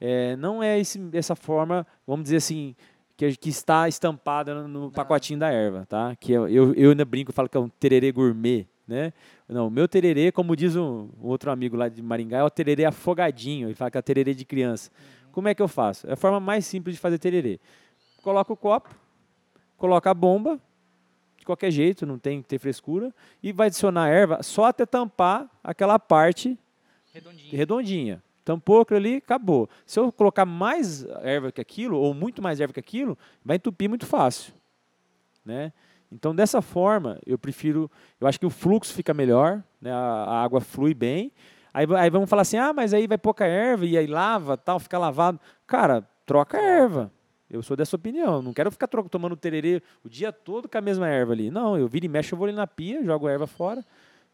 é, 0.00 0.36
não 0.36 0.62
é 0.62 0.78
esse, 0.78 1.00
essa 1.12 1.34
forma, 1.34 1.86
vamos 2.06 2.24
dizer 2.24 2.36
assim, 2.36 2.74
que, 3.16 3.36
que 3.36 3.48
está 3.50 3.88
estampada 3.88 4.54
no- 4.54 4.68
no 4.68 4.90
pacotinho 4.90 5.38
da 5.40 5.50
erva, 5.50 5.84
tá? 5.88 6.16
Que 6.18 6.32
eu, 6.32 6.48
eu, 6.48 6.72
eu 6.74 6.90
ainda 6.90 7.04
brinco, 7.04 7.32
falo 7.32 7.48
que 7.48 7.56
é 7.56 7.60
um 7.60 7.68
tererê 7.68 8.10
gourmet, 8.12 8.66
né? 8.86 9.12
Não, 9.48 9.66
o 9.66 9.70
meu 9.70 9.86
tererê, 9.86 10.32
como 10.32 10.56
diz 10.56 10.76
um, 10.76 11.08
um 11.20 11.26
outro 11.28 11.50
amigo 11.50 11.76
lá 11.76 11.88
de 11.88 12.00
Maringá, 12.02 12.38
é 12.38 12.42
o 12.44 12.50
tererê 12.50 12.84
afogadinho. 12.84 13.68
Ele 13.68 13.74
fala 13.74 13.90
que 13.90 13.98
é 13.98 14.00
o 14.00 14.02
tererê 14.02 14.34
de 14.34 14.44
criança. 14.44 14.90
Como 15.30 15.46
é 15.46 15.54
que 15.54 15.60
eu 15.62 15.68
faço? 15.68 16.08
É 16.08 16.12
a 16.12 16.16
forma 16.16 16.40
mais 16.40 16.64
simples 16.66 16.94
de 16.96 17.00
fazer 17.00 17.18
tererê. 17.18 17.60
Coloca 18.22 18.52
o 18.52 18.56
copo, 18.56 18.88
coloca 19.76 20.10
a 20.10 20.14
bomba, 20.14 20.60
de 21.36 21.44
qualquer 21.44 21.72
jeito, 21.72 22.06
não 22.06 22.18
tem 22.18 22.40
que 22.40 22.48
ter 22.48 22.58
frescura, 22.58 23.12
e 23.42 23.52
vai 23.52 23.66
adicionar 23.66 24.04
a 24.04 24.08
erva 24.08 24.42
só 24.42 24.66
até 24.66 24.86
tampar 24.86 25.50
aquela 25.62 25.98
parte 25.98 26.56
Redondinho. 27.12 27.56
redondinha. 27.56 28.22
Tampou 28.44 28.80
aquilo 28.80 28.98
ali, 28.98 29.16
acabou. 29.16 29.68
Se 29.84 29.98
eu 29.98 30.10
colocar 30.10 30.44
mais 30.44 31.04
erva 31.22 31.52
que 31.52 31.60
aquilo, 31.60 31.98
ou 31.98 32.14
muito 32.14 32.40
mais 32.40 32.60
erva 32.60 32.72
que 32.72 32.80
aquilo, 32.80 33.18
vai 33.44 33.56
entupir 33.56 33.88
muito 33.88 34.06
fácil. 34.06 34.54
Né? 35.44 35.72
Então, 36.10 36.34
dessa 36.34 36.60
forma, 36.60 37.18
eu 37.26 37.38
prefiro. 37.38 37.90
Eu 38.20 38.26
acho 38.26 38.38
que 38.38 38.46
o 38.46 38.50
fluxo 38.50 38.92
fica 38.92 39.14
melhor, 39.14 39.62
né? 39.80 39.92
a, 39.92 39.96
a 39.96 40.42
água 40.42 40.60
flui 40.60 40.92
bem. 40.92 41.32
Aí, 41.72 41.86
aí 41.96 42.10
vamos 42.10 42.28
falar 42.28 42.42
assim: 42.42 42.56
ah, 42.56 42.72
mas 42.72 42.92
aí 42.92 43.06
vai 43.06 43.18
pouca 43.18 43.46
erva, 43.46 43.86
e 43.86 43.96
aí 43.96 44.06
lava, 44.06 44.56
tal, 44.56 44.78
fica 44.78 44.98
lavado. 44.98 45.40
Cara, 45.66 46.06
troca 46.26 46.58
a 46.58 46.62
erva. 46.62 47.12
Eu 47.52 47.62
sou 47.62 47.76
dessa 47.76 47.96
opinião. 47.96 48.40
Não 48.40 48.54
quero 48.54 48.70
ficar 48.70 48.88
tomando 48.88 49.36
tererê 49.36 49.82
o 50.02 50.08
dia 50.08 50.32
todo 50.32 50.66
com 50.66 50.78
a 50.78 50.80
mesma 50.80 51.06
erva 51.06 51.34
ali. 51.34 51.50
Não, 51.50 51.76
eu 51.76 51.86
viro 51.86 52.06
e 52.06 52.08
mexo, 52.08 52.32
eu 52.34 52.38
vou 52.38 52.46
ali 52.46 52.56
na 52.56 52.66
pia, 52.66 53.04
jogo 53.04 53.26
a 53.26 53.32
erva 53.32 53.46
fora. 53.46 53.84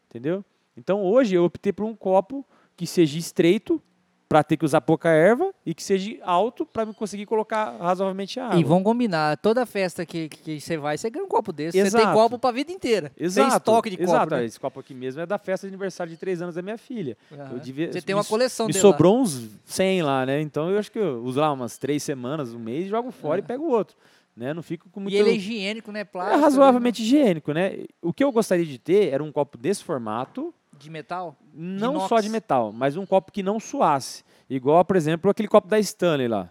Entendeu? 0.07 0.43
Então, 0.77 1.03
hoje, 1.03 1.35
eu 1.35 1.43
optei 1.43 1.73
por 1.73 1.83
um 1.83 1.93
copo 1.93 2.45
que 2.77 2.87
seja 2.87 3.19
estreito, 3.19 3.81
para 4.29 4.43
ter 4.43 4.57
que 4.57 4.63
usar 4.63 4.79
pouca 4.79 5.09
erva, 5.09 5.51
e 5.65 5.73
que 5.73 5.81
seja 5.81 6.15
alto, 6.23 6.63
para 6.63 6.85
me 6.85 6.93
conseguir 6.93 7.25
colocar 7.25 7.75
razoavelmente 7.79 8.39
água. 8.39 8.59
E 8.59 8.63
vamos 8.63 8.83
combinar, 8.83 9.35
toda 9.37 9.65
festa 9.65 10.05
que, 10.05 10.29
que 10.29 10.61
você 10.61 10.77
vai, 10.77 10.99
você 10.99 11.09
ganha 11.09 11.25
um 11.25 11.27
copo 11.27 11.51
desse. 11.51 11.71
Você 11.75 11.89
tem 11.89 11.99
Exato. 12.01 12.13
copo 12.15 12.37
pra 12.37 12.51
vida 12.51 12.71
inteira. 12.71 13.11
Exato. 13.17 13.49
Tem 13.49 13.57
estoque 13.57 13.89
de 13.89 14.01
Exato. 14.01 14.19
copo, 14.29 14.35
né? 14.35 14.45
Esse 14.45 14.59
copo 14.59 14.79
aqui 14.79 14.93
mesmo 14.93 15.19
é 15.19 15.25
da 15.25 15.39
festa 15.39 15.65
de 15.65 15.73
aniversário 15.73 16.11
de 16.13 16.17
três 16.17 16.43
anos 16.43 16.53
da 16.53 16.61
minha 16.61 16.77
filha. 16.77 17.17
Eu 17.51 17.57
devia, 17.57 17.91
Você 17.91 18.03
tem 18.03 18.13
uma 18.15 18.23
coleção 18.23 18.67
Me 18.67 18.73
dele 18.73 18.85
lá. 18.85 18.91
sobrou 18.91 19.19
uns 19.19 19.49
100 19.65 20.03
lá, 20.03 20.25
né? 20.27 20.39
Então 20.41 20.69
eu 20.69 20.77
acho 20.77 20.91
que 20.91 20.99
eu 20.99 21.23
uso 21.23 21.39
lá 21.39 21.51
umas 21.51 21.79
três 21.79 22.03
semanas, 22.03 22.53
um 22.53 22.59
mês, 22.59 22.87
jogo 22.87 23.09
fora 23.09 23.39
e 23.39 23.43
pego 23.43 23.63
o 23.63 23.71
outro. 23.71 23.97
Né? 24.37 24.53
Não 24.53 24.61
fico 24.61 24.89
com 24.89 24.99
muito... 24.99 25.13
E 25.13 25.17
ele 25.17 25.31
é 25.31 25.33
higiênico, 25.33 25.91
né? 25.91 26.01
É 26.01 26.05
Plástico. 26.05 26.39
razoavelmente 26.39 27.01
higiênico, 27.01 27.51
né? 27.51 27.79
O 28.01 28.13
que 28.13 28.23
eu 28.23 28.31
gostaria 28.31 28.65
de 28.65 28.77
ter 28.77 29.09
era 29.11 29.23
um 29.23 29.31
copo 29.31 29.57
desse 29.57 29.83
formato, 29.83 30.43
né? 30.43 30.53
De 30.79 30.89
metal? 30.89 31.35
não 31.53 31.91
inox. 31.93 32.09
só 32.09 32.19
de 32.19 32.29
metal, 32.29 32.71
mas 32.71 32.95
um 32.97 33.05
copo 33.05 33.31
que 33.31 33.43
não 33.43 33.59
suasse. 33.59 34.23
Igual, 34.49 34.83
por 34.85 34.95
exemplo, 34.95 35.29
aquele 35.29 35.47
copo 35.47 35.67
da 35.67 35.77
Stanley 35.79 36.27
lá. 36.27 36.49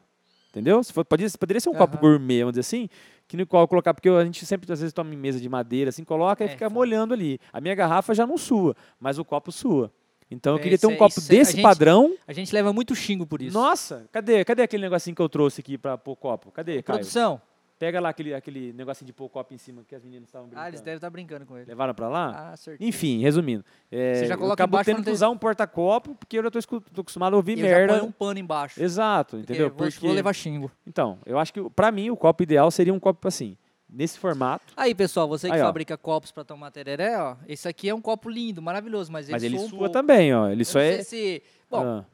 Entendeu? 0.50 0.82
Se 0.84 0.92
for, 0.92 1.04
poderia, 1.04 1.30
poderia 1.38 1.60
ser 1.60 1.68
um 1.68 1.74
copo 1.74 1.94
Aham. 1.96 2.00
gourmet, 2.00 2.40
vamos 2.40 2.52
dizer 2.52 2.60
assim, 2.60 2.88
que 3.26 3.36
no 3.36 3.46
qual 3.46 3.66
colocar, 3.68 3.92
porque 3.92 4.08
a 4.08 4.24
gente 4.24 4.44
sempre, 4.46 4.70
às 4.72 4.80
vezes, 4.80 4.92
toma 4.92 5.12
em 5.12 5.16
mesa 5.16 5.38
de 5.40 5.48
madeira, 5.48 5.88
assim, 5.90 6.04
coloca 6.04 6.42
e 6.44 6.46
É, 6.46 6.50
fica 6.50 6.66
foda. 6.66 6.74
molhando 6.74 7.12
ali. 7.14 7.38
A 7.52 7.60
minha 7.60 7.74
garrafa 7.74 8.14
já 8.14 8.26
não 8.26 8.38
sua, 8.38 8.74
mas 9.00 9.18
o 9.18 9.24
copo 9.24 9.50
sua. 9.52 9.92
Então 10.30 10.52
eu 10.54 10.58
É, 10.58 10.62
queria 10.62 10.78
ter 10.78 10.86
um 10.86 10.92
é- 10.92 10.96
copo 10.96 11.14
é- 11.18 11.22
a 11.24 11.28
desse 11.28 11.52
gente- 11.52 11.62
padrão. 11.62 12.14
A 12.26 12.32
gente 12.34 12.52
leva 12.54 12.72
muito 12.72 12.94
xingo 12.94 13.26
por 13.26 13.40
isso. 13.42 13.56
Nossa, 13.56 14.06
cadê? 14.12 14.44
Cadê 14.44 14.62
aquele 14.62 14.82
negocinho 14.82 15.16
que 15.16 15.22
eu 15.22 15.28
trouxe 15.28 15.60
aqui 15.60 15.78
pra 15.78 15.96
pôr 15.96 16.16
copo? 16.16 16.50
Cadê, 16.50 16.82
Caio? 16.82 16.98
Produção. 16.98 17.40
Pega 17.78 18.00
lá 18.00 18.08
aquele, 18.08 18.34
aquele 18.34 18.72
negocinho 18.72 19.06
de 19.06 19.12
pôr 19.12 19.28
copo 19.28 19.54
em 19.54 19.58
cima 19.58 19.84
que 19.86 19.94
as 19.94 20.02
meninas 20.02 20.28
estavam 20.28 20.48
brincando. 20.48 20.64
Ah, 20.66 20.68
eles 20.68 20.80
devem 20.80 20.96
estar 20.96 21.10
brincando 21.10 21.46
com 21.46 21.56
ele. 21.56 21.66
Levaram 21.66 21.94
pra 21.94 22.08
lá? 22.08 22.50
Ah, 22.52 22.56
certeza. 22.56 22.88
Enfim, 22.88 23.20
resumindo. 23.22 23.64
É, 23.90 24.14
Você 24.14 24.26
já 24.26 24.34
eu 24.34 24.38
coloca 24.38 24.54
acabo 24.64 24.74
embaixo 24.76 24.90
tendo 24.90 25.04
que 25.04 25.10
usar 25.10 25.28
um 25.28 25.38
porta-copo, 25.38 26.14
porque 26.16 26.38
eu 26.38 26.42
já 26.42 26.50
tô 26.50 26.58
acostumado 27.00 27.34
a 27.34 27.36
ouvir 27.36 27.52
eu 27.58 27.68
já 27.68 27.76
merda. 27.76 27.92
ponho 27.94 28.06
um 28.06 28.12
pano 28.12 28.40
embaixo. 28.40 28.82
Exato, 28.82 29.36
porque 29.36 29.52
entendeu? 29.52 29.72
vou, 29.76 29.88
vou 30.00 30.12
levar 30.12 30.32
xingo. 30.32 30.70
Então, 30.86 31.18
eu 31.24 31.38
acho 31.38 31.52
que 31.52 31.70
pra 31.70 31.92
mim 31.92 32.10
o 32.10 32.16
copo 32.16 32.42
ideal 32.42 32.68
seria 32.72 32.92
um 32.92 32.98
copo 32.98 33.28
assim, 33.28 33.56
nesse 33.88 34.18
formato, 34.18 34.72
Aí, 34.76 34.92
pessoal, 34.92 35.28
você 35.28 35.46
que 35.48 35.54
Aí, 35.54 35.60
fabrica 35.60 35.96
copos 35.96 36.32
pra 36.32 36.42
tomar 36.42 36.72
tereré, 36.72 37.16
ó. 37.16 37.36
Esse 37.46 37.68
aqui 37.68 37.88
é 37.88 37.94
um 37.94 38.00
copo 38.00 38.28
lindo, 38.28 38.60
maravilhoso, 38.60 39.12
mas 39.12 39.26
ele 39.28 39.32
mas 39.34 39.42
ele 39.44 39.56
um 39.56 39.68
sua 39.68 39.78
pouco. 39.78 39.92
também, 39.92 40.34
ó. 40.34 40.48
Ele 40.50 40.62
Eu 40.62 40.64
só 40.66 40.78
não 40.80 40.84
é. 40.84 41.02
sei 41.02 41.04
se... 41.04 41.42
Bom, 41.70 41.84
Ah, 41.86 42.04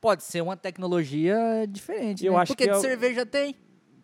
pode 0.00 0.24
ser 0.24 0.40
uma 0.40 0.56
tecnologia 0.56 1.36
diferente, 1.68 2.26
Eu 2.26 2.32
né? 2.32 2.38
acho 2.40 2.52
Porque 2.52 2.64
que 2.64 2.70
de 2.70 2.74
é 2.76 2.78
o- 2.78 2.80
cerveja 2.82 3.24
tem. 3.24 3.54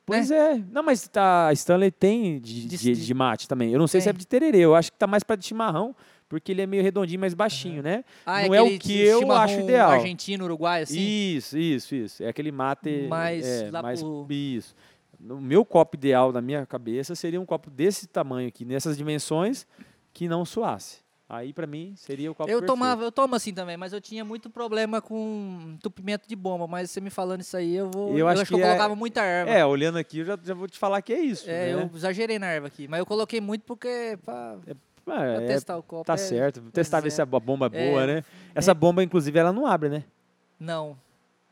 Pois 0.09 0.31
é. 0.31 0.63
Não, 0.73 0.83
mas 0.83 1.07
tá, 1.09 1.49
a 1.49 1.53
Stanley 1.53 1.91
tem 1.91 2.41
de, 2.41 2.67
De- 2.67 2.77
de, 2.77 3.07
de- 3.07 3.15
mate 3.15 3.47
também. 3.49 3.71
Eu 3.73 3.79
não 3.79 3.87
sei 3.87 4.01
se 4.01 4.09
é 4.09 4.13
Tem. 4.13 4.19
de 4.19 4.27
tererê, 4.27 4.59
eu 4.59 4.75
acho 4.75 4.91
que 4.93 4.99
tá 4.99 5.07
mais 5.07 5.23
pra 5.23 5.37
de 5.37 5.47
chimarrão, 5.47 5.95
porque 6.29 6.53
ele 6.53 6.61
é 6.63 6.67
meio 6.67 6.83
redondinho, 6.83 7.21
mais 7.21 7.33
baixinho, 7.35 7.83
né? 7.83 8.05
Ah, 8.27 8.47
Não 8.47 8.55
é 8.55 8.61
o 8.61 8.65
aquele 8.67 8.79
que 8.79 8.99
eu 9.01 9.31
acho 9.33 9.61
ideal. 9.61 9.91
argentino, 9.93 10.45
uruguai, 10.45 10.83
assim? 10.83 10.99
Isso, 11.01 11.57
isso, 11.57 11.95
isso. 11.95 12.23
É 12.23 12.29
aquele 12.29 12.51
mate. 12.53 13.07
Mais 13.09 13.47
é, 13.47 13.71
lá 13.71 13.83
mais 13.83 14.03
pro- 14.03 14.27
Isso. 14.29 14.75
O 15.21 15.37
meu 15.41 15.65
copo 15.65 15.97
ideal 15.97 16.31
na 16.33 16.41
minha 16.41 16.65
cabeça 16.67 17.15
seria 17.15 17.41
um 17.41 17.47
copo 17.47 17.71
desse 17.71 18.07
tamanho 18.07 18.47
aqui, 18.49 18.65
nessas 18.65 18.97
dimensões, 18.97 19.67
que 20.13 20.29
não 20.29 20.45
suasse. 20.45 20.99
Aí, 21.31 21.53
pra 21.53 21.67
mim, 21.67 21.93
seria 21.95 22.31
o 22.31 22.35
copo 22.35 22.49
Eu 22.49 22.61
perfeito. 22.61 22.67
tomava, 22.73 23.03
eu 23.05 23.13
tomo 23.13 23.35
assim 23.35 23.53
também, 23.53 23.77
mas 23.77 23.93
eu 23.93 24.01
tinha 24.01 24.25
muito 24.25 24.49
problema 24.49 25.03
com 25.03 25.59
entupimento 25.75 26.27
de 26.27 26.35
bomba. 26.35 26.67
Mas 26.67 26.91
você 26.91 27.03
me 27.03 27.11
falando 27.11 27.43
isso 27.43 27.55
aí, 27.55 27.77
eu 27.77 27.91
vou. 27.91 28.13
Eu 28.13 28.19
Eu, 28.21 28.29
acho 28.29 28.41
acho 28.43 28.49
que, 28.49 28.55
eu 28.55 28.59
que 28.59 28.65
é- 28.65 28.67
colocava 28.69 28.97
muita 28.97 29.21
erva. 29.23 29.51
É, 29.51 29.65
olhando 29.67 29.99
aqui, 29.99 30.21
eu 30.21 30.25
já, 30.25 30.39
já 30.43 30.55
vou 30.55 30.67
te 30.67 30.79
falar 30.79 31.03
que 31.03 31.13
é 31.13 31.21
isso. 31.21 31.45
É, 31.51 31.75
né? 31.75 31.83
eu 31.83 31.91
exagerei 31.95 32.39
na 32.39 32.47
erva 32.47 32.69
aqui. 32.69 32.89
Mas 32.89 32.99
eu 33.01 33.05
coloquei 33.05 33.43
muito 33.43 33.63
porque. 33.67 34.19
Pra, 34.25 34.57
pra 35.05 35.27
É, 35.27 35.45
é, 35.45 35.47
testar 35.49 35.77
o 35.77 35.83
copo. 35.83 36.05
tá 36.05 36.15
é- 36.15 36.17
certo. 36.17 36.63
Testar 36.73 37.01
ver 37.01 37.09
é. 37.09 37.11
se 37.11 37.21
a 37.21 37.27
bo- 37.27 37.39
bomba 37.41 37.69
é 37.75 37.79
É, 37.89 37.91
boa, 37.91 38.07
né? 38.07 38.25
Essa 38.55 38.73
bomba, 38.73 39.05
inclusive, 39.05 39.39
ela 39.39 39.53
não 39.53 39.67
abre, 39.67 39.91
né? 39.91 40.05
Não. 40.59 40.99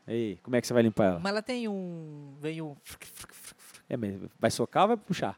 Aí, 0.07 0.39
como 0.41 0.55
é 0.55 0.61
que 0.61 0.65
você 0.65 0.73
vai 0.73 0.81
limpar 0.81 1.05
ela? 1.05 1.19
Mas 1.19 1.31
ela 1.33 1.41
tem 1.43 1.67
um. 1.67 2.33
Vem 2.41 2.63
um. 2.63 2.75
É, 3.87 3.95
mas 3.95 4.15
vai 4.39 4.49
socar 4.49 4.83
ou 4.83 4.87
vai 4.87 4.97
puxar? 4.97 5.37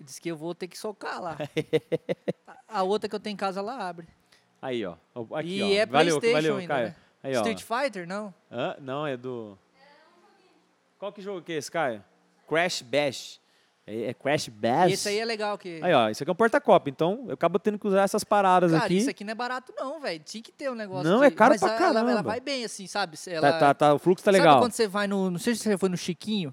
Diz 0.00 0.18
que 0.18 0.30
eu 0.30 0.36
vou 0.36 0.54
ter 0.54 0.66
que 0.68 0.78
socar 0.78 1.20
lá. 1.20 1.36
a, 2.78 2.82
outra 2.82 3.08
que 3.08 3.14
eu 3.14 3.20
tenho 3.20 3.34
em 3.34 3.36
casa, 3.36 3.60
ela 3.60 3.88
abre. 3.88 4.06
Aí, 4.60 4.84
ó. 4.84 4.94
Aqui, 5.34 5.58
e 5.58 5.62
ó. 5.62 5.66
é 5.82 5.86
valeu, 5.86 6.20
PlayStation 6.20 6.32
valeu, 6.32 6.56
ainda. 6.56 6.74
Caio. 6.74 6.86
né? 6.88 6.96
Aí, 7.22 7.36
ó. 7.36 7.40
Street 7.46 7.62
Fighter, 7.62 8.06
não? 8.06 8.32
Hã? 8.50 8.76
Não, 8.80 9.06
é 9.06 9.16
do. 9.16 9.56
Qual 10.98 11.12
que 11.12 11.20
jogo 11.20 11.42
que 11.42 11.52
é 11.52 11.56
esse, 11.56 11.70
Caio? 11.70 12.02
Crash 12.48 12.82
Bash. 12.82 13.40
É, 13.86 14.06
é 14.10 14.14
Crash 14.14 14.48
Bash. 14.48 14.90
E 14.90 14.94
esse 14.94 15.08
aí 15.08 15.18
é 15.18 15.24
legal. 15.24 15.56
Que... 15.56 15.80
Aí, 15.82 15.92
ó, 15.92 16.08
isso 16.08 16.22
aqui 16.22 16.30
é 16.30 16.32
um 16.32 16.36
porta-copo, 16.36 16.88
então 16.88 17.24
eu 17.28 17.34
acabo 17.34 17.58
tendo 17.58 17.78
que 17.78 17.86
usar 17.86 18.02
essas 18.02 18.24
paradas 18.24 18.72
Cara, 18.72 18.84
aqui. 18.84 18.96
isso 18.96 19.10
aqui 19.10 19.22
não 19.22 19.30
é 19.32 19.34
barato, 19.34 19.72
não, 19.76 20.00
velho. 20.00 20.20
Tinha 20.24 20.42
que 20.42 20.50
ter 20.50 20.70
um 20.70 20.74
negócio. 20.74 21.08
Não, 21.08 21.20
de- 21.20 21.26
é 21.26 21.30
caro 21.30 21.52
mas 21.52 21.60
pra 21.60 21.68
ela- 21.76 21.84
Ela, 22.00 22.00
caramba. 22.02 22.22
vai 22.22 22.40
bem, 22.40 22.64
assim, 22.64 22.86
sabe? 22.86 23.16
Ela... 23.28 23.52
Tá, 23.52 23.58
tá, 23.58 23.74
tá, 23.74 23.94
o 23.94 23.98
fluxo 23.98 24.24
tá 24.24 24.32
Sabe 24.32 24.38
legal. 24.42 24.58
quando 24.58 24.72
você 24.72 24.88
vai 24.88 25.06
no. 25.06 25.30
Não 25.30 25.38
sei 25.38 25.54
se 25.54 25.62
você 25.62 25.78
foi 25.78 25.88
no 25.88 25.96
Chiquinho. 25.96 26.52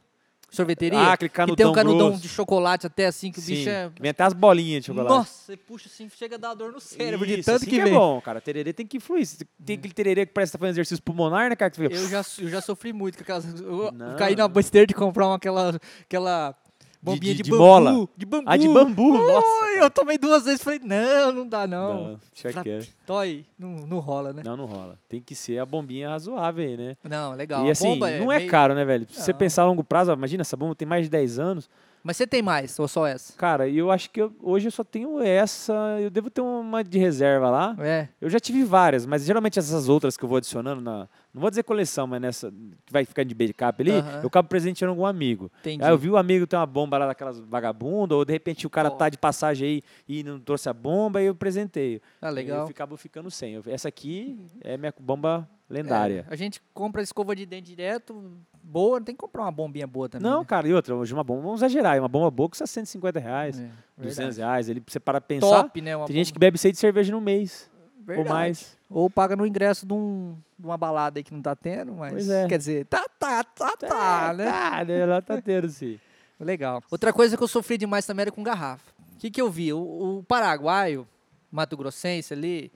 Sorveteria. 0.55 0.99
Ah, 0.99 1.13
aquele 1.13 1.29
que 1.29 1.55
tem 1.55 1.65
um 1.65 1.73
canudão 1.73 2.07
grosso. 2.09 2.21
de 2.21 2.29
chocolate 2.29 2.87
até 2.87 3.05
assim, 3.07 3.31
que 3.31 3.39
o 3.39 3.41
Sim, 3.41 3.55
bicho 3.55 3.69
é... 3.69 3.89
Vem 3.99 4.11
até 4.11 4.23
as 4.23 4.33
bolinhas 4.33 4.81
de 4.81 4.87
chocolate. 4.87 5.09
Nossa, 5.09 5.31
você 5.45 5.57
puxa 5.57 5.87
assim, 5.87 6.09
chega 6.09 6.35
a 6.35 6.39
dar 6.39 6.53
dor 6.53 6.71
no 6.71 6.79
cérebro 6.79 7.25
de 7.25 7.39
Isso, 7.39 7.43
tanto 7.45 7.61
assim 7.63 7.69
que 7.69 7.79
é 7.79 7.83
vem. 7.85 7.93
bom, 7.93 8.21
cara. 8.21 8.39
Tererê 8.41 8.73
tem 8.73 8.85
que 8.85 8.97
influir. 8.97 9.25
Se 9.25 9.45
Tem 9.65 9.77
aquele 9.77 9.93
tererê 9.93 10.25
que 10.25 10.33
parece 10.33 10.51
que 10.51 10.57
tá 10.57 10.59
fazendo 10.59 10.75
exercício 10.75 11.03
pulmonar, 11.03 11.49
né, 11.49 11.55
cara? 11.55 11.71
Que 11.71 11.77
você 11.77 11.85
Eu 11.85 12.09
já, 12.09 12.23
eu 12.39 12.49
já 12.49 12.61
sofri 12.61 12.93
muito 12.93 13.17
com 13.17 13.23
aquelas. 13.23 13.45
Eu 13.59 13.91
Não. 13.91 14.15
caí 14.15 14.35
na 14.35 14.47
besteira 14.47 14.85
de 14.87 14.93
comprar 14.93 15.27
uma, 15.27 15.35
aquela, 15.35 15.79
aquela 16.03 16.55
bombinha 17.03 17.31
de- 17.33 17.37
de, 17.37 17.43
de 17.43 17.49
bambu. 17.51 17.63
mola? 17.63 18.07
De 18.17 18.25
bambu. 18.25 18.43
Ah, 18.47 18.57
de 18.57 18.67
bambu, 18.69 19.11
Ui, 19.11 19.27
nossa, 19.33 19.65
eu 19.77 19.89
tomei 19.89 20.17
duas 20.17 20.45
vezes 20.45 20.61
e 20.61 20.63
falei, 20.63 20.79
não, 20.83 21.31
não 21.31 21.47
dá 21.47 21.67
não. 21.67 21.93
Não, 22.11 22.19
deixa 22.41 22.63
quieto. 22.63 22.87
Toy, 23.05 23.45
não, 23.59 23.69
não 23.87 23.99
rola, 23.99 24.31
né? 24.33 24.41
Não, 24.45 24.55
não 24.57 24.65
rola. 24.65 24.97
Tem 25.09 25.21
que 25.21 25.35
ser 25.35 25.59
a 25.59 25.65
bombinha 25.65 26.09
razoável 26.09 26.65
aí, 26.65 26.77
né? 26.77 26.95
Não, 27.03 27.33
legal. 27.33 27.65
e 27.65 27.71
assim, 27.71 27.89
bomba 27.89 28.09
não 28.17 28.31
é 28.31 28.37
meio- 28.39 28.49
caro, 28.49 28.73
né, 28.73 28.85
velho? 28.85 29.05
Se 29.09 29.21
você 29.21 29.31
Não. 29.31 29.37
pensar 29.39 29.63
a 29.63 29.65
longo 29.65 29.83
prazo, 29.83 30.11
imagina, 30.11 30.41
essa 30.41 30.55
bomba 30.57 30.73
tem 30.75 30.87
mais 30.87 31.03
de 31.05 31.09
10 31.09 31.37
anos. 31.39 31.69
Mas 32.03 32.17
você 32.17 32.27
tem 32.27 32.41
mais, 32.41 32.77
ou 32.79 32.87
só 32.87 33.07
essa? 33.07 33.31
Cara, 33.37 33.65
e 33.67 33.77
eu 33.77 33.89
acho 33.89 34.09
que 34.09 34.21
eu- 34.21 34.35
hoje 34.41 34.67
eu 34.67 34.71
só 34.71 34.83
tenho 34.83 35.21
essa. 35.21 35.73
Eu 36.01 36.09
devo 36.09 36.29
ter 36.29 36.41
uma 36.41 36.83
de 36.83 36.99
reserva 36.99 37.49
lá. 37.49 37.75
É. 37.79 38.09
Eu 38.19 38.29
já 38.29 38.39
tive 38.41 38.63
várias, 38.65 39.05
mas 39.05 39.23
geralmente 39.23 39.57
essas 39.57 39.87
outras 39.87 40.17
que 40.17 40.23
eu 40.25 40.27
vou 40.27 40.37
adicionando 40.37 40.81
na. 40.81 41.07
Não 41.33 41.39
vou 41.41 41.49
dizer 41.49 41.63
coleção, 41.63 42.05
mas 42.05 42.21
nessa 42.21 42.51
que 42.85 42.91
vai 42.91 43.05
ficar 43.05 43.23
de 43.23 43.33
backup 43.33 43.81
ali, 43.81 43.91
Aham. 43.91 44.19
eu 44.21 44.27
acabo 44.27 44.47
presenteando 44.49 44.91
algum 44.91 45.05
amigo. 45.05 45.49
Entendi. 45.61 45.83
Aí 45.83 45.89
eu 45.91 45.97
vi 45.97 46.09
o 46.09 46.17
amigo 46.17 46.45
ter 46.45 46.57
uma 46.57 46.65
bomba 46.65 46.97
lá 46.97 47.07
daquelas 47.07 47.39
vagabundas, 47.39 48.17
ou 48.17 48.25
de 48.25 48.33
repente 48.33 48.67
o 48.67 48.69
cara 48.69 48.89
Ó. 48.89 48.91
tá 48.91 49.07
de 49.09 49.17
passagem 49.17 49.67
aí 49.67 49.81
e 50.07 50.23
não 50.23 50.39
trouxe 50.39 50.67
a 50.69 50.73
bomba, 50.73 51.21
e 51.21 51.25
eu 51.25 51.33
presenteio. 51.33 52.01
Ah, 52.21 52.27
Eu 52.27 52.33
legal. 52.33 52.67
acabo 52.67 52.97
ficando 52.97 53.31
sem. 53.31 53.53
Eu- 53.53 53.63
Essa 53.65 53.87
aqui 53.87 54.37
é 54.61 54.77
minha 54.77 54.93
bomba 54.99 55.49
lendária. 55.69 56.25
É, 56.29 56.33
a 56.33 56.35
gente 56.35 56.61
compra 56.73 57.01
escova 57.01 57.35
de 57.35 57.45
dente 57.45 57.67
direto, 57.69 58.31
boa, 58.61 58.99
tem 59.01 59.15
que 59.15 59.19
comprar 59.19 59.43
uma 59.43 59.51
bombinha 59.51 59.87
boa 59.87 60.07
também. 60.09 60.29
Não, 60.29 60.39
né? 60.39 60.45
cara, 60.45 60.67
e 60.67 60.73
outra, 60.73 60.95
hoje 60.95 61.13
uma 61.13 61.23
bomba, 61.23 61.41
vamos 61.41 61.59
exagerar, 61.61 61.97
uma 61.99 62.07
bomba 62.07 62.29
boa 62.29 62.49
custa 62.49 62.65
150 62.67 63.19
reais, 63.19 63.59
É, 63.59 63.69
200 63.97 64.15
verdade. 64.17 64.39
reais, 64.39 64.69
ele, 64.69 64.83
você 64.85 64.99
para 64.99 65.19
pensar, 65.21 65.63
Top, 65.63 65.81
né? 65.81 65.91
Tem 66.05 66.15
gente 66.15 66.27
que 66.33 66.39
bomba- 66.39 66.47
bebe 66.47 66.57
seis 66.57 66.73
de 66.73 66.79
cerveja 66.79 67.11
no 67.11 67.21
mês, 67.21 67.69
Verdade. 67.97 68.27
ou 68.29 68.33
mais. 68.35 68.77
Ou 68.89 69.09
paga 69.09 69.35
no 69.35 69.45
ingresso 69.45 69.85
de, 69.85 69.93
um- 69.93 70.35
de 70.59 70.65
uma 70.65 70.77
balada 70.77 71.19
aí 71.19 71.23
que 71.23 71.33
não 71.33 71.41
tá 71.41 71.55
tendo, 71.55 71.93
mas. 71.93 72.29
É. 72.29 72.47
Quer 72.47 72.57
dizer, 72.57 72.85
tá, 72.85 73.05
tá, 73.17 73.43
tá, 73.43 73.75
tá, 73.77 74.29
É, 74.31 74.33
né? 74.35 74.45
Tá, 74.45 74.85
né? 74.85 74.99
Ela 74.99 75.21
tá 75.21 75.41
tendo, 75.41 75.67
sim. 75.69 75.99
Legal. 76.39 76.83
Outra 76.91 77.11
coisa 77.13 77.35
que 77.37 77.41
eu 77.43 77.47
sofri 77.47 77.77
demais 77.77 78.05
também 78.05 78.23
era 78.23 78.31
com 78.31 78.43
garrafa. 78.43 78.91
O 79.15 79.17
que, 79.17 79.31
que 79.31 79.41
eu 79.41 79.49
vi? 79.49 79.71
O, 79.71 79.79
o 80.19 80.23
paraguaio, 80.27 81.07
Mato 81.49 81.77
Grossense 81.77 82.33
ali, 82.33 82.71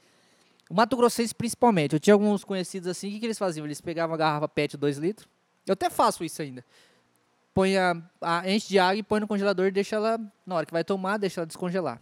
o 0.69 0.73
Mato 0.73 0.95
Grossense 0.97 1.33
principalmente, 1.33 1.93
eu 1.93 1.99
tinha 1.99 2.13
alguns 2.13 2.43
conhecidos 2.43 2.87
assim, 2.87 3.07
o 3.07 3.11
que, 3.11 3.19
que 3.19 3.25
eles 3.25 3.37
faziam? 3.37 3.65
Eles 3.65 3.81
pegavam 3.81 4.13
a 4.15 4.17
garrafa 4.17 4.47
PET 4.47 4.75
2 4.77 4.97
litros, 4.97 5.27
eu 5.65 5.73
até 5.73 5.89
faço 5.89 6.23
isso 6.23 6.41
ainda. 6.41 6.63
Põe 7.53 7.77
a, 7.77 7.95
a- 8.21 8.49
enche 8.49 8.67
de 8.69 8.77
água 8.79 8.95
e 8.95 9.03
põe 9.03 9.19
no 9.19 9.27
congelador 9.27 9.65
e 9.67 9.71
deixa 9.71 9.95
ela, 9.95 10.19
na 10.45 10.55
hora 10.55 10.65
que 10.65 10.71
vai 10.73 10.83
tomar, 10.83 11.17
deixa 11.17 11.39
ela 11.41 11.47
descongelar. 11.47 11.99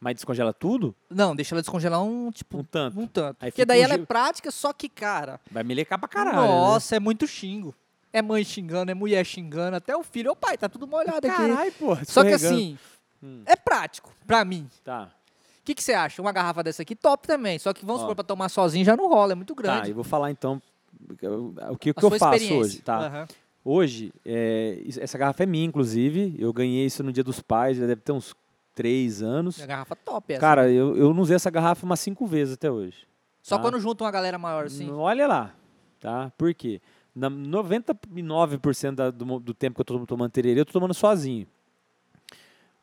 Mas 0.00 0.16
descongela 0.16 0.52
tudo? 0.52 0.94
Não, 1.08 1.34
deixa 1.34 1.54
ela 1.54 1.62
descongelar 1.62 2.02
um, 2.02 2.30
tipo, 2.30 2.58
Um 2.58 2.64
tanto. 2.64 3.00
um 3.00 3.06
tanto. 3.06 3.36
Aí 3.40 3.50
Porque 3.50 3.64
daí 3.64 3.80
um 3.80 3.84
ela 3.84 3.94
é 3.94 3.98
prática, 3.98 4.50
só 4.50 4.72
que, 4.72 4.88
cara, 4.88 5.40
Vai 5.50 5.62
melecar 5.62 5.98
pra 5.98 6.08
caralho. 6.08 6.36
né? 6.36 6.46
nossa, 6.46 6.96
é 6.96 7.00
muito 7.00 7.26
xingo. 7.26 7.74
É 8.12 8.20
mãe 8.20 8.44
xingando, 8.44 8.90
é 8.90 8.94
mulher 8.94 9.24
xingando, 9.24 9.76
até 9.76 9.96
o 9.96 10.02
filho. 10.02 10.32
Ô 10.32 10.36
pai, 10.36 10.56
tá 10.58 10.68
tudo 10.68 10.86
molhado 10.86 11.26
aqui. 11.26 11.36
Caralho, 11.36 11.72
porra. 11.72 12.04
Só 12.04 12.22
que 12.24 12.32
assim, 12.32 12.78
Hum. 13.22 13.42
é 13.46 13.56
prático, 13.56 14.12
pra 14.26 14.44
mim. 14.44 14.68
Tá. 14.84 15.10
O 15.66 15.70
que, 15.74 15.74
que 15.74 15.82
você 15.82 15.94
acha? 15.94 16.22
Uma 16.22 16.30
garrafa 16.30 16.62
dessa 16.62 16.82
aqui, 16.82 16.94
top 16.94 17.26
também. 17.26 17.58
Só 17.58 17.72
que 17.72 17.84
vamos 17.84 18.00
Ó. 18.02 18.04
supor, 18.04 18.14
pra 18.14 18.22
tomar 18.22 18.48
sozinho 18.48 18.84
já 18.84 18.96
não 18.96 19.08
rola, 19.08 19.32
é 19.32 19.34
muito 19.34 19.52
Tá, 19.56 19.62
grande. 19.62 19.88
eu 19.90 19.96
vou 19.96 20.04
falar 20.04 20.30
então 20.30 20.62
o 21.10 21.76
que, 21.76 21.90
o 21.90 21.94
que 21.94 22.04
eu 22.04 22.10
faço 22.12 22.54
hoje, 22.54 22.80
tá? 22.82 22.98
Aham. 23.06 23.26
Hoje, 23.64 24.12
é, 24.24 24.80
essa 25.00 25.18
garrafa 25.18 25.42
é 25.42 25.46
minha, 25.46 25.64
inclusive. 25.66 26.36
Eu 26.38 26.52
ganhei 26.52 26.86
isso 26.86 27.02
no 27.02 27.12
Dia 27.12 27.24
dos 27.24 27.40
Pais, 27.40 27.76
já 27.78 27.84
deve 27.84 28.00
ter 28.00 28.12
uns 28.12 28.32
três 28.76 29.22
anos. 29.24 29.58
É 29.60 29.66
garrafa 29.66 29.96
top 29.96 30.34
essa. 30.34 30.40
Cara, 30.40 30.70
eu, 30.70 30.96
eu 30.96 31.12
não 31.12 31.20
usei 31.22 31.34
essa 31.34 31.50
garrafa 31.50 31.84
umas 31.84 31.98
cinco 31.98 32.26
vezes 32.28 32.54
até 32.54 32.70
hoje. 32.70 32.98
Só 33.42 33.56
tá? 33.56 33.62
quando 33.62 33.80
junta 33.80 34.04
uma 34.04 34.10
galera 34.12 34.38
maior 34.38 34.66
assim. 34.66 34.88
Olha 34.92 35.26
lá, 35.26 35.52
tá? 35.98 36.30
Por 36.38 36.54
quê? 36.54 36.80
Na 37.12 37.28
99% 37.28 38.94
da- 38.94 39.10
do, 39.10 39.40
do 39.40 39.52
tempo 39.52 39.74
que 39.74 39.80
eu 39.80 39.84
tô 39.84 40.06
tomando 40.06 40.30
tererê, 40.30 40.60
eu 40.60 40.64
tô 40.64 40.72
tomando 40.72 40.94
sozinho. 40.94 41.44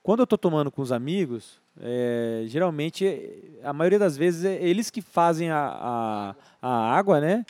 Quando 0.02 0.20
eu 0.20 0.28
tô 0.28 0.38
tomando 0.38 0.70
com 0.70 0.82
os 0.82 0.92
amigos, 0.92 1.62
é, 1.82 2.44
geralmente, 2.48 3.58
a 3.64 3.74
maioria 3.74 4.00
das 4.00 4.16
vezes, 4.16 4.46
é 4.46 4.56
eles 4.62 4.90
que 4.90 5.02
fazem 5.02 5.50
a, 5.50 5.58
a, 5.60 6.36
a 6.62 6.96
água, 6.96 7.20
né? 7.20 7.46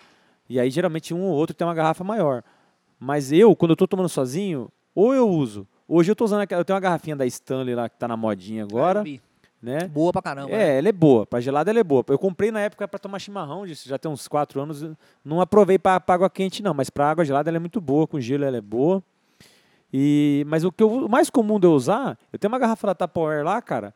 E 0.50 0.60
aí, 0.60 0.70
geralmente, 0.70 1.14
um 1.14 1.22
ou 1.24 1.32
outro 1.34 1.56
tem 1.56 1.66
uma 1.66 1.74
garrafa 1.74 2.04
maior. 2.04 2.44
Mas 3.00 3.32
eu, 3.32 3.56
quando 3.56 3.72
eu 3.72 3.76
tô 3.76 3.88
tomando 3.88 4.10
sozinho, 4.10 4.70
ou 4.96 5.14
eu 5.14 5.28
uso. 5.30 5.68
Hoje 5.88 6.12
eu 6.12 6.16
tô 6.16 6.24
usando 6.24 6.42
aquela, 6.42 6.62
eu 6.62 6.66
tenho 6.66 6.76
uma 6.76 6.80
garrafinha 6.82 7.16
da 7.16 7.26
Stanley 7.26 7.76
lá 7.76 7.90
que 7.90 7.98
tá 7.98 8.08
na 8.08 8.16
modinha 8.16 8.64
agora, 8.64 9.04
né? 9.62 9.88
Boa 9.88 10.12
pra 10.14 10.22
caramba. 10.22 10.50
né? 10.50 10.76
É, 10.76 10.78
ela 10.78 10.88
é 10.90 10.92
boa. 10.92 11.26
Pra 11.26 11.40
gelada 11.42 11.70
ela 11.70 11.80
é 11.80 11.84
boa. 11.84 12.04
Eu 12.08 12.18
comprei 12.18 12.52
na 12.52 12.62
época 12.62 12.88
pra 12.88 12.98
tomar 13.00 13.20
chimarrão, 13.20 13.66
já 13.68 13.98
tem 13.98 14.10
uns 14.10 14.28
4 14.28 14.62
anos. 14.62 14.86
Não 15.24 15.42
aprovei 15.42 15.78
pra, 15.78 16.00
pra 16.00 16.16
água 16.16 16.30
quente, 16.30 16.64
não. 16.64 16.74
Mas 16.74 16.90
pra 16.90 17.10
água 17.12 17.26
gelada 17.26 17.50
ela 17.50 17.58
é 17.58 17.60
muito 17.60 17.82
boa. 17.82 18.08
Com 18.08 18.20
gelo 18.20 18.44
ela 18.46 18.58
é 18.58 18.62
boa. 18.62 19.04
E, 19.92 20.44
mas 20.48 20.64
o 20.64 20.72
que 20.72 20.82
eu, 20.82 21.06
o 21.06 21.10
mais 21.10 21.30
comum 21.30 21.60
de 21.60 21.68
eu 21.68 21.74
usar, 21.74 22.18
eu 22.32 22.40
tenho 22.40 22.52
uma 22.52 22.58
garrafa 22.60 22.88
da 22.88 22.96
Tupperware 22.96 23.44
lá, 23.44 23.62
cara. 23.62 23.94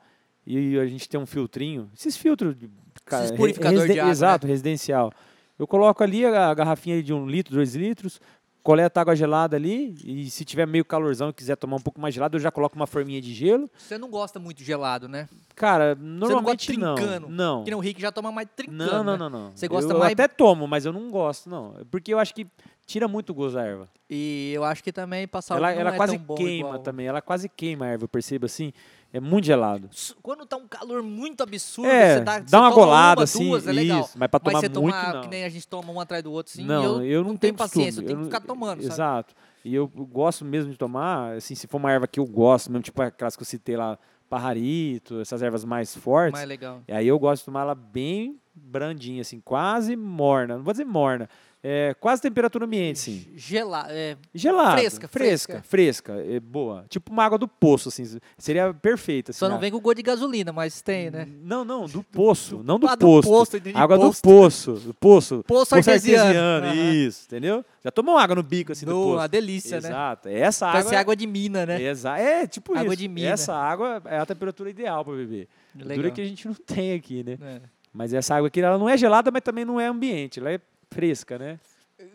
E 0.49 0.79
a 0.79 0.85
gente 0.85 1.09
tem 1.09 1.19
um 1.19 1.25
filtrinho. 1.25 1.89
Esses 1.93 2.15
filtros. 2.15 2.55
de- 2.57 2.69
cara, 3.05 3.25
Esses 3.25 3.35
purificador 3.37 3.85
de 3.85 3.91
água, 3.91 4.05
né? 4.05 4.11
Exato, 4.11 4.47
residencial. 4.47 5.11
Eu 5.59 5.67
coloco 5.67 6.01
ali 6.03 6.25
a 6.25 6.53
garrafinha 6.53 7.03
de 7.03 7.13
um 7.13 7.27
litro, 7.27 7.53
dois 7.55 7.75
litros. 7.75 8.21
Coleta 8.63 8.99
água 9.01 9.15
gelada 9.15 9.55
ali. 9.55 9.95
E 10.03 10.29
se 10.29 10.43
tiver 10.45 10.65
meio 10.65 10.83
calorzão 10.85 11.29
e 11.29 11.33
quiser 11.33 11.55
tomar 11.57 11.77
um 11.77 11.81
pouco 11.81 11.99
mais 12.01 12.13
gelado, 12.13 12.35
eu 12.37 12.39
já 12.41 12.51
coloco 12.51 12.75
uma 12.75 12.87
forminha 12.87 13.21
de 13.21 13.33
gelo. 13.33 13.69
Você 13.77 13.97
não 13.97 14.09
gosta 14.09 14.39
muito 14.39 14.57
de 14.57 14.63
gelado, 14.65 15.07
né? 15.07 15.27
Cara, 15.55 15.95
Você 15.95 16.01
não 16.03 16.27
normalmente 16.29 16.67
gosta 16.67 16.81
não. 16.85 16.95
trincando. 16.95 17.29
Não. 17.29 17.63
Que 17.63 17.69
nem 17.71 17.77
o 17.77 17.81
Rick 17.81 18.01
já 18.01 18.11
toma 18.11 18.31
mais 18.31 18.47
trincando. 18.55 18.77
Não, 18.77 19.03
não, 19.03 19.13
né? 19.13 19.17
não, 19.17 19.29
não. 19.29 19.51
Você 19.55 19.67
gosta 19.67 19.91
eu 19.93 19.99
mais- 19.99 20.13
até 20.13 20.27
tomo, 20.27 20.67
mas 20.67 20.85
eu 20.85 20.91
não 20.93 21.09
gosto, 21.09 21.49
não. 21.49 21.75
Porque 21.91 22.13
eu 22.13 22.19
acho 22.19 22.33
que 22.35 22.45
tira 22.87 23.07
muito 23.07 23.29
o 23.29 23.33
gosto 23.35 23.55
da 23.55 23.63
erva. 23.65 23.87
E 24.09 24.51
eu 24.55 24.63
acho 24.63 24.81
que 24.83 24.91
também 24.91 25.27
passar 25.27 25.57
ela 25.57 25.71
não 25.73 25.79
ela 25.81 25.93
é 25.93 25.97
quase 25.97 26.17
queima 26.17 26.69
igual- 26.69 26.79
também. 26.79 27.05
Ela 27.05 27.21
quase 27.21 27.47
queima 27.49 27.85
a 27.85 27.89
erva, 27.89 28.05
eu 28.05 28.07
percebo 28.07 28.45
assim. 28.47 28.73
É 29.13 29.19
muito 29.21 29.45
gelado. 29.45 29.89
Quando 30.21 30.45
tá 30.45 30.57
um 30.57 30.67
calor 30.67 31.01
muito 31.03 31.41
absurdo, 31.41 31.89
É, 31.89 32.15
você 32.17 32.19
dá, 32.23 32.39
dá 32.39 32.39
uma 32.39 32.43
você 32.43 32.51
toma 32.51 32.71
golada 32.75 33.19
uma, 33.21 33.23
assim, 33.23 33.47
duas, 33.47 33.67
é 33.67 33.71
legal. 33.71 34.01
isso. 34.01 34.17
Mas 34.17 34.29
pra 34.29 34.39
tomar 34.39 34.53
Mas 34.53 34.61
você 34.61 34.79
muito, 34.79 34.93
tomar, 34.95 35.13
não. 35.13 35.21
que 35.21 35.27
nem 35.29 35.43
a 35.45 35.49
gente 35.49 35.67
toma 35.67 35.91
um 35.93 35.99
atrás 35.99 36.21
do 36.23 36.31
outro, 36.31 36.51
assim, 36.53 36.65
não, 36.65 37.03
e 37.03 37.09
eu, 37.11 37.19
não 37.23 37.29
tenho 37.29 37.39
tenho 37.39 37.53
paciência, 37.55 37.99
eu 38.01 38.05
tenho 38.05 38.17
que 38.17 38.23
não- 38.23 38.31
ficar 38.31 38.41
tomando, 38.41 38.81
sabe? 38.81 38.93
Exato. 38.93 39.35
E 39.63 39.73
eu 39.75 39.87
gosto 39.87 40.43
mesmo 40.43 40.71
de 40.71 40.77
tomar, 40.77 41.35
assim, 41.37 41.55
se 41.55 41.67
for 41.67 41.77
uma 41.77 41.91
erva 41.91 42.05
que 42.07 42.19
eu 42.19 42.25
gosto, 42.25 42.69
mesmo 42.71 42.83
tipo 42.83 43.01
aquelas 43.01 43.35
que 43.35 43.41
eu 43.41 43.45
citei 43.45 43.77
lá, 43.77 43.97
parrarito, 44.29 45.19
essas 45.21 45.41
ervas 45.41 45.63
mais 45.65 45.95
fortes. 45.95 46.33
Mais 46.33 46.47
legal. 46.47 46.81
E 46.87 46.91
aí 46.91 47.07
eu 47.07 47.17
gosto 47.17 47.41
de 47.41 47.45
tomar 47.45 47.61
ela 47.61 47.75
bem 47.75 48.37
brandinha, 48.53 49.21
assim, 49.21 49.39
quase 49.39 49.95
morna. 49.95 50.57
Não 50.57 50.63
vou 50.63 50.73
dizer 50.73 50.85
morna, 50.85 51.29
é 51.63 51.93
quase 51.99 52.21
temperatura 52.21 52.65
ambiente, 52.65 52.97
assim. 52.99 53.27
Gelado, 53.35 53.89
é, 53.91 54.15
Gelada. 54.33 54.77
Fresca, 54.77 55.07
fresca, 55.07 55.61
fresca, 55.63 56.13
é 56.13 56.39
boa. 56.39 56.85
Tipo 56.89 57.11
uma 57.11 57.23
água 57.25 57.37
do 57.37 57.47
poço, 57.47 57.89
assim. 57.89 58.19
Seria 58.37 58.73
perfeita. 58.73 59.31
Assim, 59.31 59.39
só 59.39 59.49
não 59.49 59.59
vem 59.59 59.71
com 59.71 59.79
gosto 59.79 59.97
de 59.97 60.03
gasolina, 60.03 60.53
mas 60.53 60.81
tem, 60.81 61.09
né? 61.09 61.27
Não, 61.41 61.65
não, 61.65 61.85
do 61.87 62.03
poço, 62.03 62.61
não 62.65 62.79
do 62.79 62.87
Ah, 62.87 62.95
posto. 62.95 63.27
posto, 63.29 63.57
entendi, 63.57 63.77
água 63.77 63.97
posto. 63.97 64.21
do 64.21 64.29
poço, 64.33 64.71
do 64.73 64.93
poço. 64.93 65.43
Poço 65.47 65.75
artesiano. 65.75 66.39
Aham. 66.67 66.73
Isso, 66.75 67.25
entendeu? 67.25 67.65
Já 67.83 67.91
tomou 67.91 68.17
água 68.17 68.35
no 68.35 68.43
bico, 68.43 68.71
assim, 68.71 68.85
do 68.85 68.91
No- 68.91 69.03
poço. 69.03 69.15
uma 69.17 69.27
delícia, 69.27 69.81
né? 69.81 69.89
Exato. 69.89 70.29
Essa 70.29 70.65
Parece 70.67 70.87
água... 70.89 70.99
água 70.99 71.15
de 71.15 71.25
mina, 71.27 71.65
né? 71.65 71.81
Exa 71.81 72.17
é, 72.17 72.45
tipo 72.47 72.77
Água 72.77 72.93
isso. 72.93 72.97
de 73.01 73.07
mina. 73.07 73.29
Essa 73.29 73.53
água 73.55 74.01
é 74.05 74.19
a 74.19 74.25
temperatura 74.25 74.69
ideal 74.69 75.03
para 75.03 75.15
beber. 75.15 75.47
Legal. 75.75 75.95
Dura 75.97 76.11
que 76.11 76.21
a 76.21 76.25
gente 76.25 76.47
não 76.47 76.53
tem 76.65 76.93
aqui, 76.93 77.23
né? 77.23 77.37
É. 77.41 77.61
Mas 77.93 78.13
essa 78.13 78.35
água 78.35 78.47
aqui, 78.47 78.61
ela 78.61 78.77
não 78.77 78.87
é 78.87 78.95
gelada, 78.97 79.31
mas 79.31 79.41
também 79.41 79.65
não 79.65 79.79
é 79.79 79.87
ambiente. 79.87 80.39
Ela 80.39 80.51
é 80.51 80.59
fresca, 80.97 81.37
né? 81.37 81.59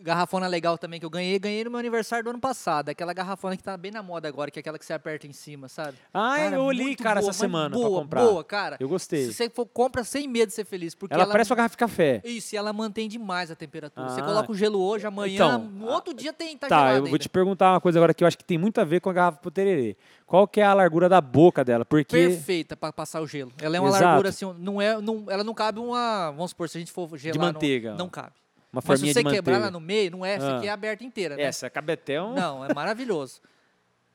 Garrafona 0.01 0.47
legal 0.47 0.77
também 0.77 0.97
que 0.97 1.05
eu 1.05 1.09
ganhei, 1.09 1.37
ganhei 1.37 1.61
no 1.65 1.69
meu 1.69 1.77
aniversário 1.77 2.23
do 2.23 2.29
ano 2.29 2.39
passado. 2.39 2.87
Aquela 2.87 3.11
garrafona 3.11 3.57
que 3.57 3.63
tá 3.63 3.75
bem 3.75 3.91
na 3.91 4.01
moda 4.01 4.29
agora, 4.29 4.49
que 4.49 4.57
é 4.57 4.61
aquela 4.61 4.79
que 4.79 4.85
você 4.85 4.93
aperta 4.93 5.27
em 5.27 5.33
cima, 5.33 5.67
sabe? 5.67 5.97
Ah, 6.13 6.35
Cara, 6.37 6.55
eu 6.55 6.61
olhei, 6.63 6.85
muito 6.85 7.03
cara, 7.03 7.19
boa, 7.19 7.29
essa 7.29 7.37
semana 7.37 7.75
boa, 7.75 7.89
pra 7.89 7.99
comprar. 7.99 8.21
Boa, 8.23 8.43
cara. 8.45 8.77
Eu 8.79 8.87
gostei. 8.87 9.25
Se 9.25 9.33
você 9.33 9.49
for, 9.49 9.65
compra 9.65 10.05
sem 10.05 10.25
medo 10.25 10.47
de 10.47 10.53
ser 10.53 10.63
feliz, 10.63 10.95
porque 10.95 11.13
Ela, 11.13 11.23
ela, 11.23 11.31
parece 11.33 11.51
uma 11.51 11.57
garrafa 11.57 11.73
de 11.73 11.77
café. 11.79 12.21
Isso, 12.23 12.55
e 12.55 12.57
ela 12.57 12.71
mantém 12.71 13.09
demais 13.09 13.51
a 13.51 13.55
temperatura. 13.55 14.07
você 14.07 14.21
Ah. 14.21 14.23
coloca 14.23 14.49
o 14.49 14.55
gelo 14.55 14.79
hoje, 14.81 15.05
amanhã, 15.05 15.35
Então, 15.35 15.59
no 15.59 15.87
outro 15.87 16.13
dia 16.13 16.31
tem 16.31 16.57
tá, 16.57 16.69
Tá, 16.69 16.93
eu 16.93 16.99
vou 16.99 17.07
ainda. 17.07 17.19
te 17.19 17.27
perguntar 17.27 17.73
uma 17.73 17.81
coisa 17.81 17.99
agora 17.99 18.13
que 18.13 18.23
eu 18.23 18.27
acho 18.29 18.37
que 18.37 18.45
tem 18.45 18.57
muito 18.57 18.79
a 18.79 18.85
ver 18.85 19.01
com 19.01 19.09
a 19.09 19.13
garrafa 19.13 19.39
pro 19.39 19.51
tererê. 19.51 19.97
Qual 20.25 20.47
que 20.47 20.61
é 20.61 20.63
a 20.63 20.73
largura 20.73 21.09
da 21.09 21.19
boca 21.19 21.61
dela? 21.65 21.83
Porque 21.83 22.15
Perfeita 22.15 22.77
pra 22.77 22.93
passar 22.93 23.19
o 23.19 23.27
gelo. 23.27 23.51
Ela 23.61 23.75
é 23.75 23.79
uma 23.81 23.89
Exato. 23.89 24.05
largura 24.05 24.29
assim, 24.29 24.45
não 24.59 24.81
é, 24.81 25.01
não, 25.01 25.25
ela 25.29 25.43
não 25.43 25.53
cabe 25.53 25.79
uma, 25.79 26.31
vamos 26.31 26.51
supor, 26.51 26.69
se 26.69 26.77
a 26.77 26.79
gente 26.79 26.93
for 26.93 27.17
gelar 27.17 27.37
no- 27.37 27.43
manteiga. 27.53 27.95
não 27.95 28.07
cabe. 28.07 28.31
Uma 28.73 28.81
Mas 28.81 28.83
se 28.83 28.87
forminha 28.87 29.13
você 29.13 29.23
de 29.23 29.29
quebrar 29.29 29.53
manteiga. 29.53 29.65
lá 29.65 29.71
no 29.71 29.79
meio, 29.79 30.11
não 30.11 30.25
é, 30.25 30.33
essa 30.33 30.47
Ah. 30.51 30.57
aqui 30.57 30.67
é 30.67 30.71
aberta 30.71 31.03
inteira, 31.03 31.35
né? 31.37 31.43
Essa, 31.43 31.69
cabe 31.69 31.93
até 31.93 32.21
um... 32.21 32.33
Não, 32.33 32.65
é 32.65 32.73
maravilhoso. 32.73 33.39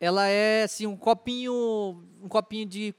Ela 0.01 0.27
é 0.29 0.65
assim 0.65 0.87
um 0.87 0.97
copinho, 0.97 1.53
um 2.23 2.29
copinho 2.29 2.67
de 2.67 2.95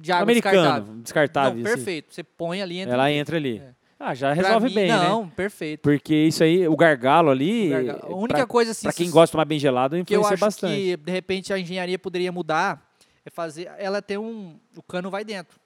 de 0.00 0.12
água 0.12 0.22
americano, 0.22 0.54
descartável. 0.56 0.94
descartável. 1.02 1.54
Não, 1.58 1.64
assim. 1.64 1.74
perfeito. 1.74 2.14
Você 2.14 2.22
põe 2.22 2.62
ali 2.62 2.78
entra. 2.78 2.94
Ela 2.94 3.10
entra 3.10 3.36
ali. 3.36 3.58
É. 3.58 3.70
Ah, 3.98 4.14
já 4.14 4.32
resolve 4.32 4.68
mim- 4.68 4.74
bem, 4.76 4.88
né? 4.88 4.96
Não, 5.08 5.28
perfeito. 5.28 5.80
Porque 5.80 6.14
isso 6.14 6.44
aí, 6.44 6.68
o 6.68 6.76
gargalo 6.76 7.28
ali. 7.30 7.66
O 7.66 7.70
gargalo- 7.70 8.12
A 8.14 8.16
única 8.16 8.34
pra, 8.38 8.46
coisa 8.46 8.70
assim, 8.70 8.84
pra 8.84 8.92
quem 8.92 9.06
se- 9.06 9.12
gosta 9.12 9.26
de 9.26 9.32
tomar 9.32 9.44
bem 9.46 9.58
gelado, 9.58 9.96
influencia 9.98 10.36
bastante. 10.36 10.76
que 10.76 10.96
de 10.96 11.10
repente 11.10 11.52
a 11.52 11.58
engenharia 11.58 11.98
poderia 11.98 12.30
mudar 12.30 12.88
é 13.26 13.30
fazer 13.30 13.68
ela 13.78 14.00
ter 14.00 14.16
um 14.16 14.60
o 14.76 14.82
cano 14.82 15.10
vai 15.10 15.24
dentro, 15.24 15.58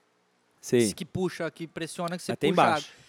Sei. 0.58 0.78
Esse 0.80 0.94
que 0.94 1.04
puxa, 1.04 1.50
que 1.50 1.66
pressiona, 1.66 2.16
que 2.16 2.22
você 2.22 2.32
Até 2.32 2.48
puxa. 2.48 2.52
embaixo. 2.62 2.88
água. 2.88 3.01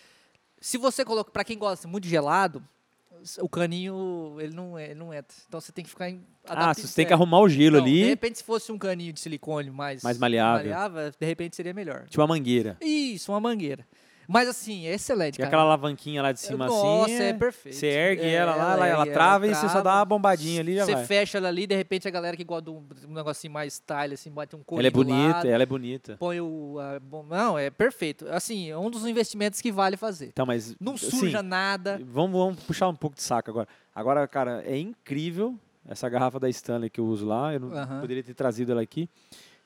Se 0.64 0.78
você 0.78 1.04
coloca, 1.04 1.30
para 1.30 1.44
quem 1.44 1.58
gosta 1.58 1.90
muito 1.90 2.06
de 2.06 2.10
gelado, 2.10 2.64
o 3.42 3.50
caninho 3.50 4.38
ele 4.40 4.56
não 4.56 4.80
ele 4.80 4.96
não 4.96 5.14
entra. 5.14 5.36
Então 5.46 5.60
você 5.60 5.74
tem 5.74 5.84
que 5.84 5.90
ficar 5.90 6.10
em 6.10 6.24
Ah, 6.48 6.74
você 6.74 6.88
tem 6.96 7.06
que 7.06 7.12
arrumar 7.12 7.40
o 7.42 7.50
gelo 7.50 7.76
Então, 7.78 7.86
De 7.86 7.92
ali, 8.00 8.06
repente, 8.06 8.38
se 8.38 8.46
fosse 8.46 8.72
um 8.72 8.78
caninho 8.78 9.12
de 9.12 9.20
silicone 9.20 9.70
mais, 9.70 10.02
Mais 10.04 10.18
maleável. 10.18 11.12
de 11.20 11.26
repente 11.26 11.54
seria 11.58 11.74
melhor. 11.74 12.06
tipo 12.08 12.22
uma 12.22 12.28
mangueira. 12.28 12.78
Isso, 12.80 13.30
uma 13.34 13.42
mangueira. 13.42 13.86
Mas 14.28 14.48
assim, 14.48 14.86
é 14.86 14.94
excelente, 14.94 15.36
E 15.36 15.38
cara. 15.38 15.48
aquela 15.48 15.64
alavanquinha 15.64 16.22
lá 16.22 16.32
de 16.32 16.40
cima 16.40 16.68
Nossa, 16.68 17.06
assim. 17.14 17.24
é 17.24 17.34
perfeito. 17.34 17.76
Você 17.76 17.88
ergue 17.88 18.22
É, 18.24 18.32
ela 18.34 18.56
lá, 18.56 18.74
ela, 18.74 18.88
ela 18.88 19.02
ergue, 19.04 19.14
trava 19.14 19.48
e 19.48 19.54
você 19.56 19.68
só 19.70 19.82
dá 19.82 19.96
uma 19.96 20.06
bombadinha 20.06 20.62
ali 20.62 20.80
Você 20.80 20.94
vai. 20.96 21.06
fecha 21.06 21.38
ela 21.38 21.48
ali, 21.50 21.68
de 21.68 21.76
repente 21.76 22.08
a 22.08 22.12
galera 22.12 22.36
que 22.38 22.44
gosta 22.44 22.64
de 22.64 22.70
um, 22.72 22.84
um 23.10 23.14
negocinho 23.14 23.52
mais 23.54 23.74
style, 23.74 24.14
assim, 24.14 24.32
bate 24.32 24.56
um 24.56 24.64
coelho 24.64 24.82
Ela 24.82 24.88
é 24.88 24.92
bonita, 24.92 25.34
lado, 25.38 25.48
ela 25.48 25.64
é 25.64 25.66
bonita. 25.66 26.18
põe 26.18 26.40
o... 26.40 26.78
a 26.80 27.00
bom- 27.00 27.26
não, 27.30 27.58
é 27.58 27.70
perfeito. 27.70 28.26
Assim, 28.30 28.70
é 28.70 28.78
um 28.78 28.90
dos 28.90 29.06
investimentos 29.06 29.60
que 29.62 29.72
vale 29.72 29.98
fazer. 29.98 30.28
Então, 30.28 30.46
mas. 30.46 30.76
Não 30.80 30.94
assim, 30.94 31.10
suja 31.10 31.42
nada. 31.44 32.00
Vamos, 32.06 32.38
vamos 32.40 32.64
puxar 32.64 32.88
um 32.88 32.96
pouco 32.96 33.16
de 33.16 33.24
saco 33.24 33.50
agora. 33.50 33.68
Agora, 33.94 34.28
cara, 34.28 34.64
é 34.66 34.78
incrível 34.78 35.56
essa 35.88 36.08
garrafa 36.08 36.40
da 36.40 36.50
Stanley 36.50 36.90
que 36.90 37.00
eu 37.00 37.06
uso 37.06 37.26
lá. 37.26 37.54
Eu 37.54 37.60
não 37.60 37.74
Aham. 37.78 38.00
poderia 38.02 38.24
ter 38.24 38.34
trazido 38.34 38.72
ela 38.72 38.82
aqui. 38.82 39.10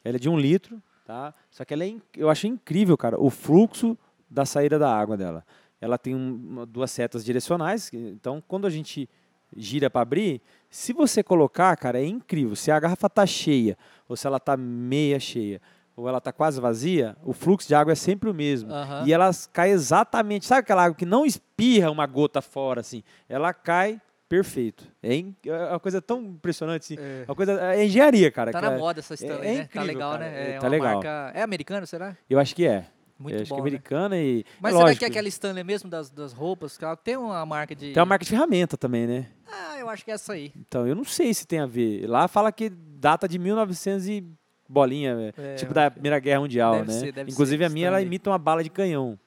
Ela 0.04 0.16
é 0.16 0.20
de 0.20 0.28
um 0.30 0.38
litro, 0.38 0.82
tá? 1.06 1.34
Só 1.52 1.64
que 1.64 1.74
ela 1.74 1.86
é, 1.86 1.94
eu 2.16 2.30
acho 2.30 2.48
incrível, 2.48 2.98
cara, 2.98 3.20
o 3.20 3.30
fluxo 3.30 3.98
da 4.30 4.46
saída 4.46 4.78
da 4.80 4.94
água 4.94 5.16
dela. 5.18 5.44
Ela 5.80 5.98
tem 5.98 6.16
um- 6.16 6.66
duas 6.68 6.90
setas 6.92 7.24
direcionais, 7.24 7.92
então 7.94 8.44
quando 8.48 8.66
a 8.66 8.70
gente 8.70 9.08
gira 9.56 9.90
para 9.90 10.02
abrir, 10.02 10.42
se 10.70 10.92
você 10.92 11.24
colocar, 11.24 11.76
cara, 11.78 12.00
é 12.00 12.06
incrível. 12.06 12.56
Se 12.56 12.70
a 12.72 12.80
garrafa 12.80 13.10
tá 13.10 13.26
cheia 13.26 13.78
ou 14.10 14.16
se 14.18 14.26
ela 14.28 14.40
tá 14.40 14.58
meia 14.58 15.20
cheia 15.20 15.62
ou 15.96 16.08
ela 16.10 16.20
tá 16.20 16.32
quase 16.34 16.60
vazia, 16.60 17.16
o 17.24 17.32
fluxo 17.34 17.68
de 17.68 17.74
água 17.74 17.94
é 17.94 17.96
sempre 17.96 18.30
o 18.30 18.34
mesmo. 18.34 18.72
Aham. 18.72 19.04
E 19.08 19.14
ela 19.14 19.30
cai 19.54 19.70
exatamente, 19.72 20.46
sabe 20.46 20.60
aquela 20.62 20.84
água 20.84 20.96
que 20.98 21.06
não 21.06 21.26
espirra 21.26 21.90
uma 21.90 22.06
gota 22.06 22.42
fora 22.42 22.82
assim? 22.82 23.02
Ela 23.30 23.54
cai 23.54 24.02
perfeito. 24.28 24.84
É, 25.02 25.20
é 25.46 25.70
uma 25.70 25.80
coisa 25.80 26.02
tão 26.02 26.22
impressionante 26.22 26.82
assim. 26.82 26.98
É. 27.00 27.24
Uma 27.28 27.36
coisa, 27.36 27.54
é 27.74 27.86
engenharia, 27.86 28.30
cara. 28.30 28.52
Tá 28.52 28.60
na 28.62 28.74
é- 28.74 28.78
moda 28.78 29.00
essa 29.00 29.14
Stanley, 29.14 29.48
é 29.48 29.54
né? 29.54 29.62
incrível, 29.64 29.70
tá 29.74 29.84
legal, 29.84 30.12
cara. 30.12 30.26
né? 30.30 30.38
É, 30.38 30.50
É 30.56 30.58
tá 30.60 30.66
uma 30.66 30.70
legal. 30.72 30.94
marca... 30.96 31.32
É 31.34 31.42
americano, 31.42 31.88
será? 31.88 32.18
Eu 32.30 32.38
acho 32.40 32.54
que 32.56 32.68
é. 32.68 32.86
Muito 33.20 33.36
eu 33.36 33.42
acho 33.42 33.50
bom, 33.50 33.56
que 33.56 33.60
é 33.60 33.64
né? 33.64 33.70
americana 33.70 34.18
e. 34.18 34.46
Mas 34.62 34.72
é 34.72 34.76
será 34.76 34.86
lógico, 34.86 35.00
que 35.00 35.06
é 35.06 35.08
aquela 35.08 35.28
Stanley 35.28 35.64
mesmo 35.64 35.90
das, 35.90 36.10
das 36.10 36.34
roupas? 36.34 36.78
Tem 37.04 37.18
uma 37.18 37.46
marca 37.46 37.76
de... 37.76 37.92
Tem 37.92 38.00
uma 38.00 38.06
marca 38.06 38.24
de 38.24 38.30
ferramenta 38.30 38.78
também, 38.78 39.08
né? 39.08 39.28
Ah, 39.52 39.78
eu 39.80 39.90
acho 39.90 40.06
que 40.06 40.12
é 40.12 40.14
essa 40.14 40.34
aí. 40.34 40.52
Então, 40.56 40.86
eu 40.88 40.94
não 40.96 41.04
sei 41.04 41.34
se 41.34 41.48
tem 41.48 41.60
a 41.60 41.66
ver. 41.66 42.08
Lá 42.08 42.28
fala 42.28 42.52
que 42.52 42.70
data 42.70 43.28
de 43.28 43.40
1900 43.40 44.08
e 44.08 44.24
bolinha, 44.70 45.34
É, 45.38 45.56
tipo 45.56 45.72
eu 45.72 45.76
da 45.76 45.90
Primeira 45.90 46.20
Guerra 46.20 46.42
Mundial, 46.42 46.74
Deve 46.76 46.92
né? 46.92 47.00
ser, 47.00 47.12
deve 47.12 47.32
Inclusive 47.32 47.64
ser 47.64 47.72
a 47.72 47.74
minha, 47.74 47.88
ela 47.88 48.02
imita 48.02 48.30
uma 48.30 48.38
bala 48.38 48.64
de 48.64 48.70
canhão 48.70 49.18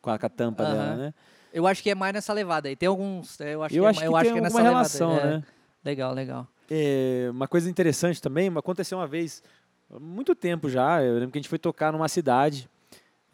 com 0.00 0.10
a, 0.10 0.18
com 0.18 0.26
a 0.26 0.28
tampa 0.28 0.64
dela, 0.64 0.82
Aham. 0.82 0.96
né? 0.96 1.14
Eu 1.52 1.66
acho 1.66 1.82
que 1.82 1.90
é 1.90 1.94
mais 1.94 2.12
nessa 2.12 2.32
levada 2.32 2.68
aí. 2.68 2.76
Tem 2.76 2.88
alguns... 2.88 3.40
é, 3.40 3.54
Eu 3.54 3.62
acho 3.62 3.74
eu 3.74 3.82
que, 3.82 3.88
acho 3.88 4.00
é, 4.00 4.02
que 4.02 4.08
eu 4.08 4.12
tem 4.12 4.20
acho 4.20 4.32
que 4.32 4.38
é 4.38 4.40
nessa 4.42 4.58
alguma 4.58 4.70
levada 4.70 4.88
relação, 4.88 5.18
é. 5.18 5.36
né? 5.36 5.44
Legal, 5.84 6.12
legal. 6.12 6.48
É, 6.70 7.28
uma 7.30 7.46
coisa 7.46 7.70
interessante 7.70 8.20
também, 8.20 8.50
aconteceu 8.56 8.98
uma 8.98 9.06
vez, 9.06 9.42
há 9.90 10.00
muito 10.00 10.34
tempo 10.34 10.68
já, 10.68 11.02
eu 11.02 11.14
lembro 11.14 11.30
que 11.30 11.38
a 11.38 11.40
gente 11.40 11.48
foi 11.48 11.58
tocar 11.58 11.92
numa 11.92 12.08
cidade 12.08 12.68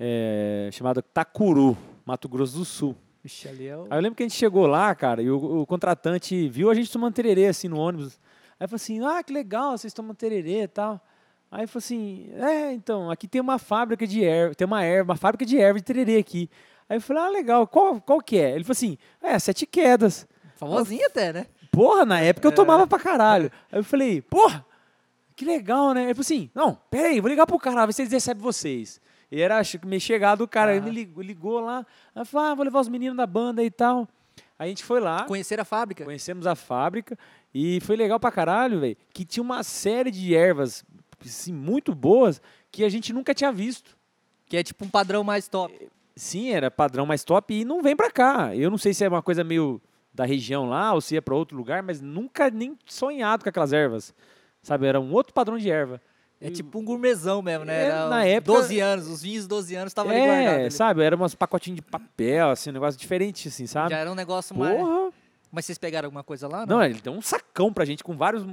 é, 0.05 0.69
chamada 0.73 1.01
Tacuru, 1.01 1.77
Mato 2.05 2.29
Grosso 2.29 2.59
do 2.59 2.65
Sul. 2.65 2.97
Vixe, 3.23 3.47
ali 3.49 3.69
é 3.69 3.77
o... 3.77 3.87
Aí 3.89 3.99
eu 3.99 4.03
lembro 4.03 4.17
que 4.17 4.25
a 4.25 4.27
gente 4.27 4.37
chegou 4.37 4.67
lá, 4.67 4.93
cara, 4.97 5.23
e 5.23 5.31
o, 5.31 5.61
o 5.61 5.67
contratante 5.67 6.49
viu 6.49 6.69
a 6.71 6.75
gente 6.75 6.91
tomando 6.91 7.15
tererê 7.15 7.47
assim 7.47 7.69
no 7.69 7.79
ônibus. 7.79 8.19
Aí 8.59 8.67
falou 8.67 8.77
assim: 8.77 9.01
ah, 9.05 9.23
que 9.23 9.33
legal, 9.33 9.79
vocês 9.79 9.93
tomam 9.93 10.13
tererê 10.13 10.63
e 10.63 10.69
tal. 10.69 11.01
Aí 11.51 11.69
falou 11.69 11.79
assim: 11.79 12.29
é, 12.35 12.73
então, 12.73 13.11
aqui 13.13 13.29
tem 13.29 13.41
uma 13.41 13.59
fábrica 13.61 14.05
de 14.05 14.25
erva, 14.25 14.55
tem 14.57 14.67
uma 14.67 14.83
erva, 14.83 15.13
uma 15.13 15.17
fábrica 15.17 15.47
de 15.47 15.57
erva 15.57 15.79
de 15.79 15.85
tererê 15.85 16.19
aqui. 16.19 16.51
Aí 16.89 16.97
eu 16.97 17.01
falei: 17.01 17.23
ah, 17.23 17.29
legal, 17.29 17.67
qual, 17.69 18.01
qual 18.01 18.21
que 18.21 18.39
é? 18.39 18.51
Ele 18.57 18.65
falou 18.65 18.73
assim: 18.73 18.99
é, 19.23 19.39
Sete 19.39 19.67
Quedas. 19.67 20.27
Famosinha 20.57 21.07
até, 21.07 21.33
né? 21.33 21.47
Porra, 21.71 22.05
na 22.05 22.21
época 22.21 22.49
É. 22.49 22.51
eu 22.51 22.55
tomava 22.55 22.87
pra 22.89 22.99
caralho. 22.99 23.51
Aí 23.71 23.79
eu 23.79 23.85
falei, 23.85 24.21
porra, 24.21 24.65
que 25.35 25.45
legal, 25.45 25.95
né? 25.95 26.05
Ele 26.05 26.15
falou 26.15 26.21
assim, 26.21 26.51
não, 26.55 26.79
peraí, 26.91 27.19
vou 27.21 27.29
ligar 27.31 27.47
pro 27.47 27.59
cara, 27.59 27.87
ver 27.87 27.93
se 27.93 28.03
eles 28.03 28.13
recebem 28.13 28.43
vocês. 28.43 29.01
E 29.35 29.41
era 29.41 29.63
meio 29.87 29.99
chegado 30.01 30.43
o 30.43 30.49
cara, 30.49 30.73
ele 30.73 30.81
Aham. 30.81 30.89
me 30.91 30.95
ligou, 30.95 31.23
ligou 31.25 31.61
lá, 31.61 31.87
falou, 32.27 32.49
ah, 32.51 32.55
vou 32.55 32.65
levar 32.67 32.81
os 32.81 32.89
meninos 32.89 33.17
da 33.17 33.27
banda 33.27 33.65
e 33.65 33.71
tal. 33.71 34.07
Aí 34.59 34.67
a 34.67 34.69
gente 34.69 34.85
foi 34.85 35.01
lá, 35.01 35.25
Conhecer 35.25 35.59
a 35.59 35.65
fábrica. 35.65 36.05
conhecemos 36.05 36.47
a 36.47 36.55
fábrica 36.55 37.19
e 37.55 37.81
foi 37.81 37.97
legal 37.97 38.21
pra 38.21 38.31
caralho, 38.31 38.79
velho, 38.81 38.97
que 39.13 39.25
tinha 39.25 39.43
uma 39.43 39.63
série 39.63 40.11
de 40.11 40.35
ervas 40.35 40.85
assim, 41.25 41.51
muito 41.53 41.95
boas 41.95 42.43
que 42.71 42.85
a 42.85 42.91
gente 42.91 43.11
nunca 43.11 43.33
tinha 43.35 43.51
visto. 43.51 43.97
Que 44.47 44.59
é 44.59 44.63
tipo 44.63 44.85
um 44.85 44.89
padrão 44.91 45.25
mais 45.25 45.49
top. 45.49 45.89
Sim, 46.15 46.51
era 46.51 46.71
padrão 46.71 47.07
mais 47.07 47.25
top 47.25 47.55
e 47.55 47.65
não 47.65 47.83
vem 47.83 47.97
pra 47.97 48.11
cá. 48.11 48.55
Eu 48.55 48.71
não 48.71 48.77
sei 48.77 48.93
se 48.93 49.03
é 49.03 49.09
uma 49.09 49.23
coisa 49.23 49.43
meio 49.43 49.81
da 50.13 50.27
região 50.27 50.69
lá 50.69 50.93
ou 50.93 51.01
se 51.01 51.15
ia 51.15 51.23
pra 51.23 51.35
outro 51.35 51.57
lugar, 51.57 51.83
mas 51.83 52.03
nunca 52.03 52.51
nem 52.51 52.77
sonhado 52.85 53.43
com 53.43 53.49
aquelas 53.49 53.73
ervas. 53.73 54.15
Sabe, 54.63 54.87
era 54.87 55.01
um 55.01 55.11
outro 55.11 55.33
padrão 55.33 55.57
de 55.57 55.71
erva. 55.71 56.03
É 56.43 56.51
tipo 56.51 56.79
um 56.79 56.85
gourmetzão 56.85 57.41
mesmo, 57.41 57.65
né? 57.65 57.83
É, 57.83 57.85
Era 57.87 58.09
na 58.09 58.25
época- 58.25 58.59
12 58.61 58.81
anos, 58.81 59.07
os 59.07 59.23
vinhos 59.23 59.47
12 59.47 59.75
anos 59.77 59.91
estavam 59.91 60.11
ali 60.13 60.21
guardados. 60.21 60.53
É, 60.53 60.61
ali. 60.63 60.71
sabe, 60.71 61.03
era 61.03 61.15
umas 61.17 61.35
pacotinhos 61.35 61.77
de 61.77 61.83
papel, 61.83 62.51
assim, 62.51 62.71
um 62.71 62.73
negócio 62.73 62.99
diferente, 63.01 63.49
assim, 63.49 63.67
sabe? 63.67 63.91
Já 63.91 63.99
era 63.99 64.11
um 64.11 64.15
negócio 64.15 64.57
mais... 64.57 64.77
Porra! 64.77 65.11
Mas 65.51 65.67
vocês 65.67 65.79
pegaram 65.79 66.07
alguma 66.07 66.25
coisa 66.25 66.49
lá? 66.49 66.65
Não, 66.67 66.83
ele 66.83 67.01
deu 67.01 67.13
um 67.13 67.21
sacão 67.23 67.73
pra 67.73 67.85
gente 67.85 68.03
com 68.03 68.17
vários 68.17 68.45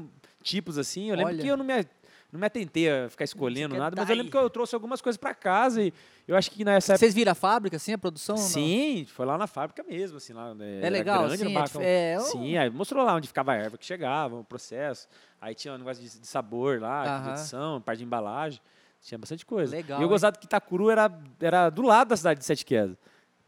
tipos, 0.43 0.77
assim. 0.77 1.09
Eu 1.09 1.15
lembro 1.15 1.33
Olha. 1.33 1.41
que 1.41 1.47
eu 1.47 1.55
não 1.57 1.63
me, 1.65 1.85
não 2.32 2.39
me 2.39 2.45
atentei 2.45 2.89
a 2.89 3.09
ficar 3.09 3.23
escolhendo 3.23 3.75
nada, 3.75 3.95
mas 3.97 4.07
dar 4.07 4.13
eu 4.13 4.17
lembro 4.17 4.32
que 4.32 4.38
eu 4.38 4.49
trouxe 4.49 4.75
algumas 4.75 5.01
coisas 5.01 5.17
pra 5.17 5.34
casa 5.34 5.82
e 5.82 5.93
eu 6.27 6.36
acho 6.36 6.51
que 6.51 6.63
nessa 6.63 6.93
época. 6.93 6.99
Vocês 6.99 7.13
viram 7.15 7.32
a 7.32 7.36
fábrica, 7.36 7.77
assim, 7.77 7.93
a 7.93 7.97
produção? 7.97 8.38
Sim, 8.38 9.05
foi 9.09 9.25
lá 9.25 9.38
na 9.38 9.47
fábrica 9.47 9.84
mesmo, 9.84 10.17
assim, 10.17 10.34
lá. 10.34 10.55
É 10.59 10.80
era 10.82 10.89
legal, 10.89 11.23
grande, 11.27 11.43
no 11.43 11.59
assim, 11.59 11.82
é 11.82 12.13
é, 12.13 12.19
Sim, 12.19 12.57
aí 12.57 12.69
mostrou 12.69 13.03
lá 13.03 13.15
onde 13.15 13.27
ficava 13.27 13.53
a 13.53 13.55
erva 13.55 13.77
que 13.77 13.86
chegava, 13.86 14.36
o 14.36 14.43
processo. 14.43 15.07
Aí 15.41 15.55
tinha 15.55 15.73
um 15.73 15.77
negócio 15.77 16.03
de, 16.03 16.19
de 16.19 16.27
sabor 16.27 16.80
lá, 16.80 17.03
de 17.03 17.09
Aham. 17.09 17.30
edição, 17.32 17.82
parte 17.82 17.99
de 17.99 18.05
embalagem. 18.05 18.61
Tinha 19.01 19.17
bastante 19.17 19.45
coisa. 19.45 19.75
Legal, 19.75 19.99
E 19.99 20.03
eu 20.03 20.09
gostava 20.09 20.36
que 20.38 20.45
Itacuru 20.45 20.89
era, 20.89 21.09
era 21.39 21.69
do 21.69 21.82
lado 21.82 22.09
da 22.09 22.17
cidade 22.17 22.39
de 22.41 22.45
Sete 22.45 22.65
Quedas. 22.65 22.97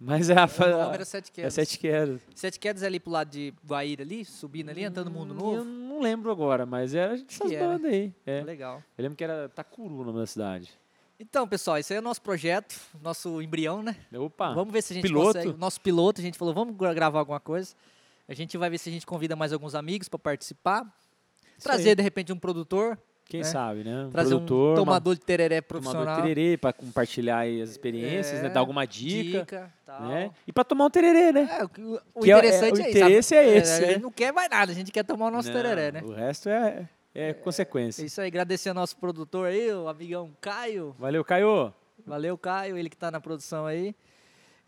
Mas 0.04 0.32
é 0.32 0.34
a, 0.34 0.46
O 0.46 0.84
nome 0.84 0.94
era 0.96 1.06
Sete 1.06 1.30
é 1.30 1.34
Quedas. 1.34 1.54
Sete 1.54 1.78
Quedas. 1.78 2.22
Sete 2.34 2.60
Quedas 2.60 2.82
é 2.82 2.88
ali 2.88 3.00
pro 3.00 3.12
lado 3.12 3.30
de 3.30 3.54
Guaíra 3.64 4.02
ali, 4.04 4.26
subindo 4.26 4.70
ali, 4.70 4.84
entrando 4.84 5.12
no 5.12 5.20
Mundo 5.20 5.34
Novo? 5.36 5.58
Eu 5.58 5.64
não 5.64 6.02
lembro 6.02 6.32
agora, 6.32 6.66
mas 6.66 6.96
era 6.96 7.14
essas 7.14 7.52
bandas 7.52 7.92
aí. 7.92 8.12
É. 8.26 8.42
Legal. 8.42 8.82
Eu 8.98 9.04
lembro 9.04 9.16
que 9.16 9.24
era 9.24 9.48
Tacuru 9.50 10.00
o 10.00 10.04
nome 10.04 10.18
da 10.18 10.26
cidade. 10.26 10.72
Então, 11.20 11.48
pessoal, 11.48 11.78
esse 11.78 11.94
aí 11.94 11.98
é 11.98 12.00
o 12.00 12.04
nosso 12.04 12.20
projeto, 12.20 12.76
nosso 13.00 13.44
embrião, 13.44 13.84
né? 13.84 13.96
Opa, 14.16 14.54
vamos 14.56 14.74
ver 14.74 14.82
se 14.82 14.92
a 14.92 14.96
gente 14.96 15.04
piloto. 15.04 15.38
consegue. 15.38 15.58
Nosso 15.60 15.80
piloto, 15.80 16.20
a 16.20 16.24
gente 16.24 16.36
falou, 16.36 16.52
vamos 16.52 16.76
gra- 16.76 16.96
gravar 16.96 17.20
alguma 17.20 17.40
coisa. 17.40 17.76
A 18.28 18.34
gente 18.34 18.58
vai 18.58 18.72
ver 18.72 18.80
se 18.80 18.90
a 18.90 18.92
gente 18.92 19.06
convida 19.06 19.36
mais 19.36 19.54
alguns 19.54 19.76
amigos 19.76 20.10
para 20.10 20.18
participar. 20.18 20.82
Isso 21.56 21.68
Trazer, 21.68 21.90
aí. 21.90 21.96
de 21.96 22.02
repente, 22.02 22.34
um 22.34 22.40
produtor. 22.40 22.98
Quem 23.32 23.40
né? 23.42 23.46
sabe, 23.46 23.84
né? 23.84 24.06
Um 24.06 24.10
Trazer 24.12 24.30
produtor, 24.30 24.74
um 24.74 24.76
tomador 24.76 25.16
de 25.16 25.22
tereré 25.22 25.62
tomador 25.62 25.82
profissional. 25.82 26.16
de 26.18 26.22
tererê 26.28 26.58
para 26.58 26.74
compartilhar 26.74 27.42
as 27.46 27.70
experiências, 27.70 28.40
É, 28.40 28.44
né? 28.44 28.50
Dar 28.50 28.60
alguma 28.60 28.86
dica, 28.86 29.72
tal. 29.86 30.02
né? 30.08 30.32
E 30.46 30.52
para 30.52 30.64
tomar 30.64 30.86
um 30.86 30.90
tererê, 30.90 31.32
né? 31.32 31.48
É, 31.60 31.64
o, 31.64 31.70
que- 31.70 31.82
o 31.82 32.20
Que 32.22 32.32
é- 32.32 32.36
é- 32.36 32.38
interessante 32.38 32.74
o 32.74 32.82
é, 32.84 32.90
isso. 32.90 32.98
interesse 32.98 33.30
sabe? 33.36 33.42
é 33.50 33.58
esse, 33.58 33.72
A 33.72 33.80
gente 33.88 33.92
né? 33.96 33.98
não 33.98 34.12
quer 34.12 34.34
mais 34.34 34.50
nada, 34.50 34.72
a 34.72 34.76
gente 34.76 34.92
quer 34.92 35.04
tomar 35.04 35.28
o 35.28 35.32
nosso 35.32 35.48
Não, 35.50 35.56
tereré, 35.56 35.92
né? 35.92 36.02
O 36.04 36.12
resto 36.12 36.50
é, 36.50 36.88
é 37.16 37.30
É 37.30 37.34
consequência. 37.34 38.04
isso 38.06 38.20
aí, 38.22 38.28
agradecer 38.28 38.70
ao 38.70 38.76
nosso 38.76 38.98
produtor 38.98 39.48
aí, 39.48 39.72
o 39.72 39.88
amigão 39.88 40.32
Caio. 40.42 40.96
Valeu, 41.00 41.24
Caio. 41.24 41.74
Valeu, 42.06 42.38
Caio, 42.38 42.78
ele 42.78 42.90
que 42.90 42.98
tá 42.98 43.10
na 43.12 43.22
produção 43.22 43.66
aí. 43.66 43.96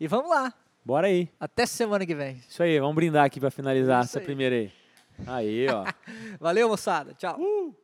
E 0.00 0.06
vamos 0.08 0.30
lá, 0.30 0.52
Bora 0.84 1.06
aí. 1.06 1.28
até 1.38 1.66
semana 1.66 2.04
que 2.06 2.14
vem. 2.14 2.40
Isso 2.48 2.62
aí, 2.62 2.78
vamos 2.80 2.94
brindar 2.94 3.24
aqui 3.24 3.38
para 3.40 3.50
finalizar 3.50 4.02
essa 4.04 4.18
aí. 4.18 4.24
primeira 4.24 4.54
aí. 4.56 4.72
Aí, 5.26 5.66
ó. 5.68 5.84
Valeu, 6.40 6.68
moçada. 6.68 7.12
Tchau. 7.14 7.38
Uh! 7.38 7.83